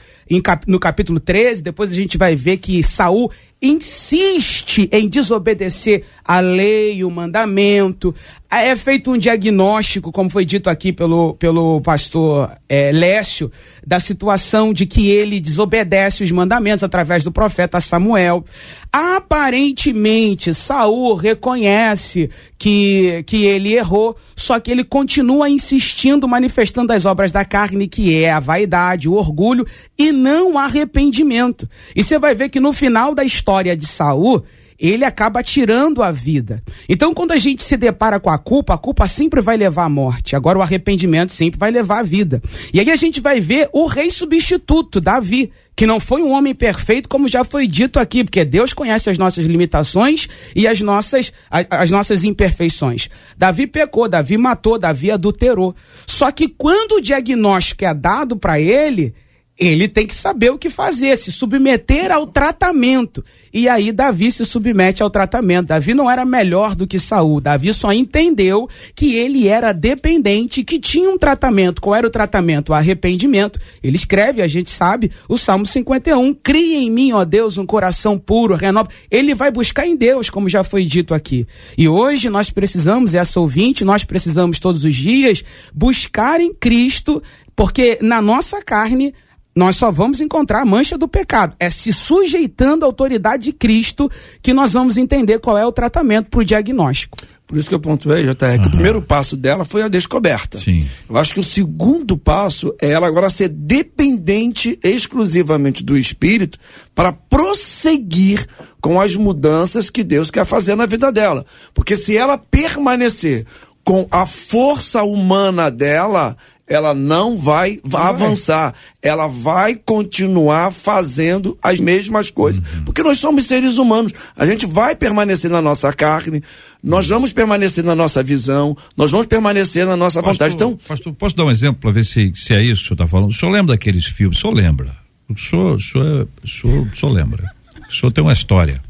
cap, 0.43 0.69
no 0.71 0.79
capítulo 0.79 1.19
13, 1.19 1.63
depois 1.63 1.91
a 1.91 1.95
gente 1.95 2.19
vai 2.19 2.37
ver 2.37 2.59
que 2.59 2.83
Saul 2.83 3.31
insiste 3.61 4.89
em 4.93 5.09
desobedecer 5.09 6.05
a 6.25 6.41
lei, 6.41 7.03
o 7.03 7.11
mandamento. 7.11 8.15
É 8.51 8.75
feito 8.77 9.11
um 9.11 9.19
diagnóstico, 9.19 10.11
como 10.11 10.31
foi 10.31 10.45
dito 10.45 10.71
aqui 10.71 10.91
pelo, 10.91 11.35
pelo 11.35 11.83
pastor 11.83 12.51
é, 12.67 12.91
Lécio, 12.93 13.53
da 13.87 14.01
situação 14.01 14.73
de 14.73 14.87
que 14.87 15.11
ele 15.11 15.39
desobedece 15.39 16.25
os 16.25 16.31
mandamentos 16.31 16.83
através 16.83 17.25
do 17.25 17.33
profeta 17.33 17.81
Samuel. 17.81 18.45
Aparentemente, 18.91 20.55
Saul 20.55 21.15
reconhece 21.15 22.31
que, 22.57 23.23
que 23.27 23.45
ele 23.45 23.75
errou, 23.75 24.17
só 24.35 24.59
que 24.59 24.71
ele 24.71 24.85
continua 24.85 25.51
insistindo, 25.51 26.27
manifestando 26.27 26.93
as 26.93 27.05
obras 27.05 27.31
da 27.31 27.45
carne, 27.45 27.87
que 27.87 28.17
é 28.17 28.31
a 28.31 28.41
vaidade, 28.41 29.09
o 29.11 29.15
orgulho, 29.15 29.67
e 29.99 30.11
não 30.19 30.59
arrependimento. 30.59 31.69
E 31.97 32.03
você 32.03 32.19
vai 32.19 32.35
ver 32.35 32.51
que 32.51 32.61
no 32.61 32.73
final 32.73 33.15
da 33.15 33.25
história, 33.25 33.77
de 33.77 33.87
Saul, 33.87 34.45
ele 34.79 35.05
acaba 35.05 35.43
tirando 35.43 36.03
a 36.03 36.13
vida. 36.13 36.63
Então, 36.89 37.13
quando 37.13 37.33
a 37.33 37.39
gente 37.39 37.63
se 37.63 37.77
depara 37.77 38.21
com 38.21 38.31
a 38.31 38.39
culpa, 38.39 38.75
a 38.75 38.79
culpa 38.79 39.09
sempre 39.09 39.41
vai 39.41 39.57
levar 39.57 39.85
à 39.85 39.89
morte. 39.89 40.37
Agora, 40.37 40.59
o 40.59 40.63
arrependimento 40.63 41.33
sempre 41.33 41.59
vai 41.59 41.71
levar 41.71 41.99
à 41.99 42.03
vida. 42.03 42.41
E 42.73 42.79
aí 42.79 42.91
a 42.91 42.97
gente 42.97 43.21
vai 43.21 43.41
ver 43.41 43.69
o 43.73 43.87
rei 43.87 44.09
substituto, 44.09 45.01
Davi, 45.01 45.51
que 45.75 45.87
não 45.87 45.99
foi 45.99 46.23
um 46.23 46.31
homem 46.31 46.55
perfeito, 46.55 47.09
como 47.09 47.27
já 47.27 47.43
foi 47.43 47.67
dito 47.67 47.99
aqui, 47.99 48.23
porque 48.23 48.45
Deus 48.45 48.73
conhece 48.73 49.11
as 49.11 49.19
nossas 49.19 49.47
limitações 49.47 50.29
e 50.55 50.67
as 50.67 50.81
nossas, 50.81 51.33
as, 51.51 51.67
as 51.71 51.91
nossas 51.91 52.23
imperfeições. 52.23 53.09
Davi 53.37 53.67
pecou, 53.67 54.09
Davi 54.09 54.39
matou, 54.39 54.79
Davi 54.79 55.11
adulterou. 55.11 55.75
Só 56.07 56.31
que 56.31 56.49
quando 56.49 56.97
o 56.97 57.01
diagnóstico 57.01 57.85
é 57.85 57.93
dado 57.93 58.37
para 58.37 58.61
ele, 58.61 59.13
ele 59.59 59.89
tem 59.89 60.07
que 60.07 60.15
saber 60.15 60.51
o 60.51 60.59
que 60.59 60.71
fazer, 60.71 61.17
se 61.17 61.33
submeter 61.33 62.13
ao 62.13 62.29
tratamento. 62.29 63.25
E 63.53 63.69
aí 63.69 63.91
Davi 63.91 64.31
se 64.31 64.45
submete 64.45 65.03
ao 65.03 65.11
tratamento. 65.11 65.69
Davi 65.69 65.95
não 65.95 66.09
era 66.09 66.25
melhor 66.25 66.77
do 66.77 66.87
que 66.87 67.01
Saul. 67.01 67.41
Davi 67.41 67.75
só 67.75 67.93
entendeu 67.93 68.69
que 68.95 69.17
ele 69.17 69.49
era 69.49 69.73
dependente, 69.73 70.63
que 70.63 70.79
tinha 70.79 71.11
um 71.11 71.19
tratamento. 71.19 71.81
Qual 71.81 71.97
era 71.97 72.07
o 72.07 72.11
tratamento? 72.11 72.71
O 72.71 72.75
arrependimento. 72.75 73.59
Ele 73.83 73.97
escreve, 73.97 74.43
a 74.43 74.47
gente 74.47 74.71
sabe, 74.71 75.11
o 75.29 75.37
Salmo 75.37 75.67
51. 75.67 76.35
Cria 76.35 76.79
em 76.79 76.91
mim, 76.91 77.13
ó 77.13 77.25
Deus, 77.25 77.59
um 77.59 77.67
coração 77.67 78.17
puro, 78.17 78.55
renova. 78.55 78.89
Ele 79.11 79.35
vai 79.35 79.51
buscar 79.51 79.87
em 79.87 79.97
Deus, 79.97 80.31
como 80.31 80.49
já 80.49 80.63
foi 80.63 80.85
dito 80.85 81.13
aqui. 81.15 81.45
E 81.77 81.89
hoje 81.89 82.31
nós 82.31 82.49
precisamos, 82.49 83.13
essa 83.13 83.41
ouvinte, 83.41 83.85
nós 83.85 84.05
precisamos 84.05 84.61
todos 84.61 84.85
os 84.85 84.95
dias 84.95 85.43
buscar 85.75 86.41
em 86.41 86.55
Cristo, 86.55 87.21
porque 87.57 87.99
na 88.01 88.23
nossa 88.23 88.63
carne 88.63 89.13
nós 89.59 89.75
só 89.75 89.91
vamos 89.91 90.21
encontrar 90.21 90.61
a 90.61 90.65
mancha 90.65 90.97
do 90.97 91.09
pecado. 91.09 91.53
É 91.59 91.69
se 91.69 91.93
sujeitando 91.93 92.85
à 92.85 92.87
autoridade 92.87 93.43
de 93.43 93.53
Cristo 93.53 94.09
que 94.41 94.55
nós 94.55 94.73
vamos 94.73 94.97
entender 94.97 95.41
qual 95.41 95.59
é 95.59 95.67
o 95.67 95.73
tratamento 95.73 96.31
para 96.31 96.39
o 96.39 96.45
diagnóstico. 96.45 97.19
Por 97.45 97.59
isso 97.59 97.69
que 97.69 97.75
eu 97.75 97.81
pontuei, 97.81 98.23
JR, 98.23 98.31
uhum. 98.31 98.63
que 98.63 98.69
o 98.69 98.71
primeiro 98.71 99.03
passo 99.03 99.37
dela 99.37 99.65
foi 99.65 99.83
a 99.83 99.89
descoberta. 99.89 100.59
Sim. 100.59 100.87
Eu 101.11 101.17
acho 101.17 101.35
que 101.35 101.41
o 101.41 101.45
segundo 101.45 102.17
passo 102.17 102.73
é 102.81 102.91
ela 102.91 103.09
agora 103.09 103.29
ser 103.31 103.49
dependente 103.49 104.79
exclusivamente 104.81 105.83
do 105.83 105.99
Espírito 105.99 106.57
para 106.95 107.11
prosseguir 107.11 108.47
com 108.81 109.01
as 109.01 109.17
mudanças 109.17 109.91
que 109.91 110.05
Deus 110.05 110.31
quer 110.31 110.45
fazer 110.45 110.77
na 110.77 110.87
vida 110.87 111.11
dela. 111.11 111.45
Porque 111.75 111.97
se 111.97 112.17
ela 112.17 112.39
permanecer 112.39 113.45
com 113.83 114.07
a 114.09 114.25
força 114.25 115.03
humana 115.03 115.69
dela, 115.69 116.37
ela 116.69 116.93
não 116.93 117.37
vai, 117.37 117.81
vai 117.83 118.03
avançar. 118.03 118.75
Ela 119.03 119.27
vai 119.27 119.75
continuar 119.75 120.71
fazendo 120.71 121.59
as 121.63 121.81
mesmas 121.81 122.31
coisas. 122.31 122.63
Uhum. 122.63 122.85
Porque 122.85 123.03
nós 123.03 123.19
somos 123.19 123.47
seres 123.47 123.79
humanos. 123.79 124.13
A 124.37 124.47
gente 124.47 124.67
vai 124.67 124.95
permanecer 124.95 125.51
na 125.51 125.63
nossa 125.63 125.93
carne, 125.93 126.43
nós 126.83 127.09
vamos 127.09 127.33
permanecer 127.33 127.83
na 127.83 127.95
nossa 127.95 128.23
visão, 128.23 128.77
nós 128.97 129.11
vamos 129.11 129.27
permanecer 129.27 129.87
na 129.87 129.97
nossa 129.97 130.23
pastor, 130.23 130.33
vontade. 130.33 130.55
Então, 130.55 130.79
pastor, 130.87 131.13
posso 131.15 131.35
dar 131.35 131.47
um 131.47 131.51
exemplo 131.51 131.81
para 131.81 131.91
ver 131.91 132.05
se, 132.05 132.33
se 132.35 132.55
é 132.55 132.63
isso 132.63 132.83
que 132.83 132.85
o 132.85 132.89
senhor 132.89 132.95
está 132.95 133.07
falando? 133.07 133.31
O 133.31 133.35
senhor 133.35 133.53
lembra 133.53 133.75
daqueles 133.75 134.07
filmes? 134.07 134.39
O 134.39 134.41
senhor 134.41 134.55
lembra? 134.55 134.95
O 135.29 135.39
senhor, 135.39 135.77
o 135.77 135.81
senhor, 135.81 136.29
o 136.45 136.49
senhor, 136.49 136.87
o 136.87 136.97
senhor 136.97 137.13
lembra? 137.13 137.51
O 137.89 137.95
senhor 137.95 138.13
tem 138.13 138.23
uma 138.23 138.33
história. 138.33 138.83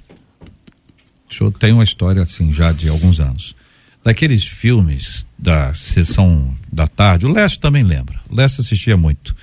O 1.30 1.34
senhor 1.34 1.52
tem 1.52 1.72
uma 1.72 1.84
história 1.84 2.22
assim 2.22 2.52
já 2.52 2.72
de 2.72 2.88
alguns 2.88 3.20
anos 3.20 3.56
daqueles 4.04 4.44
filmes 4.44 5.26
da 5.38 5.72
sessão 5.74 6.56
da 6.72 6.86
tarde, 6.86 7.26
o 7.26 7.32
Lécio 7.32 7.60
também 7.60 7.82
lembra. 7.82 8.20
O 8.28 8.34
Lécio 8.34 8.60
assistia 8.60 8.96
muito. 8.96 9.34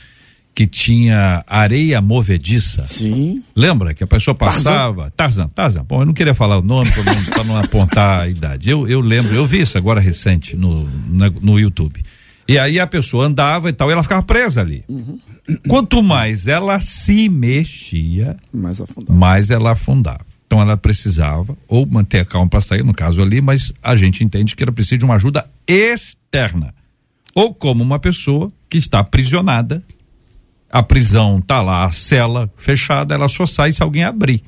Que 0.54 0.66
tinha 0.66 1.44
areia 1.48 2.00
movediça. 2.00 2.84
Sim. 2.84 3.44
Lembra 3.54 3.94
que 3.94 4.04
a 4.04 4.08
pessoa 4.08 4.34
passava. 4.34 5.12
Tarzan, 5.12 5.50
Tarzan. 5.50 5.84
Bom, 5.84 6.02
eu 6.02 6.06
não 6.06 6.14
queria 6.14 6.34
falar 6.34 6.60
o 6.60 6.62
nome 6.62 6.90
para 6.92 7.44
não, 7.44 7.56
não, 7.56 7.58
apontar 7.58 8.22
a 8.22 8.30
idade. 8.30 8.70
Eu, 8.70 8.88
eu 8.88 9.02
lembro, 9.02 9.36
eu 9.36 9.46
vi 9.46 9.62
isso 9.62 9.78
agora 9.78 10.00
recente 10.00 10.56
no, 10.56 10.86
no, 10.86 11.30
no 11.42 11.60
YouTube. 11.60 12.02
E 12.48 12.58
aí 12.58 12.80
a 12.80 12.88
pessoa 12.88 13.26
andava 13.26 13.70
e 13.70 13.74
tal, 13.74 13.90
e 13.90 13.94
ela 13.94 14.04
ficava 14.04 14.22
presa 14.22 14.62
ali. 14.62 14.86
Uhum. 14.88 15.20
Quanto 15.68 16.02
mais 16.02 16.48
ela 16.48 16.80
se 16.80 17.28
mexia, 17.28 18.38
mais, 18.54 18.82
mais 19.10 19.50
ela 19.50 19.72
afundava. 19.72 20.26
Então 20.46 20.62
ela 20.62 20.78
precisava 20.78 21.58
ou 21.68 21.86
manter 21.86 22.20
a 22.20 22.26
calma 22.26 22.50
para 22.50 22.62
sair, 22.62 22.84
no 22.84 22.94
caso 22.94 23.22
ali, 23.22 23.42
mas 23.42 23.74
a 23.82 23.96
gente 23.96 24.24
entende 24.24 24.56
que 24.56 24.64
ela 24.64 24.72
precisa 24.72 24.98
de 24.98 25.06
uma 25.06 25.16
ajuda 25.16 25.50
externa. 25.68 26.74
Ou 27.34 27.54
como 27.54 27.84
uma 27.84 28.00
pessoa 28.00 28.52
que 28.70 28.78
está 28.78 29.00
aprisionada, 29.00 29.84
a 30.70 30.84
prisão 30.84 31.40
está 31.40 31.62
lá, 31.62 31.86
a 31.86 31.92
cela 31.92 32.52
fechada, 32.56 33.16
ela 33.16 33.28
só 33.28 33.46
sai 33.46 33.72
se 33.72 33.82
alguém 33.82 34.04
abrir. 34.04 34.44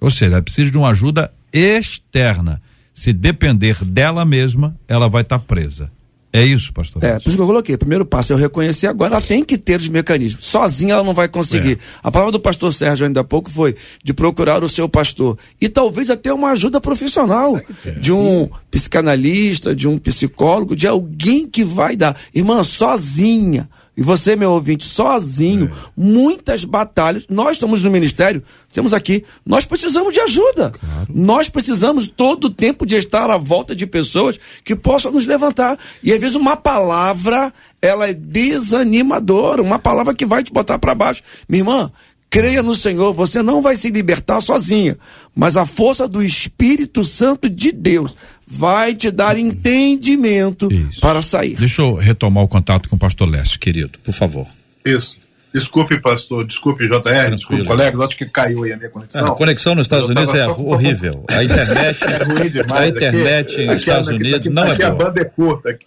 Ou 0.00 0.10
seja, 0.10 0.32
ela 0.32 0.42
precisa 0.42 0.70
de 0.70 0.78
uma 0.78 0.90
ajuda 0.90 1.32
externa. 1.52 2.60
Se 2.94 3.12
depender 3.12 3.84
dela 3.84 4.24
mesma, 4.24 4.76
ela 4.86 5.08
vai 5.08 5.22
estar 5.22 5.38
tá 5.38 5.44
presa. 5.44 5.90
É 6.32 6.42
isso, 6.42 6.72
pastor? 6.72 7.04
É, 7.04 7.18
por 7.18 7.28
isso 7.28 7.36
que 7.36 7.42
eu 7.42 7.46
coloquei. 7.46 7.76
Primeiro 7.76 8.06
passo 8.06 8.32
é 8.32 8.34
eu 8.34 8.38
reconhecer, 8.38 8.86
agora 8.86 9.16
ela 9.16 9.20
tem 9.20 9.44
que 9.44 9.58
ter 9.58 9.78
os 9.78 9.88
mecanismos. 9.88 10.46
Sozinha 10.46 10.94
ela 10.94 11.04
não 11.04 11.12
vai 11.12 11.28
conseguir. 11.28 11.72
É. 11.72 11.78
A 12.02 12.10
palavra 12.10 12.32
do 12.32 12.40
pastor 12.40 12.72
Sérgio 12.72 13.06
ainda 13.06 13.20
há 13.20 13.24
pouco 13.24 13.50
foi 13.50 13.76
de 14.02 14.14
procurar 14.14 14.64
o 14.64 14.68
seu 14.68 14.88
pastor. 14.88 15.36
E 15.60 15.68
talvez 15.68 16.08
até 16.08 16.32
uma 16.32 16.52
ajuda 16.52 16.80
profissional 16.80 17.60
de 18.00 18.12
um 18.12 18.48
psicanalista, 18.70 19.74
de 19.74 19.86
um 19.86 19.98
psicólogo, 19.98 20.74
de 20.74 20.86
alguém 20.86 21.46
que 21.46 21.62
vai 21.62 21.96
dar. 21.96 22.18
Irmã, 22.34 22.64
sozinha 22.64 23.68
e 23.94 24.02
você, 24.02 24.34
meu 24.34 24.52
ouvinte, 24.52 24.84
sozinho, 24.84 25.66
é. 25.66 25.90
muitas 25.94 26.64
batalhas. 26.64 27.26
Nós 27.28 27.56
estamos 27.56 27.82
no 27.82 27.90
ministério, 27.90 28.42
temos 28.72 28.94
aqui, 28.94 29.22
nós 29.44 29.66
precisamos 29.66 30.14
de 30.14 30.20
ajuda. 30.20 30.70
Claro. 30.70 31.06
Nós 31.14 31.50
precisamos 31.50 32.08
todo 32.08 32.44
o 32.44 32.50
tempo 32.50 32.86
de 32.86 32.96
estar 32.96 33.30
à 33.30 33.36
volta 33.36 33.76
de 33.76 33.86
pessoas 33.86 34.38
que 34.64 34.74
possam 34.74 35.12
nos 35.12 35.26
levantar. 35.26 35.78
E 36.02 36.10
às 36.10 36.18
vezes 36.18 36.36
uma 36.36 36.56
palavra, 36.56 37.52
ela 37.82 38.08
é 38.08 38.14
desanimadora, 38.14 39.60
uma 39.60 39.78
palavra 39.78 40.14
que 40.14 40.24
vai 40.24 40.42
te 40.42 40.52
botar 40.52 40.78
para 40.78 40.94
baixo. 40.94 41.22
Minha 41.46 41.60
irmã, 41.60 41.92
creia 42.32 42.62
no 42.62 42.74
Senhor, 42.74 43.12
você 43.12 43.42
não 43.42 43.60
vai 43.60 43.76
se 43.76 43.90
libertar 43.90 44.40
sozinha, 44.40 44.96
mas 45.36 45.54
a 45.54 45.66
força 45.66 46.08
do 46.08 46.22
Espírito 46.22 47.04
Santo 47.04 47.46
de 47.46 47.70
Deus 47.70 48.16
vai 48.46 48.94
te 48.94 49.10
dar 49.10 49.38
entendimento 49.38 50.72
Isso. 50.72 50.98
para 50.98 51.20
sair. 51.20 51.56
Deixa 51.56 51.82
eu 51.82 51.94
retomar 51.94 52.42
o 52.42 52.48
contato 52.48 52.88
com 52.88 52.96
o 52.96 52.98
pastor 52.98 53.28
Lécio, 53.28 53.60
querido, 53.60 53.98
por 54.02 54.14
favor. 54.14 54.46
Isso. 54.82 55.20
Desculpe, 55.52 56.00
pastor, 56.00 56.46
desculpe, 56.46 56.86
JR, 56.86 57.00
Tranquilo. 57.02 57.36
desculpe, 57.36 57.64
colegas, 57.66 58.00
acho 58.00 58.16
que 58.16 58.24
caiu 58.24 58.64
aí 58.64 58.72
a 58.72 58.78
minha 58.78 58.88
conexão. 58.88 59.26
a 59.26 59.34
conexão 59.34 59.74
nos 59.74 59.84
Estados 59.84 60.08
Unidos 60.08 60.34
é 60.34 60.48
horrível. 60.48 61.26
A 61.28 61.44
internet, 61.44 62.04
é 62.04 62.24
ruim 62.24 62.48
demais. 62.48 62.80
A 62.80 62.88
internet 62.88 63.54
aqui, 63.56 63.66
nos 63.66 63.76
Estados 63.76 64.08
aqui, 64.08 64.16
Unidos 64.16 64.38
aqui, 64.40 64.48
não 64.48 64.62
é 64.62 64.64
boa. 64.64 64.72
Aqui 64.74 64.82
a 64.84 64.90
banda 64.90 65.20
é 65.20 65.24
curta, 65.26 65.68
aqui, 65.68 65.86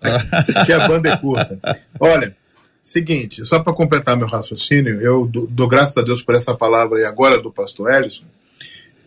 aqui 0.56 0.74
a 0.74 0.88
banda 0.88 1.10
é 1.10 1.18
curta. 1.18 1.60
Olha, 2.00 2.36
Seguinte, 2.86 3.44
só 3.44 3.60
para 3.64 3.74
completar 3.74 4.16
meu 4.16 4.28
raciocínio, 4.28 5.02
eu 5.02 5.26
dou, 5.26 5.48
dou 5.48 5.68
graças 5.68 5.98
a 5.98 6.04
Deus 6.04 6.22
por 6.22 6.36
essa 6.36 6.54
palavra 6.54 7.00
e 7.00 7.04
agora 7.04 7.42
do 7.42 7.52
pastor 7.52 7.92
Ellison. 7.92 8.26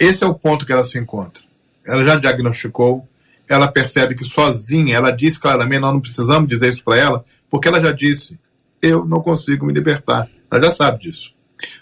Esse 0.01 0.24
é 0.24 0.26
o 0.26 0.35
ponto 0.35 0.66
que 0.66 0.72
ela 0.72 0.83
se 0.83 0.99
encontra. 0.99 1.45
Ela 1.87 2.05
já 2.05 2.16
diagnosticou, 2.16 3.09
ela 3.49 3.68
percebe 3.68 4.16
que 4.16 4.24
sozinha, 4.24 4.97
ela 4.97 5.12
diz 5.12 5.39
claramente, 5.39 5.83
nós 5.83 5.93
não 5.93 6.01
precisamos 6.01 6.49
dizer 6.49 6.70
isso 6.70 6.83
para 6.83 6.99
ela, 6.99 7.24
porque 7.49 7.68
ela 7.68 7.81
já 7.81 7.93
disse, 7.93 8.37
eu 8.83 9.05
não 9.05 9.22
consigo 9.22 9.64
me 9.64 9.72
libertar. 9.72 10.29
Ela 10.51 10.64
já 10.64 10.70
sabe 10.72 11.05
disso. 11.05 11.33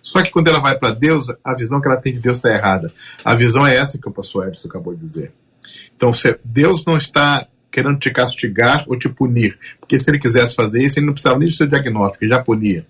Só 0.02 0.22
que 0.22 0.30
quando 0.30 0.48
ela 0.48 0.60
vai 0.60 0.78
para 0.78 0.90
Deus, 0.90 1.28
a 1.42 1.54
visão 1.54 1.80
que 1.80 1.88
ela 1.88 1.96
tem 1.96 2.12
de 2.12 2.20
Deus 2.20 2.36
está 2.36 2.50
errada. 2.50 2.92
A 3.24 3.34
visão 3.34 3.66
é 3.66 3.74
essa 3.74 3.96
que 3.96 4.06
o 4.06 4.12
pastor 4.12 4.48
Edson 4.48 4.68
acabou 4.68 4.94
de 4.94 5.00
dizer. 5.00 5.32
Então, 5.96 6.10
Deus 6.44 6.84
não 6.84 6.98
está 6.98 7.48
querendo 7.76 7.98
te 7.98 8.10
castigar 8.10 8.84
ou 8.88 8.98
te 8.98 9.06
punir. 9.06 9.58
Porque 9.78 9.98
se 9.98 10.10
ele 10.10 10.18
quisesse 10.18 10.54
fazer 10.54 10.82
isso, 10.82 10.98
ele 10.98 11.04
não 11.04 11.12
precisava 11.12 11.38
nem 11.38 11.46
do 11.46 11.54
seu 11.54 11.66
diagnóstico, 11.66 12.24
ele 12.24 12.30
já 12.30 12.42
punia. 12.42 12.86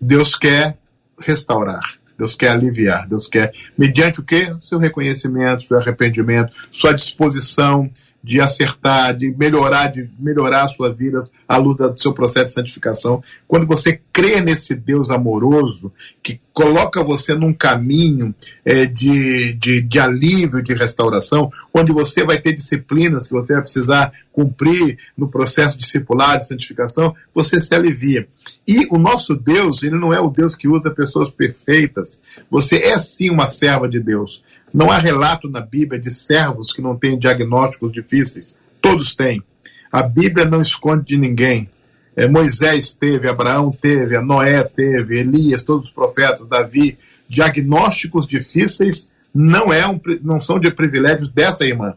Deus 0.00 0.36
quer 0.36 0.78
restaurar. 1.18 1.82
Deus 2.16 2.36
quer 2.36 2.50
aliviar, 2.50 3.08
Deus 3.08 3.26
quer, 3.26 3.50
mediante 3.76 4.20
o 4.20 4.22
quê? 4.22 4.54
Seu 4.60 4.78
reconhecimento, 4.78 5.64
seu 5.64 5.76
arrependimento, 5.76 6.52
sua 6.70 6.92
disposição 6.92 7.90
de 8.22 8.40
acertar, 8.40 9.16
de 9.16 9.34
melhorar, 9.36 9.88
de 9.88 10.08
melhorar 10.18 10.62
a 10.62 10.68
sua 10.68 10.92
vida 10.92 11.18
à 11.48 11.56
luz 11.56 11.76
do 11.76 11.98
seu 11.98 12.12
processo 12.12 12.46
de 12.46 12.52
santificação. 12.52 13.22
Quando 13.48 13.66
você 13.66 14.00
crê 14.12 14.40
nesse 14.40 14.74
Deus 14.74 15.10
amoroso, 15.10 15.92
que 16.22 16.40
coloca 16.52 17.02
você 17.02 17.34
num 17.34 17.52
caminho 17.52 18.34
é, 18.64 18.84
de, 18.86 19.54
de, 19.54 19.80
de 19.80 19.98
alívio, 19.98 20.62
de 20.62 20.74
restauração, 20.74 21.50
onde 21.74 21.92
você 21.92 22.24
vai 22.24 22.38
ter 22.38 22.52
disciplinas 22.52 23.26
que 23.26 23.32
você 23.32 23.54
vai 23.54 23.62
precisar 23.62 24.12
cumprir 24.32 24.98
no 25.16 25.28
processo 25.28 25.76
discipular, 25.76 26.38
de 26.38 26.46
santificação, 26.46 27.14
você 27.34 27.60
se 27.60 27.74
alivia. 27.74 28.28
E 28.66 28.86
o 28.90 28.98
nosso 28.98 29.34
Deus, 29.34 29.82
ele 29.82 29.98
não 29.98 30.12
é 30.12 30.20
o 30.20 30.30
Deus 30.30 30.54
que 30.54 30.68
usa 30.68 30.90
pessoas 30.90 31.30
perfeitas. 31.30 32.22
Você 32.50 32.76
é 32.76 32.98
sim 32.98 33.30
uma 33.30 33.48
serva 33.48 33.88
de 33.88 34.00
Deus. 34.00 34.42
Não 34.72 34.90
há 34.90 34.98
relato 34.98 35.48
na 35.48 35.60
Bíblia 35.60 36.00
de 36.00 36.10
servos 36.10 36.72
que 36.72 36.80
não 36.80 36.96
têm 36.96 37.18
diagnósticos 37.18 37.92
difíceis. 37.92 38.56
Todos 38.80 39.14
têm. 39.14 39.42
A 39.90 40.02
Bíblia 40.02 40.46
não 40.46 40.62
esconde 40.62 41.04
de 41.04 41.18
ninguém. 41.18 41.68
É, 42.16 42.26
Moisés 42.26 42.92
teve, 42.92 43.28
Abraão 43.28 43.70
teve, 43.70 44.18
Noé 44.20 44.62
teve, 44.62 45.18
Elias, 45.18 45.62
todos 45.62 45.86
os 45.86 45.92
profetas, 45.92 46.46
Davi. 46.46 46.98
Diagnósticos 47.28 48.26
difíceis 48.26 49.10
não, 49.34 49.72
é 49.72 49.86
um, 49.86 50.00
não 50.22 50.40
são 50.40 50.58
de 50.58 50.70
privilégios 50.70 51.28
dessa 51.28 51.64
irmã. 51.64 51.94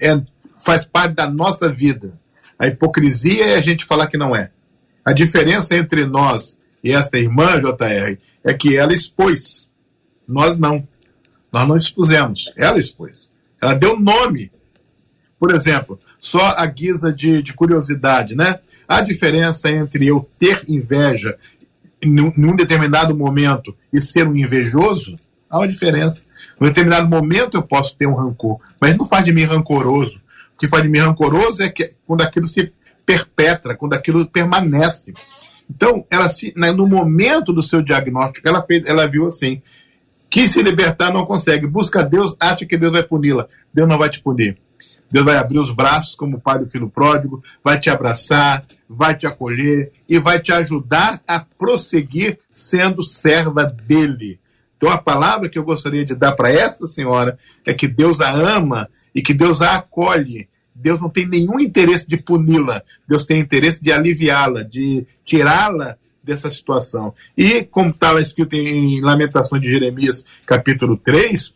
É, 0.00 0.20
faz 0.64 0.84
parte 0.84 1.14
da 1.14 1.30
nossa 1.30 1.68
vida. 1.68 2.18
A 2.58 2.66
hipocrisia 2.66 3.46
é 3.46 3.56
a 3.56 3.60
gente 3.60 3.84
falar 3.84 4.06
que 4.06 4.16
não 4.16 4.34
é. 4.34 4.50
A 5.04 5.12
diferença 5.12 5.76
entre 5.76 6.06
nós 6.06 6.58
e 6.82 6.92
esta 6.92 7.18
irmã, 7.18 7.60
JR, 7.60 8.18
é 8.42 8.54
que 8.54 8.76
ela 8.76 8.92
expôs. 8.92 9.68
Nós 10.26 10.58
não. 10.58 10.86
Nós 11.54 11.68
não 11.68 11.76
expusemos, 11.76 12.52
ela 12.56 12.80
expôs. 12.80 13.30
Ela 13.62 13.74
deu 13.74 13.96
nome. 13.96 14.50
Por 15.38 15.52
exemplo, 15.52 16.00
só 16.18 16.40
a 16.56 16.66
guisa 16.66 17.12
de, 17.12 17.40
de 17.44 17.52
curiosidade, 17.52 18.34
né? 18.34 18.58
A 18.88 19.00
diferença 19.00 19.70
entre 19.70 20.04
eu 20.04 20.28
ter 20.36 20.64
inveja 20.66 21.38
em 22.02 22.20
um 22.20 22.56
determinado 22.56 23.16
momento 23.16 23.72
e 23.92 24.00
ser 24.00 24.26
um 24.26 24.34
invejoso, 24.34 25.14
há 25.48 25.58
uma 25.58 25.68
diferença. 25.68 26.24
Em 26.60 26.64
um 26.64 26.66
determinado 26.66 27.08
momento 27.08 27.56
eu 27.56 27.62
posso 27.62 27.96
ter 27.96 28.08
um 28.08 28.16
rancor, 28.16 28.58
mas 28.80 28.96
não 28.96 29.04
faz 29.04 29.24
de 29.24 29.32
mim 29.32 29.44
rancoroso. 29.44 30.20
O 30.56 30.58
que 30.58 30.66
faz 30.66 30.82
de 30.82 30.88
mim 30.88 30.98
rancoroso 30.98 31.62
é 31.62 31.68
que 31.68 31.88
quando 32.04 32.22
aquilo 32.22 32.46
se 32.46 32.72
perpetra, 33.06 33.76
quando 33.76 33.94
aquilo 33.94 34.26
permanece. 34.26 35.14
Então, 35.70 36.04
ela 36.10 36.28
se, 36.28 36.52
no 36.56 36.88
momento 36.88 37.52
do 37.52 37.62
seu 37.62 37.80
diagnóstico, 37.80 38.48
ela, 38.48 38.60
fez, 38.60 38.84
ela 38.86 39.06
viu 39.06 39.26
assim: 39.26 39.62
Quis 40.34 40.50
se 40.50 40.60
libertar, 40.64 41.12
não 41.12 41.24
consegue. 41.24 41.64
Busca 41.64 42.02
Deus, 42.02 42.34
acha 42.40 42.66
que 42.66 42.76
Deus 42.76 42.90
vai 42.90 43.04
puni-la. 43.04 43.46
Deus 43.72 43.88
não 43.88 43.96
vai 43.96 44.10
te 44.10 44.20
punir. 44.20 44.58
Deus 45.08 45.24
vai 45.24 45.36
abrir 45.36 45.60
os 45.60 45.70
braços 45.70 46.16
como 46.16 46.38
o 46.38 46.40
pai 46.40 46.58
do 46.58 46.66
filho 46.66 46.90
pródigo, 46.90 47.40
vai 47.62 47.78
te 47.78 47.88
abraçar, 47.88 48.66
vai 48.88 49.14
te 49.14 49.28
acolher 49.28 49.92
e 50.08 50.18
vai 50.18 50.40
te 50.40 50.52
ajudar 50.52 51.22
a 51.24 51.38
prosseguir 51.38 52.40
sendo 52.50 53.00
serva 53.00 53.62
dele. 53.62 54.40
Então 54.76 54.90
a 54.90 54.98
palavra 54.98 55.48
que 55.48 55.56
eu 55.56 55.62
gostaria 55.62 56.04
de 56.04 56.16
dar 56.16 56.32
para 56.32 56.50
esta 56.50 56.84
senhora 56.84 57.38
é 57.64 57.72
que 57.72 57.86
Deus 57.86 58.20
a 58.20 58.32
ama 58.32 58.88
e 59.14 59.22
que 59.22 59.32
Deus 59.32 59.62
a 59.62 59.76
acolhe. 59.76 60.48
Deus 60.74 61.00
não 61.00 61.10
tem 61.10 61.26
nenhum 61.26 61.60
interesse 61.60 62.08
de 62.08 62.16
puni-la, 62.16 62.82
Deus 63.06 63.24
tem 63.24 63.38
interesse 63.38 63.80
de 63.80 63.92
aliviá-la, 63.92 64.64
de 64.64 65.06
tirá-la 65.24 65.96
dessa 66.24 66.50
situação. 66.50 67.14
E, 67.36 67.62
como 67.62 67.90
estava 67.90 68.20
escrito 68.20 68.54
em 68.54 69.00
Lamentações 69.00 69.62
de 69.62 69.68
Jeremias, 69.68 70.24
capítulo 70.46 70.96
3, 70.96 71.52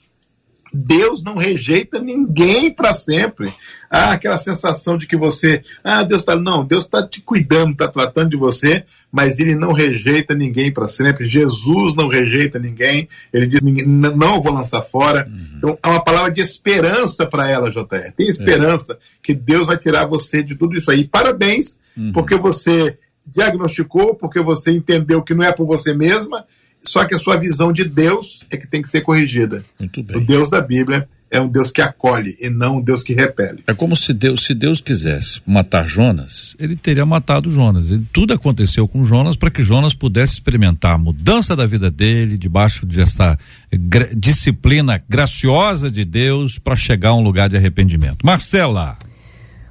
Deus 0.72 1.22
não 1.22 1.36
rejeita 1.36 2.00
ninguém 2.00 2.70
para 2.70 2.92
sempre. 2.92 3.52
Ah, 3.90 4.12
aquela 4.12 4.38
sensação 4.38 4.98
de 4.98 5.06
que 5.06 5.16
você, 5.16 5.62
ah, 5.82 6.02
Deus 6.02 6.22
está, 6.22 6.36
não, 6.36 6.64
Deus 6.64 6.84
está 6.84 7.06
te 7.06 7.20
cuidando, 7.20 7.72
está 7.72 7.88
tratando 7.88 8.30
de 8.30 8.36
você, 8.36 8.84
mas 9.10 9.38
ele 9.38 9.54
não 9.54 9.72
rejeita 9.72 10.34
ninguém 10.34 10.70
para 10.70 10.86
sempre. 10.86 11.26
Jesus 11.26 11.94
não 11.94 12.08
rejeita 12.08 12.58
ninguém. 12.58 13.08
Ele 13.32 13.46
diz: 13.46 13.60
não 13.62 14.42
vou 14.42 14.52
lançar 14.52 14.82
fora. 14.82 15.26
Uhum. 15.26 15.46
Então 15.56 15.78
é 15.82 15.88
uma 15.88 16.04
palavra 16.04 16.30
de 16.30 16.42
esperança 16.42 17.24
para 17.24 17.48
ela, 17.48 17.70
JR. 17.70 18.12
Tem 18.14 18.26
esperança 18.26 18.92
é. 18.92 18.96
que 19.22 19.32
Deus 19.32 19.66
vai 19.66 19.78
tirar 19.78 20.06
você 20.06 20.42
de 20.42 20.54
tudo 20.54 20.76
isso 20.76 20.90
aí. 20.90 21.08
Parabéns, 21.08 21.78
uhum. 21.96 22.12
porque 22.12 22.36
você 22.36 22.98
diagnosticou, 23.32 24.14
porque 24.14 24.40
você 24.40 24.70
entendeu 24.72 25.22
que 25.22 25.34
não 25.34 25.44
é 25.44 25.52
por 25.52 25.66
você 25.66 25.94
mesma, 25.94 26.44
só 26.82 27.04
que 27.04 27.14
a 27.14 27.18
sua 27.18 27.36
visão 27.36 27.72
de 27.72 27.84
Deus 27.84 28.44
é 28.50 28.56
que 28.56 28.66
tem 28.66 28.82
que 28.82 28.88
ser 28.88 29.00
corrigida. 29.02 29.64
Muito 29.78 30.02
bem. 30.02 30.16
O 30.16 30.20
Deus 30.20 30.48
da 30.48 30.60
Bíblia 30.60 31.08
é 31.30 31.40
um 31.40 31.48
Deus 31.48 31.70
que 31.70 31.82
acolhe 31.82 32.36
e 32.40 32.48
não 32.48 32.78
um 32.78 32.80
Deus 32.80 33.02
que 33.02 33.12
repele. 33.12 33.62
É 33.66 33.74
como 33.74 33.94
se 33.94 34.12
Deus, 34.12 34.44
se 34.44 34.54
Deus 34.54 34.80
quisesse 34.80 35.40
matar 35.46 35.86
Jonas, 35.86 36.56
ele 36.58 36.74
teria 36.74 37.04
matado 37.04 37.50
Jonas. 37.50 37.90
Ele, 37.90 38.06
tudo 38.12 38.32
aconteceu 38.32 38.88
com 38.88 39.04
Jonas 39.04 39.36
para 39.36 39.50
que 39.50 39.62
Jonas 39.62 39.94
pudesse 39.94 40.34
experimentar 40.34 40.94
a 40.94 40.98
mudança 40.98 41.54
da 41.54 41.66
vida 41.66 41.90
dele 41.90 42.38
debaixo 42.38 42.86
desta 42.86 43.38
gra, 43.70 44.08
disciplina 44.14 45.02
graciosa 45.08 45.90
de 45.90 46.04
Deus 46.04 46.58
para 46.58 46.76
chegar 46.76 47.10
a 47.10 47.14
um 47.14 47.22
lugar 47.22 47.48
de 47.48 47.56
arrependimento. 47.56 48.24
Marcela. 48.24 48.96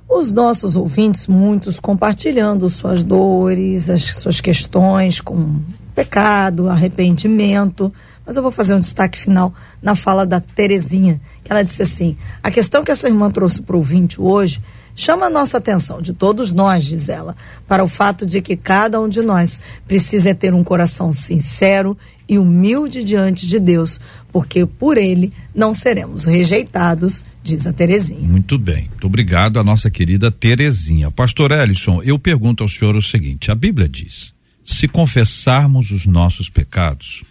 Os 0.10 0.32
nossos 0.32 0.76
ouvintes, 0.76 1.28
muitos 1.28 1.80
compartilhando 1.80 2.70
suas 2.70 3.04
dores, 3.04 3.90
as 3.90 4.04
suas 4.04 4.40
questões 4.40 5.20
com 5.20 5.60
pecado, 5.94 6.70
arrependimento. 6.70 7.94
Mas 8.26 8.38
eu 8.38 8.42
vou 8.42 8.52
fazer 8.52 8.74
um 8.74 8.80
destaque 8.80 9.20
final 9.20 9.54
na 9.82 9.96
fala 9.96 10.26
da 10.26 10.40
Terezinha, 10.40 11.20
que 11.44 11.52
ela 11.52 11.64
disse 11.64 11.84
assim: 11.84 12.16
a 12.42 12.50
questão 12.50 12.84
que 12.84 12.92
essa 12.92 13.08
irmã 13.08 13.30
trouxe 13.30 13.62
para 13.62 13.76
o 13.76 13.80
ouvinte 13.80 14.22
hoje 14.22 14.62
chama 14.96 15.28
a 15.28 15.30
nossa 15.30 15.60
atenção, 15.60 16.02
de 16.02 16.12
todos 16.12 16.52
nós, 16.52 16.84
diz 16.84 17.08
ela, 17.08 17.36
para 17.68 17.84
o 17.84 17.88
fato 17.88 18.26
de 18.26 18.42
que 18.42 18.58
cada 18.58 19.00
um 19.00 19.08
de 19.08 19.22
nós 19.22 19.60
precisa 19.88 20.34
ter 20.34 20.56
um 20.56 20.64
coração 20.64 21.14
sincero 21.14 21.96
e 22.28 22.40
humilde 22.40 23.04
diante 23.04 23.48
de 23.48 23.60
Deus, 23.60 24.02
porque 24.32 24.66
por 24.66 24.98
ele 24.98 25.32
não 25.54 25.74
seremos 25.74 26.26
rejeitados, 26.26 27.24
diz 27.48 27.66
a 27.66 27.72
Terezinha. 27.72 28.28
Muito 28.28 28.58
bem, 28.58 28.88
muito 28.90 29.08
obrigado 29.08 29.60
a 29.60 29.64
nossa 29.64 29.90
querida 29.90 30.30
Terezinha. 30.30 31.10
Pastor 31.10 31.52
Ellison, 31.52 32.02
eu 32.04 32.20
pergunto 32.20 32.62
ao 32.62 32.70
senhor 32.70 32.96
o 32.96 33.02
seguinte: 33.02 33.50
a 33.50 33.56
Bíblia 33.56 33.88
diz, 33.88 34.34
se 34.64 34.88
confessarmos 34.88 35.92
os 35.92 36.06
nossos 36.06 36.50
pecados, 36.50 37.24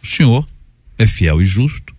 o 0.00 0.06
Senhor 0.06 0.46
é 0.96 1.06
fiel 1.06 1.42
e 1.42 1.44
justo 1.44 1.94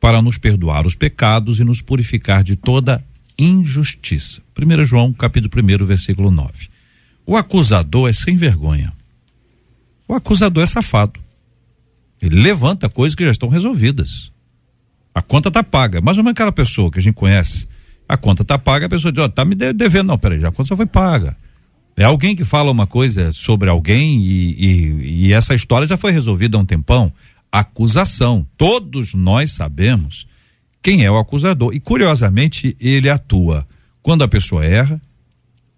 para 0.00 0.20
nos 0.20 0.36
perdoar 0.36 0.84
os 0.84 0.96
pecados 0.96 1.60
e 1.60 1.64
nos 1.64 1.80
purificar 1.80 2.42
de 2.42 2.56
toda 2.56 3.02
injustiça. 3.38 4.42
1 4.58 4.84
João, 4.84 5.12
capítulo 5.12 5.52
1, 5.54 5.84
versículo 5.84 6.30
9. 6.30 6.68
O 7.24 7.36
acusador 7.36 8.10
é 8.10 8.12
sem 8.12 8.34
vergonha. 8.34 8.92
O 10.08 10.14
acusador 10.14 10.64
é 10.64 10.66
safado. 10.66 11.20
Ele 12.20 12.42
levanta 12.42 12.88
coisas 12.88 13.14
que 13.14 13.24
já 13.24 13.30
estão 13.30 13.48
resolvidas. 13.48 14.31
A 15.14 15.20
conta 15.22 15.48
está 15.48 15.62
paga. 15.62 16.00
Mais 16.00 16.16
ou 16.18 16.24
menos 16.24 16.34
aquela 16.34 16.52
pessoa 16.52 16.90
que 16.90 16.98
a 16.98 17.02
gente 17.02 17.14
conhece. 17.14 17.66
A 18.08 18.16
conta 18.16 18.42
está 18.42 18.58
paga, 18.58 18.86
a 18.86 18.88
pessoa 18.88 19.12
diz, 19.12 19.22
ó, 19.22 19.26
oh, 19.26 19.28
tá 19.28 19.44
me 19.44 19.54
devendo. 19.54 20.08
Não, 20.08 20.18
peraí, 20.18 20.44
a 20.44 20.50
conta 20.50 20.68
só 20.68 20.76
foi 20.76 20.86
paga. 20.86 21.36
É 21.96 22.04
alguém 22.04 22.34
que 22.34 22.44
fala 22.44 22.70
uma 22.70 22.86
coisa 22.86 23.32
sobre 23.32 23.68
alguém 23.68 24.20
e, 24.20 24.52
e, 24.52 25.26
e 25.26 25.32
essa 25.32 25.54
história 25.54 25.86
já 25.86 25.96
foi 25.96 26.10
resolvida 26.10 26.56
há 26.56 26.60
um 26.60 26.64
tempão 26.64 27.12
acusação. 27.52 28.46
Todos 28.56 29.12
nós 29.12 29.52
sabemos 29.52 30.26
quem 30.80 31.04
é 31.04 31.10
o 31.10 31.18
acusador. 31.18 31.74
E 31.74 31.78
curiosamente, 31.78 32.74
ele 32.80 33.10
atua 33.10 33.66
quando 34.02 34.24
a 34.24 34.28
pessoa 34.28 34.64
erra, 34.64 35.00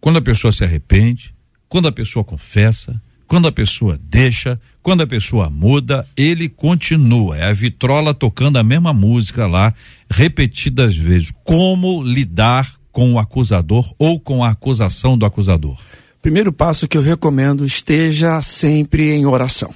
quando 0.00 0.18
a 0.18 0.22
pessoa 0.22 0.52
se 0.52 0.62
arrepende, 0.62 1.34
quando 1.68 1.88
a 1.88 1.92
pessoa 1.92 2.24
confessa, 2.24 3.00
quando 3.34 3.48
a 3.48 3.52
pessoa 3.52 3.98
deixa, 4.00 4.60
quando 4.80 5.00
a 5.00 5.08
pessoa 5.08 5.50
muda, 5.50 6.06
ele 6.16 6.48
continua. 6.48 7.36
É 7.36 7.46
a 7.46 7.52
vitrola 7.52 8.14
tocando 8.14 8.58
a 8.58 8.62
mesma 8.62 8.92
música 8.92 9.44
lá, 9.44 9.74
repetidas 10.08 10.94
vezes. 10.94 11.32
Como 11.42 12.00
lidar 12.04 12.72
com 12.92 13.12
o 13.14 13.18
acusador 13.18 13.92
ou 13.98 14.20
com 14.20 14.44
a 14.44 14.50
acusação 14.50 15.18
do 15.18 15.26
acusador? 15.26 15.76
Primeiro 16.22 16.52
passo 16.52 16.86
que 16.86 16.96
eu 16.96 17.02
recomendo, 17.02 17.64
esteja 17.64 18.40
sempre 18.40 19.10
em 19.10 19.26
oração. 19.26 19.74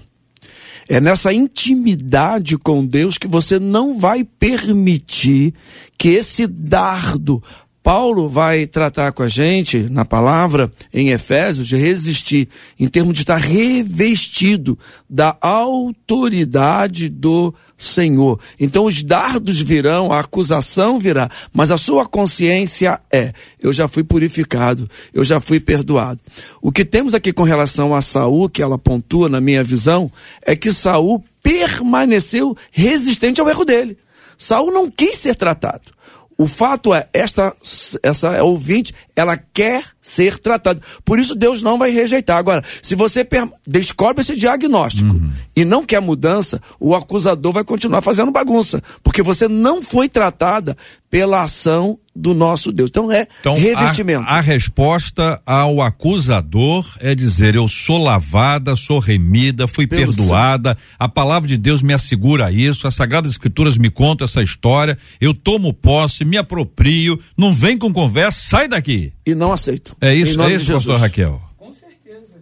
É 0.88 1.00
nessa 1.00 1.32
intimidade 1.32 2.56
com 2.56 2.86
Deus 2.86 3.18
que 3.18 3.26
você 3.26 3.59
não 3.59 3.98
vai 3.98 4.22
permitir 4.22 5.52
que 5.98 6.11
esse 6.11 6.46
dardo 6.46 7.42
Paulo 7.83 8.29
vai 8.29 8.66
tratar 8.66 9.12
com 9.12 9.22
a 9.22 9.29
gente 9.29 9.89
na 9.91 10.05
palavra 10.05 10.70
em 10.93 11.11
Efésios 11.11 11.66
de 11.66 11.76
resistir, 11.76 12.49
em 12.79 12.87
termos 12.87 13.14
de 13.14 13.20
estar 13.20 13.39
revestido 13.39 14.79
da 15.09 15.37
autoridade 15.41 17.09
do 17.09 17.55
Senhor. 17.76 18.39
Então 18.59 18.85
os 18.85 19.03
dardos 19.03 19.61
virão, 19.62 20.12
a 20.12 20.20
acusação 20.20 20.99
virá, 20.99 21.31
mas 21.53 21.70
a 21.70 21.76
sua 21.76 22.05
consciência 22.05 23.01
é: 23.11 23.33
eu 23.61 23.72
já 23.72 23.87
fui 23.87 24.03
purificado, 24.03 24.89
eu 25.14 25.24
já 25.24 25.41
fui 25.41 25.61
perdoado. 25.61 26.20
O 26.61 26.72
que 26.72 26.85
temos 26.85 27.14
aqui 27.14 27.33
com 27.33 27.45
relação 27.45 27.95
a 27.95 28.03
Saul, 28.03 28.49
que 28.49 28.62
ela 28.62 28.76
pontua 28.76 29.29
na 29.29 29.41
minha 29.41 29.62
visão, 29.62 30.11
é 30.43 30.55
que 30.55 30.72
Saul 30.72 31.24
permaneceu 31.43 32.57
resistente 32.70 33.41
ao 33.41 33.49
erro 33.49 33.64
dele. 33.64 33.97
Saul 34.37 34.72
não 34.72 34.91
quis 34.91 35.16
ser 35.18 35.35
tratado. 35.35 35.93
O 36.41 36.47
fato 36.47 36.95
é, 36.95 37.09
esta, 37.12 37.53
essa 38.01 38.45
ouvinte, 38.45 38.95
ela 39.16 39.36
quer 39.36 39.84
ser 40.09 40.38
tratada. 40.38 40.80
Por 41.04 41.18
isso 41.18 41.34
Deus 41.34 41.62
não 41.62 41.78
vai 41.78 41.90
rejeitar. 41.90 42.38
Agora, 42.38 42.64
se 42.82 42.94
você 42.94 43.26
descobre 43.66 44.22
esse 44.22 44.34
diagnóstico 44.34 45.12
uhum. 45.12 45.30
e 45.54 45.64
não 45.64 45.84
quer 45.84 46.00
mudança, 46.00 46.61
o 46.80 46.94
acusador 46.94 47.52
vai 47.52 47.64
continuar 47.64 48.00
fazendo 48.00 48.30
bagunça. 48.30 48.82
Porque 49.02 49.22
você 49.22 49.46
não 49.46 49.82
foi 49.82 50.09
tratada 50.09 50.76
pela 51.11 51.42
ação 51.42 51.98
do 52.14 52.34
nosso 52.34 52.72
Deus. 52.72 52.90
Então 52.90 53.11
é 53.11 53.26
então, 53.40 53.56
revestimento. 53.56 54.24
A, 54.24 54.38
a, 54.38 54.40
resposta 54.40 55.40
ao 55.46 55.80
acusador 55.80 56.86
é 57.00 57.14
dizer: 57.14 57.54
eu 57.54 57.68
sou 57.68 57.98
lavada, 57.98 58.74
sou 58.74 58.98
remida, 58.98 59.66
fui 59.68 59.86
Pelo 59.86 60.12
perdoada. 60.14 60.76
A 60.98 61.09
palavra 61.09 61.48
de 61.48 61.56
Deus 61.56 61.80
me 61.80 61.94
assegura 61.94 62.50
isso. 62.50 62.86
As 62.86 62.94
Sagradas 62.94 63.32
Escrituras 63.32 63.78
me 63.78 63.90
contam 63.90 64.24
essa 64.24 64.42
história. 64.42 64.98
Eu 65.20 65.32
tomo 65.34 65.72
posse, 65.72 66.24
me 66.24 66.36
aproprio. 66.36 67.18
Não 67.36 67.52
vem 67.52 67.78
com 67.78 67.92
conversa, 67.92 68.40
sai 68.40 68.68
daqui. 68.68 69.12
E 69.29 69.35
não 69.35 69.53
aceito. 69.53 69.95
É 70.01 70.14
isso, 70.14 70.41
é 70.41 70.55
isso, 70.55 70.72
pastor 70.72 70.97
Raquel. 70.97 71.47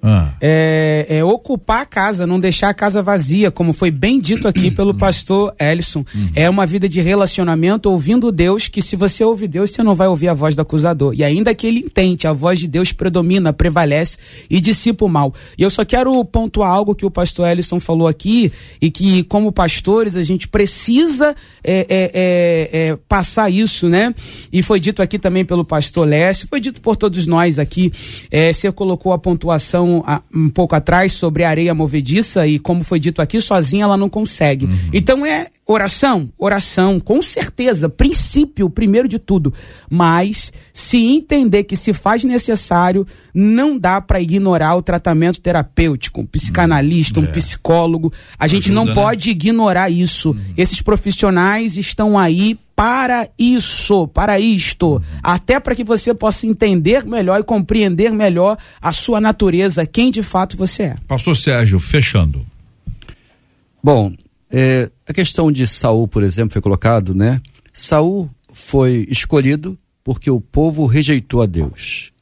Ah. 0.03 0.32
É, 0.40 1.07
é, 1.09 1.24
ocupar 1.24 1.82
a 1.82 1.86
casa, 1.86 2.26
não 2.26 2.38
deixar 2.38 2.68
a 2.68 2.74
casa 2.74 3.03
vazia, 3.03 3.51
como 3.51 3.72
foi 3.72 3.90
bem 3.90 4.20
dito 4.20 4.47
aqui 4.47 4.70
pelo 4.70 4.90
uhum. 4.92 4.99
pastor 4.99 5.55
Ellison. 5.59 6.05
Uhum. 6.14 6.30
É 6.34 6.49
uma 6.49 6.66
vida 6.66 6.88
de 6.88 7.01
relacionamento 7.01 7.90
ouvindo 7.90 8.30
Deus, 8.30 8.68
que 8.68 8.82
se 8.82 8.97
você 8.97 9.24
ouve 9.24 9.49
Deus, 9.49 9.70
você 9.70 9.82
não 9.82 9.94
vai 9.94 10.09
ouvir 10.09 10.28
a 10.28 10.34
voz 10.34 10.55
do 10.55 10.62
acusador. 10.62 11.14
E 11.14 11.24
ainda 11.24 11.55
que 11.55 11.66
ele 11.66 11.80
entende, 11.80 12.26
a 12.26 12.32
voz 12.32 12.59
de 12.59 12.68
Deus 12.68 12.92
predomina, 12.92 13.53
prevalece 13.53 14.18
e 14.49 14.61
dissipa 14.61 15.05
o 15.05 15.09
mal. 15.09 15.34
E 15.59 15.62
eu 15.62 15.70
só 15.70 15.84
quero 15.84 16.24
pontuar 16.24 16.70
algo 16.70 16.94
que 16.94 17.07
o 17.07 17.11
pastor 17.11 17.49
Ellison 17.49 17.80
falou 17.80 18.09
aqui, 18.09 18.53
e 18.80 18.90
que, 18.90 19.24
como 19.24 19.53
pastores, 19.53 20.16
a 20.16 20.22
gente 20.22 20.49
precisa 20.49 21.34
é, 21.62 21.86
é, 21.88 22.11
é, 22.14 22.88
é 22.88 22.99
passar 23.09 23.51
isso, 23.51 23.88
né? 23.88 24.14
E 24.53 24.62
foi 24.62 24.80
dito 24.80 25.03
aqui 25.03 25.18
também 25.18 25.44
pelo 25.44 25.64
pastor 25.64 26.07
Lécio, 26.07 26.47
foi 26.49 26.61
dito 26.61 26.80
por 26.80 26.97
todos 26.97 27.26
nós 27.26 27.59
aqui. 27.59 27.92
É, 28.30 28.53
você 28.53 28.70
colocou 28.70 29.12
a 29.12 29.18
pontuação 29.18 29.95
um, 29.99 30.47
um 30.47 30.49
pouco 30.49 30.74
atrás 30.74 31.12
sobre 31.12 31.44
a 31.44 31.51
areia 31.51 31.74
movediça 31.74 32.47
e 32.47 32.59
como 32.59 32.84
foi 32.84 32.99
dito 32.99 33.22
aqui, 33.22 33.40
sozinha 33.40 33.84
ela 33.84 33.97
não 33.97 34.09
consegue. 34.09 34.66
Uhum. 34.66 34.78
Então 34.92 35.26
é 35.26 35.47
oração, 35.66 36.28
oração, 36.38 37.01
com 37.01 37.20
certeza, 37.20 37.88
princípio 37.88 38.70
primeiro 38.70 39.09
de 39.09 39.18
tudo, 39.18 39.53
mas 39.90 40.53
se 40.72 40.99
entender 40.99 41.64
que 41.64 41.76
se 41.76 41.92
faz 41.92 42.22
necessário, 42.24 43.07
não 43.34 43.76
dá 43.76 44.01
para 44.01 44.20
ignorar 44.20 44.76
o 44.76 44.82
tratamento 44.82 45.40
terapêutico, 45.40 46.20
um 46.20 46.26
psicanalista, 46.26 47.18
uhum. 47.18 47.26
um 47.26 47.28
é. 47.28 47.32
psicólogo, 47.32 48.12
a 48.38 48.47
gente 48.47 48.66
Ajuda, 48.66 48.74
não 48.74 48.84
né? 48.86 48.94
pode 48.94 49.30
ignorar 49.30 49.90
isso. 49.90 50.30
Uhum. 50.30 50.55
Esses 50.57 50.80
profissionais 50.80 51.76
estão 51.76 52.16
aí 52.16 52.59
para 52.76 53.30
isso, 53.38 54.06
para 54.08 54.38
isto, 54.38 55.02
até 55.22 55.58
para 55.58 55.74
que 55.74 55.82
você 55.82 56.12
possa 56.12 56.46
entender 56.46 57.06
melhor 57.06 57.40
e 57.40 57.42
compreender 57.42 58.12
melhor 58.12 58.58
a 58.82 58.92
sua 58.92 59.18
natureza, 59.18 59.86
quem 59.86 60.10
de 60.10 60.22
fato 60.22 60.58
você 60.58 60.82
é. 60.82 60.96
Pastor 61.08 61.34
Sérgio, 61.34 61.80
fechando. 61.80 62.44
Bom, 63.82 64.12
é, 64.50 64.90
a 65.08 65.12
questão 65.14 65.50
de 65.50 65.66
Saul, 65.66 66.06
por 66.06 66.22
exemplo, 66.22 66.52
foi 66.52 66.60
colocado, 66.60 67.14
né? 67.14 67.40
Saul 67.72 68.30
foi 68.52 69.06
escolhido 69.10 69.78
porque 70.04 70.30
o 70.30 70.40
povo 70.40 70.84
rejeitou 70.84 71.40
a 71.40 71.46
Deus. 71.46 72.12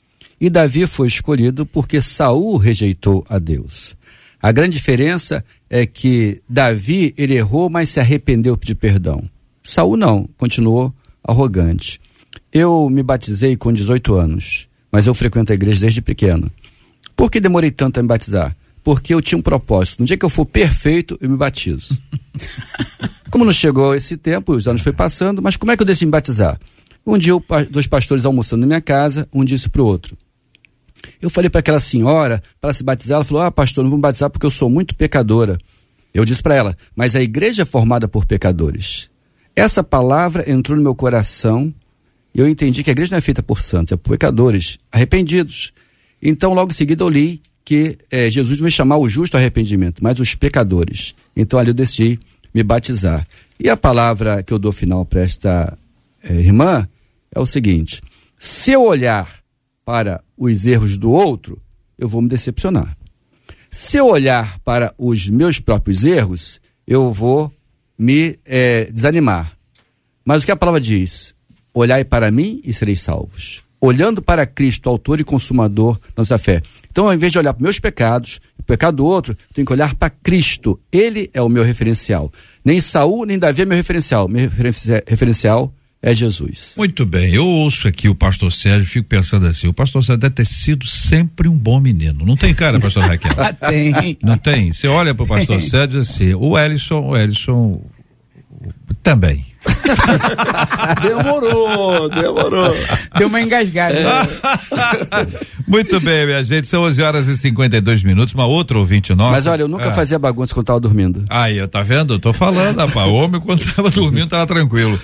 E 0.41 0.49
Davi 0.49 0.87
foi 0.87 1.09
escolhido 1.09 1.67
porque 1.67 2.01
Saul 2.01 2.57
rejeitou 2.59 3.25
a 3.29 3.39
Deus. 3.39 3.97
A 4.41 4.53
grande 4.53 4.77
diferença 4.77 5.45
é 5.69 5.85
que 5.85 6.43
Davi 6.49 7.13
ele 7.17 7.35
errou, 7.35 7.69
mas 7.69 7.89
se 7.89 7.99
arrependeu 7.99 8.57
de 8.57 8.75
perdão. 8.75 9.29
Saul 9.65 9.97
não, 9.97 10.29
continuou 10.37 10.95
arrogante. 11.27 12.01
Eu 12.53 12.89
me 12.91 13.03
batizei 13.03 13.57
com 13.57 13.73
18 13.73 14.15
anos, 14.15 14.69
mas 14.93 15.07
eu 15.07 15.15
frequento 15.15 15.51
a 15.51 15.55
igreja 15.55 15.81
desde 15.81 16.03
pequeno. 16.03 16.53
Por 17.17 17.31
que 17.31 17.41
demorei 17.41 17.71
tanto 17.71 17.99
a 17.99 18.03
me 18.03 18.09
batizar? 18.09 18.55
Porque 18.83 19.15
eu 19.15 19.23
tinha 19.23 19.39
um 19.39 19.43
propósito. 19.43 20.01
No 20.01 20.07
dia 20.07 20.19
que 20.19 20.25
eu 20.25 20.29
for 20.29 20.45
perfeito, 20.45 21.17
eu 21.21 21.31
me 21.31 21.37
batizo. 21.37 21.99
como 23.31 23.45
não 23.45 23.53
chegou 23.53 23.95
esse 23.95 24.17
tempo, 24.17 24.53
os 24.53 24.69
anos 24.69 24.83
foi 24.83 24.93
passando, 24.93 25.41
mas 25.41 25.57
como 25.57 25.73
é 25.73 25.77
que 25.77 25.83
eu 25.83 25.87
decidi 25.87 26.05
me 26.05 26.13
batizar? 26.13 26.61
Um 27.07 27.17
dia, 27.17 27.33
dois 27.71 27.87
pastores 27.87 28.25
almoçando 28.25 28.61
na 28.61 28.67
minha 28.67 28.81
casa, 28.81 29.27
um 29.33 29.45
disse 29.45 29.69
para 29.69 29.83
o 29.83 29.87
outro: 29.87 30.17
eu 31.21 31.31
falei 31.31 31.51
para 31.51 31.61
aquela 31.61 31.81
senhora, 31.81 32.43
para 32.61 32.73
se 32.73 32.83
batizar, 32.83 33.17
ela 33.17 33.25
falou: 33.25 33.43
Ah, 33.43 33.51
pastor, 33.51 33.83
não 33.83 33.91
vou 33.91 33.99
me 33.99 34.03
batizar 34.03 34.31
porque 34.31 34.47
eu 34.47 34.51
sou 34.51 34.69
muito 34.69 34.95
pecadora. 34.95 35.59
Eu 36.13 36.25
disse 36.25 36.43
para 36.43 36.55
ela: 36.55 36.77
Mas 36.95 37.17
a 37.17 37.23
igreja 37.23 37.63
é 37.63 37.65
formada 37.65 38.07
por 38.09 38.25
pecadores. 38.25 39.11
Essa 39.57 39.85
palavra 39.85 40.51
entrou 40.51 40.77
no 40.77 40.83
meu 40.83 40.95
coração 40.95 41.73
e 42.35 42.41
eu 42.41 42.49
entendi 42.49 42.83
que 42.83 42.91
a 42.91 42.93
igreja 42.93 43.13
não 43.13 43.19
é 43.19 43.21
feita 43.21 43.43
por 43.43 43.61
santos, 43.61 43.93
é 43.93 43.97
por 43.97 44.11
pecadores 44.11 44.79
arrependidos. 44.91 45.73
Então, 46.21 46.53
logo 46.53 46.73
em 46.73 46.75
seguida, 46.75 47.05
eu 47.05 47.09
li 47.09 47.41
que 47.65 47.97
é, 48.11 48.29
Jesus 48.29 48.59
vai 48.59 48.71
chamar 48.71 48.97
o 48.99 49.09
justo 49.09 49.37
arrependimento, 49.37 50.03
mas 50.03 50.19
os 50.19 50.35
pecadores. 50.35 51.15
Então, 51.37 51.59
ali 51.59 51.71
eu 51.71 51.75
decidi 51.75 52.19
me 52.53 52.63
batizar. 52.63 53.27
E 53.59 53.69
a 53.71 53.77
palavra 53.77 54.43
que 54.43 54.53
eu 54.53 54.59
dou 54.59 54.73
final 54.73 55.05
para 55.05 55.23
esta 55.23 55.79
é, 56.23 56.35
irmã 56.35 56.89
é 57.33 57.39
o 57.39 57.47
seguinte: 57.47 58.03
se 58.39 58.73
eu 58.73 58.83
olhar 58.83 59.41
para 59.85 60.23
os 60.37 60.67
erros 60.67 60.99
do 60.99 61.11
outro, 61.11 61.61
eu 61.99 62.09
vou 62.09 62.21
me 62.21 62.29
decepcionar. 62.29 62.97
Se 63.71 63.97
eu 63.97 64.07
olhar 64.07 64.59
para 64.61 64.95
os 64.99 65.29
meus 65.29 65.59
próprios 65.61 66.05
erros, 66.05 66.61
eu 66.87 67.13
vou 67.13 67.53
me 67.99 68.39
é, 68.45 68.85
desanimar. 68.91 69.57
Mas 70.25 70.43
o 70.43 70.47
que 70.47 70.53
a 70.53 70.57
palavra 70.57 70.81
diz? 70.81 71.35
Olhai 71.73 72.05
para 72.05 72.31
mim 72.31 72.61
e 72.65 72.73
sereis 72.73 73.01
salvos. 73.01 73.63
Olhando 73.81 74.23
para 74.23 74.47
Cristo, 74.47 74.89
autor 74.89 75.21
e 75.21 75.25
consumador 75.25 75.99
da 75.99 76.23
nossa 76.23 76.39
fé. 76.39 76.63
Então, 76.91 77.07
ao 77.07 77.15
invés 77.15 77.33
de 77.33 77.39
olhar 77.39 77.53
para 77.53 77.63
meus 77.63 77.79
pecados, 77.79 78.41
o 78.59 78.63
pecado 78.63 78.97
do 78.97 79.05
outro, 79.05 79.37
tenho 79.53 79.67
que 79.67 79.73
olhar 79.73 79.95
para 79.95 80.09
Cristo. 80.09 80.81
Ele 80.91 81.29
é 81.35 81.43
o 81.43 81.49
meu 81.49 81.63
referencial. 81.63 82.33
Nem 82.65 82.81
Saul, 82.81 83.27
nem 83.27 83.39
Davi 83.39 83.63
é 83.63 83.65
meu 83.67 83.77
referencial. 83.77 84.27
Meu 84.27 84.49
referencial 85.07 85.73
é 86.05 86.13
Jesus. 86.13 86.75
Muito 86.77 87.07
bem, 87.07 87.33
eu 87.33 87.47
ouço 87.47 87.89
aqui 87.89 88.11
o 88.11 88.15
pastor 88.15 88.53
Sérgio, 88.53 88.87
fico 88.87 89.09
pensando 89.09 89.47
assim, 89.47 89.67
o 89.67 89.73
pastor 89.73 90.05
Sérgio 90.05 90.21
deve 90.21 90.35
ter 90.35 90.45
sido 90.45 90.87
sempre 90.87 91.49
um 91.49 91.57
bom 91.57 91.81
menino. 91.81 92.27
Não 92.27 92.37
tem 92.37 92.53
cara, 92.53 92.79
pastor 92.79 93.05
Raquel? 93.05 93.33
tem. 93.71 94.19
Não 94.23 94.37
tem? 94.37 94.71
Você 94.71 94.87
olha 94.87 95.15
para 95.15 95.25
o 95.25 95.27
pastor 95.27 95.63
Sérgio 95.63 96.01
assim, 96.01 96.35
o 96.35 96.59
Ellison, 96.59 97.01
o 97.09 97.17
Ellison 97.17 97.81
também. 99.03 99.47
demorou, 101.01 102.11
demorou. 102.11 102.75
Deu 103.17 103.29
uma 103.29 103.41
engasgada. 103.41 103.97
É. 103.99 104.25
Muito 105.67 105.99
bem, 106.01 106.27
minha 106.27 106.45
gente. 106.45 106.69
São 106.69 106.83
11 106.83 107.01
horas 107.01 107.29
e 107.29 107.37
52 107.39 108.03
minutos. 108.03 108.35
Uma 108.35 108.45
outra 108.45 108.77
ouvinte 108.79 109.15
nossa. 109.15 109.33
Mas 109.33 109.47
olha, 109.47 109.63
eu 109.63 109.69
nunca 109.69 109.89
ah. 109.89 109.93
fazia 109.93 110.19
bagunça 110.19 110.53
quando 110.53 110.67
tava 110.67 110.81
dormindo. 110.81 111.25
Aí, 111.31 111.57
eu 111.57 111.67
tá 111.67 111.83
vendo? 111.83 112.15
Eu 112.15 112.19
tô 112.19 112.35
falando, 112.35 112.77
rapaz. 112.77 113.09
O 113.09 113.15
homem 113.15 113.41
quando 113.41 113.65
tava 113.75 113.89
dormindo 113.89 114.27
tava 114.27 114.47
tranquilo. 114.47 115.01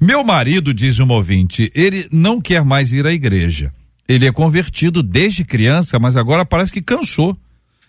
Meu 0.00 0.22
marido, 0.24 0.74
diz 0.74 0.98
um 0.98 1.10
ouvinte, 1.10 1.70
ele 1.74 2.06
não 2.10 2.40
quer 2.40 2.64
mais 2.64 2.92
ir 2.92 3.06
à 3.06 3.12
igreja. 3.12 3.70
Ele 4.08 4.26
é 4.26 4.32
convertido 4.32 5.02
desde 5.02 5.44
criança, 5.44 5.98
mas 5.98 6.16
agora 6.16 6.44
parece 6.44 6.72
que 6.72 6.82
cansou. 6.82 7.36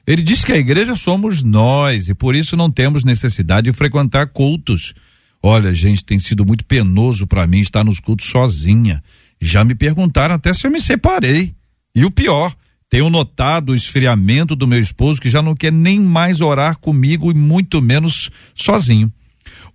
Ele 0.08 0.22
diz 0.22 0.44
que 0.44 0.52
a 0.52 0.58
igreja 0.58 0.96
somos 0.96 1.42
nós 1.42 2.10
e 2.10 2.14
por 2.14 2.36
isso 2.36 2.56
não 2.56 2.70
temos 2.70 3.04
necessidade 3.04 3.70
de 3.70 3.76
frequentar 3.76 4.28
cultos. 4.28 4.94
Olha, 5.42 5.74
gente, 5.74 6.06
tem 6.06 6.20
sido 6.20 6.46
muito 6.46 6.64
penoso 6.66 7.28
para 7.28 7.46
mim 7.48 7.60
estar 7.60 7.84
nos 7.84 8.00
cultos 8.00 8.28
sozinha. 8.28 9.04
Já 9.42 9.64
me 9.64 9.76
perguntaram 9.76 10.36
até 10.36 10.54
se 10.54 10.66
eu 10.66 10.72
me 10.72 10.80
separei. 10.80 11.54
E 11.94 12.06
o 12.06 12.12
pior, 12.12 12.56
tenho 12.90 13.10
notado 13.10 13.72
o 13.72 13.76
esfriamento 13.76 14.56
do 14.56 14.68
meu 14.68 14.80
esposo 14.80 15.20
que 15.20 15.30
já 15.30 15.42
não 15.42 15.56
quer 15.56 15.72
nem 15.72 16.00
mais 16.00 16.40
orar 16.40 16.78
comigo 16.78 17.32
e 17.32 17.36
muito 17.36 17.82
menos 17.82 18.30
sozinho. 18.54 19.12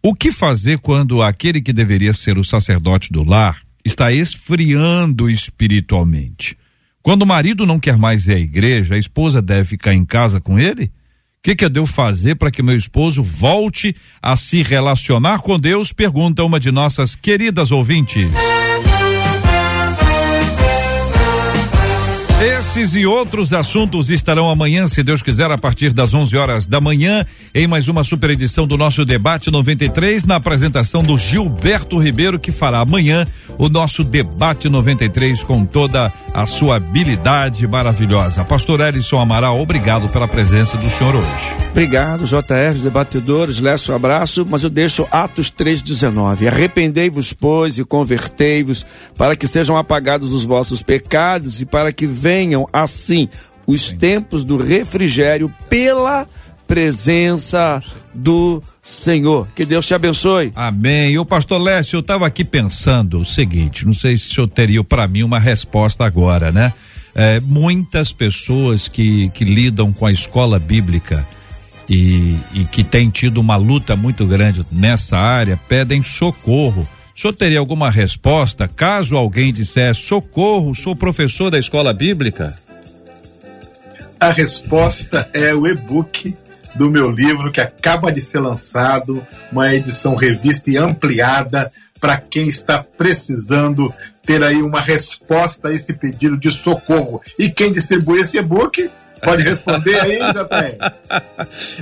O 0.02 0.14
que 0.14 0.32
fazer 0.32 0.78
quando 0.78 1.22
aquele 1.22 1.60
que 1.60 1.74
deveria 1.74 2.14
ser 2.14 2.38
o 2.38 2.44
sacerdote 2.44 3.12
do 3.12 3.22
lar 3.22 3.60
está 3.84 4.10
esfriando 4.10 5.28
espiritualmente? 5.28 6.56
Quando 7.02 7.22
o 7.22 7.26
marido 7.26 7.66
não 7.66 7.78
quer 7.78 7.98
mais 7.98 8.26
ir 8.26 8.32
à 8.32 8.38
igreja, 8.38 8.94
a 8.94 8.98
esposa 8.98 9.42
deve 9.42 9.64
ficar 9.64 9.92
em 9.92 10.04
casa 10.04 10.40
com 10.40 10.58
ele? 10.58 10.84
O 10.84 10.90
que, 11.42 11.54
que 11.54 11.64
eu 11.66 11.70
devo 11.70 11.86
fazer 11.86 12.36
para 12.36 12.50
que 12.50 12.62
meu 12.62 12.76
esposo 12.76 13.22
volte 13.22 13.94
a 14.22 14.36
se 14.36 14.62
relacionar 14.62 15.40
com 15.40 15.58
Deus? 15.58 15.92
Pergunta 15.92 16.44
uma 16.44 16.58
de 16.58 16.70
nossas 16.70 17.14
queridas 17.14 17.70
ouvintes. 17.70 18.28
Esses 22.60 22.94
e 22.94 23.06
outros 23.06 23.54
assuntos 23.54 24.10
estarão 24.10 24.50
amanhã, 24.50 24.86
se 24.86 25.02
Deus 25.02 25.22
quiser, 25.22 25.50
a 25.50 25.56
partir 25.56 25.94
das 25.94 26.12
11 26.12 26.36
horas 26.36 26.66
da 26.66 26.78
manhã, 26.78 27.24
em 27.54 27.66
mais 27.66 27.88
uma 27.88 28.04
super 28.04 28.28
edição 28.28 28.66
do 28.66 28.76
nosso 28.76 29.02
debate 29.02 29.50
93, 29.50 30.24
na 30.24 30.36
apresentação 30.36 31.02
do 31.02 31.16
Gilberto 31.16 31.96
Ribeiro, 31.96 32.38
que 32.38 32.52
fará 32.52 32.80
amanhã 32.80 33.26
o 33.56 33.70
nosso 33.70 34.04
debate 34.04 34.68
93 34.68 35.42
com 35.42 35.64
toda 35.64 36.12
a 36.34 36.46
sua 36.46 36.76
habilidade 36.76 37.66
maravilhosa. 37.66 38.44
Pastor 38.44 38.80
Elison 38.80 39.18
Amaral, 39.18 39.58
obrigado 39.58 40.10
pela 40.10 40.28
presença 40.28 40.76
do 40.76 40.90
senhor 40.90 41.16
hoje. 41.16 41.60
Obrigado, 41.70 42.24
JR, 42.24 42.74
os 42.74 42.82
debatedores, 42.82 43.58
Lécio, 43.58 43.94
abraço, 43.94 44.46
mas 44.48 44.64
eu 44.64 44.70
deixo 44.70 45.08
Atos 45.10 45.50
3,19. 45.50 46.46
Arrependei-vos, 46.46 47.32
pois, 47.32 47.78
e 47.78 47.84
convertei-vos, 47.84 48.84
para 49.16 49.34
que 49.34 49.46
sejam 49.46 49.76
apagados 49.76 50.32
os 50.34 50.44
vossos 50.44 50.82
pecados 50.82 51.60
e 51.60 51.64
para 51.64 51.92
que 51.92 52.06
venham 52.06 52.49
assim 52.72 53.28
os 53.66 53.90
tempos 53.92 54.44
do 54.44 54.56
refrigério 54.56 55.52
pela 55.68 56.26
presença 56.66 57.82
do 58.14 58.62
Senhor. 58.82 59.48
Que 59.54 59.64
Deus 59.64 59.86
te 59.86 59.94
abençoe. 59.94 60.52
Amém. 60.54 61.12
E 61.12 61.18
o 61.18 61.24
pastor 61.24 61.60
Lécio, 61.60 61.96
eu 61.96 62.00
estava 62.00 62.26
aqui 62.26 62.44
pensando 62.44 63.18
o 63.20 63.26
seguinte, 63.26 63.84
não 63.84 63.92
sei 63.92 64.16
se 64.16 64.28
o 64.28 64.34
senhor 64.34 64.48
teria 64.48 64.82
para 64.82 65.06
mim 65.06 65.22
uma 65.22 65.38
resposta 65.38 66.04
agora, 66.04 66.50
né? 66.50 66.72
É, 67.14 67.40
muitas 67.40 68.12
pessoas 68.12 68.88
que, 68.88 69.28
que 69.30 69.44
lidam 69.44 69.92
com 69.92 70.06
a 70.06 70.12
escola 70.12 70.60
bíblica 70.60 71.26
e, 71.88 72.36
e 72.54 72.64
que 72.70 72.84
têm 72.84 73.10
tido 73.10 73.38
uma 73.38 73.56
luta 73.56 73.96
muito 73.96 74.24
grande 74.24 74.64
nessa 74.70 75.18
área 75.18 75.58
pedem 75.68 76.04
socorro. 76.04 76.88
O 77.20 77.22
senhor 77.22 77.34
teria 77.34 77.58
alguma 77.58 77.90
resposta 77.90 78.66
caso 78.66 79.14
alguém 79.14 79.52
dissesse 79.52 80.00
socorro, 80.00 80.74
sou 80.74 80.96
professor 80.96 81.50
da 81.50 81.58
escola 81.58 81.92
bíblica? 81.92 82.58
A 84.18 84.30
resposta 84.30 85.28
é 85.34 85.52
o 85.54 85.66
e-book 85.66 86.34
do 86.74 86.90
meu 86.90 87.10
livro 87.10 87.52
que 87.52 87.60
acaba 87.60 88.10
de 88.10 88.22
ser 88.22 88.40
lançado, 88.40 89.22
uma 89.52 89.74
edição 89.74 90.14
revista 90.14 90.70
e 90.70 90.78
ampliada 90.78 91.70
para 92.00 92.16
quem 92.16 92.48
está 92.48 92.82
precisando 92.82 93.92
ter 94.24 94.42
aí 94.42 94.62
uma 94.62 94.80
resposta 94.80 95.68
a 95.68 95.74
esse 95.74 95.92
pedido 95.92 96.38
de 96.38 96.50
socorro. 96.50 97.20
E 97.38 97.50
quem 97.50 97.70
distribui 97.70 98.22
esse 98.22 98.38
e-book 98.38 98.90
Pode 99.22 99.42
responder 99.42 100.00
aí, 100.00 100.18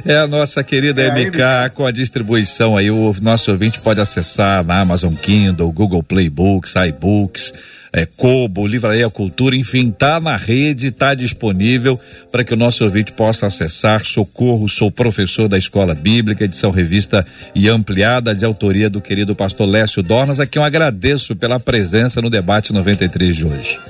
É 0.05 0.19
a 0.19 0.27
nossa 0.27 0.63
querida 0.63 1.03
é 1.03 1.11
MK 1.11 1.73
com 1.75 1.87
a 1.87 1.91
distribuição 1.91 2.77
aí. 2.77 2.91
O 2.91 3.15
nosso 3.21 3.51
ouvinte 3.51 3.81
pode 3.81 4.01
acessar 4.01 4.65
na 4.65 4.81
Amazon 4.81 5.15
Kindle, 5.15 5.71
Google 5.73 6.03
Play 6.03 6.29
Books, 6.29 6.75
iBooks 6.75 7.53
é, 7.93 8.07
Kobo, 8.07 8.67
Livraria 8.67 9.09
Cultura, 9.09 9.57
enfim, 9.57 9.91
tá 9.91 10.21
na 10.21 10.37
rede, 10.37 10.91
tá 10.91 11.15
disponível 11.15 11.99
para 12.31 12.45
que 12.45 12.55
o 12.55 12.57
nosso 12.57 12.85
ouvinte 12.85 13.13
possa 13.13 13.47
acessar. 13.47 14.05
Socorro, 14.05 14.69
sou 14.69 14.91
professor 14.91 15.49
da 15.49 15.59
Escola 15.59 15.95
Bíblica, 15.95 16.45
edição 16.45 16.71
revista 16.71 17.27
e 17.55 17.69
ampliada 17.69 18.35
de 18.35 18.45
autoria 18.45 18.91
do 18.91 19.01
querido 19.01 19.35
pastor 19.35 19.69
Lécio 19.69 20.03
Dornas, 20.03 20.41
a 20.41 20.47
quem 20.47 20.61
eu 20.61 20.67
agradeço 20.67 21.35
pela 21.35 21.59
presença 21.59 22.21
no 22.21 22.31
debate 22.31 22.73
93 22.73 23.37
de 23.37 23.45
hoje. 23.45 23.81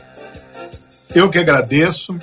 Eu 1.15 1.31
que 1.31 1.39
agradeço, 1.39 2.19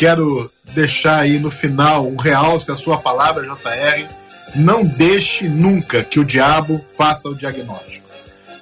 quero 0.00 0.50
deixar 0.72 1.18
aí 1.18 1.38
no 1.38 1.50
final 1.50 2.08
um 2.08 2.16
realce 2.16 2.66
da 2.66 2.74
sua 2.74 2.96
palavra, 2.96 3.42
JR. 3.42 4.08
Não 4.54 4.82
deixe 4.82 5.46
nunca 5.46 6.02
que 6.02 6.18
o 6.18 6.24
diabo 6.24 6.82
faça 6.96 7.28
o 7.28 7.34
diagnóstico. 7.34 8.08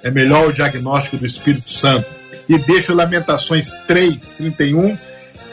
É 0.03 0.11
melhor 0.11 0.49
o 0.49 0.53
diagnóstico 0.53 1.15
do 1.15 1.25
Espírito 1.25 1.71
Santo 1.71 2.05
e 2.49 2.57
deixo 2.57 2.93
Lamentações 2.93 3.73
3, 3.87 4.33
31. 4.33 4.97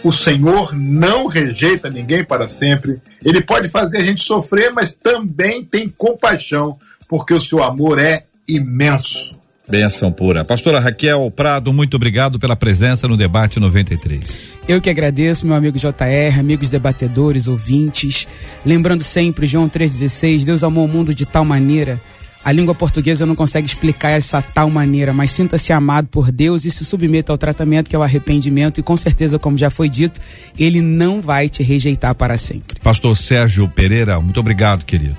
O 0.02 0.10
Senhor 0.10 0.74
não 0.74 1.28
rejeita 1.28 1.88
ninguém 1.88 2.24
para 2.24 2.48
sempre. 2.48 3.00
Ele 3.24 3.40
pode 3.40 3.68
fazer 3.68 3.98
a 3.98 4.04
gente 4.04 4.24
sofrer, 4.24 4.72
mas 4.72 4.92
também 4.92 5.64
tem 5.64 5.88
compaixão, 5.88 6.76
porque 7.06 7.32
o 7.32 7.40
seu 7.40 7.62
amor 7.62 8.00
é 8.00 8.24
imenso. 8.48 9.38
Benção 9.68 10.12
pura. 10.12 10.44
Pastora 10.44 10.78
Raquel 10.78 11.30
Prado, 11.30 11.72
muito 11.72 11.96
obrigado 11.96 12.38
pela 12.38 12.54
presença 12.54 13.08
no 13.08 13.16
debate 13.16 13.58
93. 13.58 14.52
Eu 14.68 14.80
que 14.80 14.88
agradeço, 14.88 15.46
meu 15.46 15.56
amigo 15.56 15.78
JR, 15.78 16.38
amigos 16.38 16.68
debatedores, 16.68 17.48
ouvintes. 17.48 18.28
Lembrando 18.64 19.02
sempre, 19.02 19.46
João 19.46 19.68
3,16, 19.68 20.44
Deus 20.44 20.62
amou 20.62 20.84
o 20.84 20.88
mundo 20.88 21.14
de 21.14 21.26
tal 21.26 21.44
maneira 21.44 22.00
a 22.46 22.52
língua 22.52 22.76
portuguesa 22.76 23.26
não 23.26 23.34
consegue 23.34 23.66
explicar 23.66 24.10
essa 24.10 24.40
tal 24.40 24.70
maneira, 24.70 25.12
mas 25.12 25.32
sinta-se 25.32 25.72
amado 25.72 26.06
por 26.06 26.30
Deus 26.30 26.64
e 26.64 26.70
se 26.70 26.84
submeta 26.84 27.32
ao 27.32 27.36
tratamento 27.36 27.90
que 27.90 27.96
é 27.96 27.98
o 27.98 28.04
arrependimento 28.04 28.78
e 28.78 28.84
com 28.84 28.96
certeza, 28.96 29.36
como 29.36 29.58
já 29.58 29.68
foi 29.68 29.88
dito, 29.88 30.20
ele 30.56 30.80
não 30.80 31.20
vai 31.20 31.48
te 31.48 31.64
rejeitar 31.64 32.14
para 32.14 32.38
sempre. 32.38 32.78
Pastor 32.80 33.16
Sérgio 33.16 33.68
Pereira, 33.68 34.20
muito 34.20 34.38
obrigado, 34.38 34.84
querido. 34.84 35.16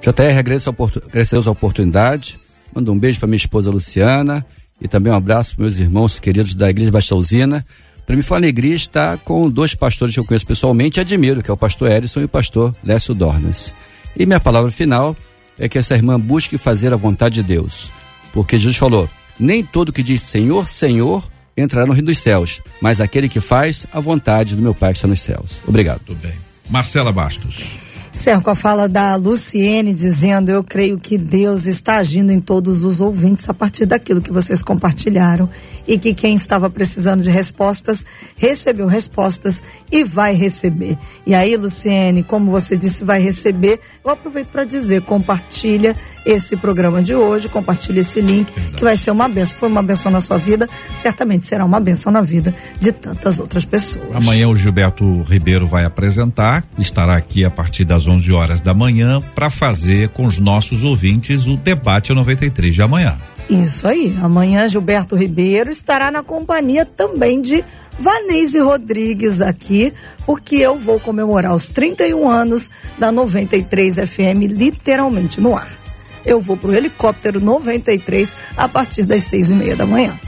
JR, 0.00 0.38
agradeço 0.38 0.70
a 0.70 1.52
oportunidade. 1.52 2.40
Manda 2.74 2.90
um 2.90 2.98
beijo 2.98 3.18
para 3.18 3.28
minha 3.28 3.36
esposa 3.36 3.70
Luciana 3.70 4.44
e 4.80 4.88
também 4.88 5.12
um 5.12 5.16
abraço 5.16 5.54
para 5.54 5.64
meus 5.64 5.78
irmãos 5.78 6.18
queridos 6.18 6.54
da 6.54 6.70
Igreja 6.70 6.90
Baixalzina. 6.90 7.64
Para 8.06 8.16
mim 8.16 8.22
foi 8.22 8.36
uma 8.36 8.40
alegria 8.40 8.74
estar 8.74 9.18
com 9.18 9.48
dois 9.48 9.74
pastores 9.74 10.14
que 10.14 10.20
eu 10.20 10.24
conheço 10.24 10.46
pessoalmente 10.46 10.98
e 10.98 11.00
admiro, 11.00 11.42
que 11.42 11.50
é 11.50 11.54
o 11.54 11.56
pastor 11.56 11.90
Erison 11.90 12.20
e 12.20 12.24
o 12.24 12.28
pastor 12.28 12.74
Lécio 12.82 13.14
Dornas. 13.14 13.74
E 14.16 14.26
minha 14.26 14.40
palavra 14.40 14.70
final 14.70 15.16
é 15.58 15.68
que 15.68 15.78
essa 15.78 15.94
irmã 15.94 16.18
busque 16.18 16.58
fazer 16.58 16.92
a 16.92 16.96
vontade 16.96 17.36
de 17.36 17.42
Deus. 17.42 17.90
Porque 18.32 18.58
Jesus 18.58 18.76
falou: 18.76 19.08
nem 19.38 19.64
todo 19.64 19.92
que 19.92 20.02
diz 20.02 20.22
Senhor, 20.22 20.66
Senhor 20.66 21.30
entrará 21.56 21.86
no 21.86 21.92
reino 21.92 22.06
dos 22.06 22.18
céus, 22.18 22.60
mas 22.80 23.00
aquele 23.00 23.28
que 23.28 23.40
faz 23.40 23.86
a 23.92 24.00
vontade 24.00 24.56
do 24.56 24.62
meu 24.62 24.74
Pai 24.74 24.92
que 24.92 24.98
está 24.98 25.08
nos 25.08 25.20
céus. 25.20 25.60
Obrigado. 25.66 26.00
Tudo 26.04 26.18
bem. 26.20 26.34
Marcela 26.68 27.12
Bastos. 27.12 27.81
Certo, 28.12 28.44
com 28.44 28.50
a 28.50 28.54
fala 28.54 28.88
da 28.88 29.16
Luciene 29.16 29.92
dizendo: 29.92 30.50
Eu 30.50 30.62
creio 30.62 30.98
que 30.98 31.16
Deus 31.16 31.66
está 31.66 31.96
agindo 31.96 32.30
em 32.30 32.40
todos 32.40 32.84
os 32.84 33.00
ouvintes 33.00 33.48
a 33.48 33.54
partir 33.54 33.86
daquilo 33.86 34.20
que 34.20 34.30
vocês 34.30 34.62
compartilharam 34.62 35.48
e 35.86 35.98
que 35.98 36.14
quem 36.14 36.34
estava 36.34 36.70
precisando 36.70 37.22
de 37.22 37.30
respostas 37.30 38.04
recebeu 38.36 38.86
respostas 38.86 39.62
e 39.90 40.04
vai 40.04 40.34
receber. 40.34 40.96
E 41.26 41.34
aí, 41.34 41.56
Luciene, 41.56 42.22
como 42.22 42.50
você 42.50 42.76
disse, 42.76 43.04
vai 43.04 43.20
receber. 43.20 43.80
Eu 44.04 44.10
aproveito 44.10 44.48
para 44.48 44.64
dizer: 44.64 45.02
compartilha 45.02 45.96
esse 46.24 46.56
programa 46.56 47.02
de 47.02 47.14
hoje, 47.14 47.48
compartilhe 47.48 48.00
esse 48.00 48.20
link, 48.20 48.52
que 48.76 48.84
vai 48.84 48.96
ser 48.96 49.10
uma 49.10 49.28
benção. 49.28 49.58
Foi 49.58 49.68
uma 49.68 49.82
benção 49.82 50.10
na 50.10 50.20
sua 50.20 50.38
vida, 50.38 50.68
certamente 50.96 51.46
será 51.46 51.64
uma 51.64 51.80
benção 51.80 52.12
na 52.12 52.22
vida 52.22 52.54
de 52.80 52.92
tantas 52.92 53.38
outras 53.38 53.64
pessoas. 53.64 54.14
Amanhã 54.14 54.48
o 54.48 54.56
Gilberto 54.56 55.22
Ribeiro 55.22 55.66
vai 55.66 55.84
apresentar, 55.84 56.64
estará 56.78 57.16
aqui 57.16 57.44
a 57.44 57.50
partir 57.50 57.84
das 57.84 58.06
11 58.06 58.32
horas 58.32 58.60
da 58.60 58.72
manhã 58.72 59.20
para 59.34 59.50
fazer 59.50 60.10
com 60.10 60.26
os 60.26 60.38
nossos 60.38 60.82
ouvintes 60.82 61.46
o 61.46 61.56
debate 61.56 62.12
93 62.12 62.74
de 62.74 62.82
amanhã. 62.82 63.18
Isso 63.52 63.86
aí. 63.86 64.16
Amanhã 64.22 64.68
Gilberto 64.68 65.16
Ribeiro 65.16 65.70
estará 65.70 66.10
na 66.10 66.22
companhia 66.22 66.84
também 66.84 67.40
de 67.40 67.64
Vanese 67.98 68.58
Rodrigues 68.58 69.40
aqui, 69.40 69.92
porque 70.24 70.56
eu 70.56 70.76
vou 70.76 70.98
comemorar 70.98 71.54
os 71.54 71.68
31 71.68 72.28
anos 72.28 72.70
da 72.98 73.12
93 73.12 73.96
FM 73.96 74.48
literalmente 74.48 75.40
no 75.40 75.56
ar 75.56 75.82
eu 76.24 76.40
vou 76.40 76.56
pro 76.56 76.74
helicóptero 76.74 77.40
93 77.40 78.34
a 78.56 78.68
partir 78.68 79.04
das 79.04 79.24
seis 79.24 79.50
e 79.50 79.52
meia 79.52 79.76
da 79.76 79.86
manhã. 79.86 80.18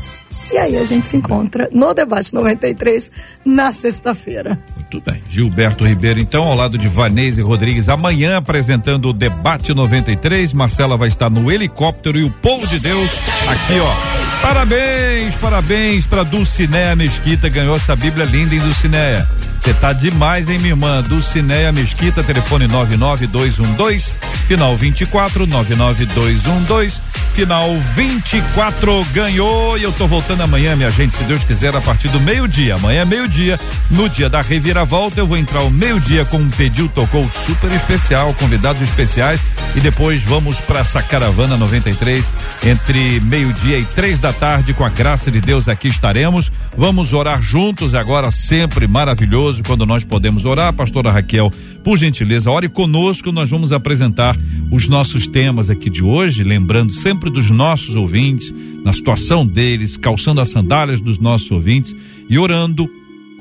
E 0.52 0.58
aí 0.58 0.76
a 0.76 0.84
gente 0.84 1.08
se 1.08 1.16
encontra 1.16 1.68
no 1.72 1.92
debate 1.94 2.32
93 2.32 3.10
na 3.44 3.72
sexta-feira. 3.72 4.58
Muito 4.76 5.00
bem. 5.00 5.22
Gilberto 5.28 5.86
Ribeiro, 5.86 6.20
então, 6.20 6.44
ao 6.44 6.54
lado 6.54 6.78
de 6.78 6.88
Vanese 6.88 7.42
Rodrigues, 7.42 7.88
amanhã 7.88 8.36
apresentando 8.36 9.08
o 9.08 9.12
debate 9.12 9.74
93. 9.74 10.52
Marcela 10.52 10.96
vai 10.96 11.08
estar 11.08 11.30
no 11.30 11.50
helicóptero 11.50 12.18
e 12.18 12.24
o 12.24 12.30
povo 12.30 12.66
de 12.66 12.78
Deus 12.78 13.10
aqui, 13.48 13.80
ó. 13.80 14.24
Parabéns, 14.42 15.34
parabéns 15.36 16.06
para 16.06 16.22
Dulcinéia 16.22 16.94
Mesquita, 16.94 17.48
ganhou 17.48 17.76
essa 17.76 17.96
Bíblia 17.96 18.26
linda 18.26 18.54
em 18.54 18.58
Dulcinéia. 18.58 19.26
Você 19.64 19.72
tá 19.72 19.94
demais, 19.94 20.50
hein, 20.50 20.58
minha 20.58 20.72
irmã? 20.72 21.02
Dulcinéia 21.02 21.72
Mesquita, 21.72 22.22
telefone 22.22 22.66
99212, 22.66 24.12
final 24.46 24.76
24, 24.76 25.46
99212, 25.46 27.00
final 27.32 27.74
24. 27.96 29.06
Ganhou 29.14 29.78
e 29.78 29.82
eu 29.82 29.90
tô 29.90 30.06
voltando 30.06 30.42
amanhã, 30.42 30.76
minha 30.76 30.90
gente, 30.90 31.16
se 31.16 31.24
Deus 31.24 31.44
quiser, 31.44 31.74
a 31.74 31.80
partir 31.80 32.08
do 32.08 32.20
meio-dia. 32.20 32.74
Amanhã 32.74 33.00
é 33.00 33.04
meio-dia, 33.06 33.58
no 33.90 34.06
dia 34.06 34.28
da 34.28 34.42
reviravolta, 34.42 35.20
eu 35.20 35.26
vou 35.26 35.38
entrar 35.38 35.62
o 35.62 35.70
meio-dia 35.70 36.26
com 36.26 36.36
um 36.36 36.50
pedido 36.50 36.90
tocou 36.90 37.26
super 37.32 37.72
especial, 37.72 38.34
convidados 38.34 38.82
especiais 38.82 39.42
e 39.74 39.80
depois 39.80 40.20
vamos 40.20 40.60
para 40.60 40.80
essa 40.80 41.02
caravana 41.02 41.56
93 41.56 42.22
entre 42.64 43.18
meio-dia 43.20 43.78
e 43.78 43.84
três 43.86 44.18
da 44.18 44.30
tarde, 44.30 44.74
com 44.74 44.84
a 44.84 44.90
graça 44.90 45.30
de 45.30 45.40
Deus 45.40 45.68
aqui 45.68 45.88
estaremos. 45.88 46.52
Vamos 46.76 47.14
orar 47.14 47.40
juntos 47.40 47.94
agora, 47.94 48.30
sempre 48.30 48.86
maravilhoso 48.86 49.53
maravilhoso 49.54 49.62
quando 49.62 49.86
nós 49.86 50.04
podemos 50.04 50.44
orar. 50.44 50.72
Pastora 50.72 51.10
Raquel, 51.10 51.52
por 51.82 51.96
gentileza, 51.98 52.50
ore 52.50 52.68
conosco. 52.68 53.30
Nós 53.30 53.48
vamos 53.48 53.72
apresentar 53.72 54.36
os 54.70 54.88
nossos 54.88 55.26
temas 55.26 55.70
aqui 55.70 55.88
de 55.88 56.02
hoje, 56.02 56.42
lembrando 56.42 56.92
sempre 56.92 57.30
dos 57.30 57.50
nossos 57.50 57.94
ouvintes, 57.94 58.52
na 58.84 58.92
situação 58.92 59.46
deles, 59.46 59.96
calçando 59.96 60.40
as 60.40 60.48
sandálias 60.48 61.00
dos 61.00 61.18
nossos 61.18 61.50
ouvintes 61.50 61.94
e 62.28 62.38
orando, 62.38 62.88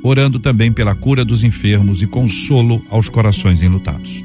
orando 0.02 0.40
também 0.40 0.72
pela 0.72 0.96
cura 0.96 1.26
dos 1.26 1.44
enfermos 1.44 2.02
e 2.02 2.08
consolo 2.08 2.84
aos 2.90 3.10
corações 3.10 3.62
enlutados. 3.62 4.24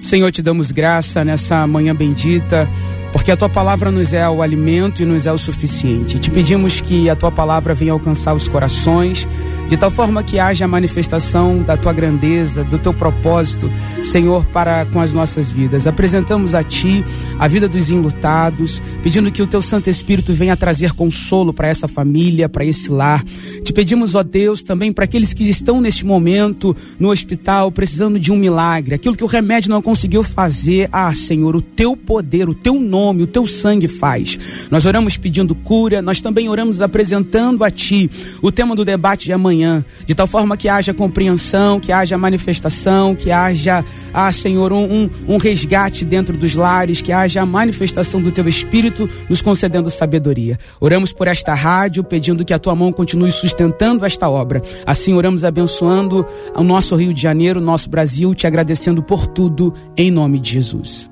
Senhor, 0.00 0.32
te 0.32 0.42
damos 0.42 0.70
graça 0.70 1.24
nessa 1.24 1.66
manhã 1.66 1.94
bendita 1.94 2.68
porque 3.12 3.30
a 3.30 3.36
tua 3.36 3.48
palavra 3.48 3.90
nos 3.90 4.14
é 4.14 4.26
o 4.26 4.40
alimento 4.40 5.02
e 5.02 5.04
nos 5.04 5.26
é 5.26 5.32
o 5.32 5.36
suficiente. 5.36 6.18
Te 6.18 6.30
pedimos 6.30 6.80
que 6.80 7.10
a 7.10 7.14
tua 7.14 7.30
palavra 7.30 7.74
venha 7.74 7.92
alcançar 7.92 8.34
os 8.34 8.48
corações, 8.48 9.28
de 9.68 9.76
tal 9.76 9.90
forma 9.90 10.22
que 10.22 10.38
haja 10.40 10.64
a 10.64 10.68
manifestação 10.68 11.62
da 11.62 11.76
tua 11.76 11.92
grandeza, 11.92 12.64
do 12.64 12.78
teu 12.78 12.94
propósito, 12.94 13.70
Senhor, 14.02 14.46
para 14.46 14.86
com 14.86 15.00
as 15.00 15.12
nossas 15.12 15.50
vidas. 15.50 15.86
Apresentamos 15.86 16.54
a 16.54 16.64
ti 16.64 17.04
a 17.38 17.46
vida 17.46 17.68
dos 17.68 17.90
enlutados, 17.90 18.82
pedindo 19.02 19.30
que 19.30 19.42
o 19.42 19.46
teu 19.46 19.60
Santo 19.60 19.90
Espírito 19.90 20.32
venha 20.32 20.56
trazer 20.56 20.92
consolo 20.92 21.52
para 21.52 21.68
essa 21.68 21.86
família, 21.86 22.48
para 22.48 22.64
esse 22.64 22.90
lar. 22.90 23.22
Te 23.62 23.72
pedimos, 23.72 24.14
ó 24.14 24.22
Deus, 24.22 24.62
também 24.62 24.92
para 24.92 25.04
aqueles 25.04 25.34
que 25.34 25.48
estão 25.48 25.80
neste 25.80 26.06
momento 26.06 26.74
no 26.98 27.10
hospital, 27.10 27.70
precisando 27.70 28.18
de 28.18 28.32
um 28.32 28.36
milagre, 28.36 28.94
aquilo 28.94 29.16
que 29.16 29.24
o 29.24 29.28
remédio 29.28 29.70
não 29.70 29.82
conseguiu 29.82 30.22
fazer. 30.22 30.88
Ah, 30.90 31.12
Senhor, 31.14 31.54
o 31.54 31.60
teu 31.60 31.94
poder, 31.96 32.48
o 32.48 32.54
teu 32.54 32.80
nome 32.80 33.01
nome, 33.02 33.24
o 33.24 33.26
teu 33.26 33.46
sangue 33.46 33.88
faz. 33.88 34.68
Nós 34.70 34.86
oramos 34.86 35.16
pedindo 35.16 35.54
cura, 35.54 36.00
nós 36.00 36.20
também 36.20 36.48
oramos 36.48 36.80
apresentando 36.80 37.64
a 37.64 37.70
ti 37.70 38.08
o 38.40 38.52
tema 38.52 38.76
do 38.76 38.84
debate 38.84 39.24
de 39.24 39.32
amanhã, 39.32 39.84
de 40.06 40.14
tal 40.14 40.26
forma 40.26 40.56
que 40.56 40.68
haja 40.68 40.94
compreensão, 40.94 41.80
que 41.80 41.90
haja 41.90 42.16
manifestação, 42.16 43.14
que 43.14 43.30
haja, 43.30 43.84
ah, 44.14 44.30
Senhor, 44.30 44.72
um, 44.72 44.84
um, 44.84 45.10
um 45.34 45.36
resgate 45.36 46.04
dentro 46.04 46.36
dos 46.36 46.54
lares, 46.54 47.02
que 47.02 47.12
haja 47.12 47.42
a 47.42 47.46
manifestação 47.46 48.22
do 48.22 48.30
teu 48.30 48.48
Espírito 48.48 49.08
nos 49.28 49.42
concedendo 49.42 49.90
sabedoria. 49.90 50.58
Oramos 50.80 51.12
por 51.12 51.26
esta 51.26 51.54
rádio, 51.54 52.04
pedindo 52.04 52.44
que 52.44 52.54
a 52.54 52.58
tua 52.58 52.74
mão 52.74 52.92
continue 52.92 53.32
sustentando 53.32 54.04
esta 54.06 54.28
obra. 54.28 54.62
Assim 54.86 55.12
oramos 55.12 55.44
abençoando 55.44 56.24
o 56.54 56.62
nosso 56.62 56.94
Rio 56.94 57.12
de 57.12 57.20
Janeiro, 57.20 57.60
nosso 57.60 57.90
Brasil, 57.90 58.34
te 58.34 58.46
agradecendo 58.46 59.02
por 59.02 59.26
tudo, 59.26 59.72
em 59.96 60.10
nome 60.10 60.38
de 60.38 60.52
Jesus. 60.52 61.11